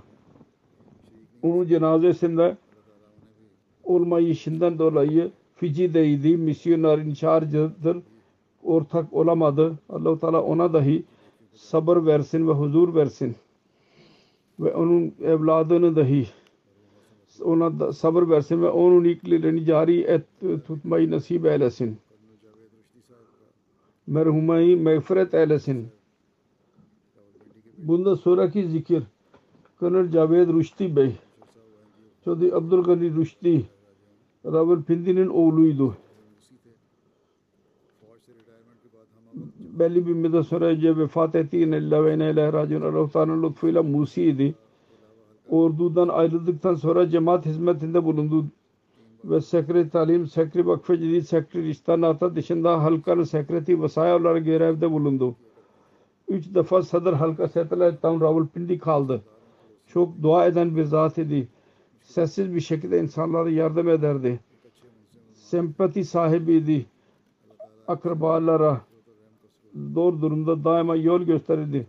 Onun 1.41 1.67
cenazesinde 1.67 2.57
olmayışından 3.83 4.79
dolayı 4.79 5.31
Fiji'deydi. 5.55 6.37
Misyonerin 6.37 7.13
charge'ıdır. 7.13 7.97
Ortak 8.63 9.13
olamadı. 9.13 9.79
Allah-u 9.89 10.19
Teala 10.19 10.43
ona 10.43 10.73
dahi 10.73 11.03
sabır 11.53 12.05
versin 12.05 12.47
ve 12.47 12.51
huzur 12.51 12.95
versin. 12.95 13.35
Ve 14.59 14.73
onun 14.73 15.13
evladını 15.23 15.95
dahi 15.95 16.27
ona 17.41 17.79
da 17.79 17.93
sabır 17.93 18.29
versin 18.29 18.61
ve 18.61 18.69
onun 18.69 19.03
ilklerini 19.03 19.65
cari 19.65 20.01
et, 20.01 20.25
tutmayı 20.67 21.11
nasip 21.11 21.45
eylesin 21.45 21.97
merhumayı 24.07 24.77
mağfiret 24.77 25.33
eylesin. 25.33 25.87
Bunda 27.77 28.15
sonraki 28.15 28.67
zikir 28.67 29.03
Kanır 29.79 30.11
Caved 30.11 30.49
Rüşti 30.49 30.95
Bey 30.95 31.15
Çodi 32.23 32.55
Abdülgani 32.55 33.15
Rüşti 33.15 33.65
Ravalpindi'nin 34.45 35.27
oğluydu. 35.27 35.97
belli 39.79 40.07
bir 40.07 40.13
müddet 40.13 40.45
sonra 40.45 40.65
önce 40.65 40.97
vefat 40.97 41.35
ettiğine 41.35 41.77
illa 41.77 42.05
ve 42.05 42.19
neyle 42.19 42.53
racun 42.53 42.81
Allah-u 42.81 43.09
Teala'nın 43.09 43.43
lütfuyla 43.43 43.83
Ordudan 45.49 46.07
ayrıldıktan 46.07 46.75
sonra 46.75 47.09
cemaat 47.09 47.45
hizmetinde 47.45 48.03
bulundu. 48.03 48.45
Ve 49.23 49.41
sekreteri 49.41 49.89
talim, 49.89 50.27
sekreteri 50.27 50.67
vakfe 50.67 50.97
cedid, 50.97 51.21
sekreteri 51.21 51.69
istanata 51.69 52.35
dışında 52.35 52.83
halkanın 52.83 53.23
sekreteri 53.23 53.81
vesaya 53.81 54.17
olarak 54.17 54.45
görevde 54.45 54.91
bulundu. 54.91 55.35
Üç 56.27 56.55
defa 56.55 56.81
Sadr 56.81 57.13
Halka 57.13 57.47
Satellite 57.47 57.97
Town 57.97 58.21
Rawalpindi 58.21 58.79
kaldı. 58.79 59.21
Çok 59.87 60.21
dua 60.23 60.45
eden 60.45 60.75
bir 60.75 60.83
zat 60.83 61.17
idi. 61.17 61.47
Sessiz 62.01 62.55
bir 62.55 62.59
şekilde 62.59 62.99
insanlara 62.99 63.49
yardım 63.49 63.89
ederdi. 63.89 64.39
Sempati 65.33 66.05
sahibiydi. 66.05 66.85
Akrabalara 67.87 68.81
doğru 69.95 70.21
durumda 70.21 70.63
daima 70.63 70.95
yol 70.95 71.21
gösterirdi. 71.21 71.87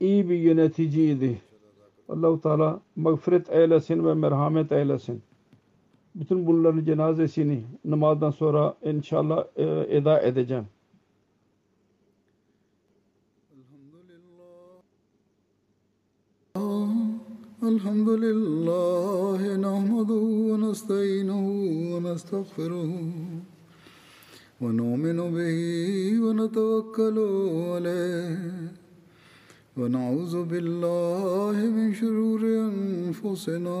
İyi 0.00 0.30
bir 0.30 0.36
yöneticiydi. 0.36 1.40
Allah-u 2.08 2.40
Teala 2.40 2.80
mağfiret 2.96 3.50
eylesin 3.50 4.04
ve 4.04 4.14
merhamet 4.14 4.72
eylesin. 4.72 5.22
Bütün 6.18 6.46
bunların 6.46 6.84
cenazesini 6.84 7.64
namazdan 7.84 8.30
sonra 8.30 8.74
inşallah 8.84 9.44
e, 9.56 9.64
eda 9.96 10.20
edeceğim. 10.20 10.66
الحمد 17.72 18.10
لله 18.24 19.40
نحمده 19.66 20.24
ونستعينه 20.50 21.44
ونستغفره 21.92 22.90
ونؤمن 24.62 25.18
به 25.36 25.58
ونتوكل 26.24 27.16
عليه 27.72 28.38
ونعوذ 29.78 30.34
بالله 30.50 31.56
من 31.76 31.88
شرور 32.00 32.42
أنفسنا 32.68 33.80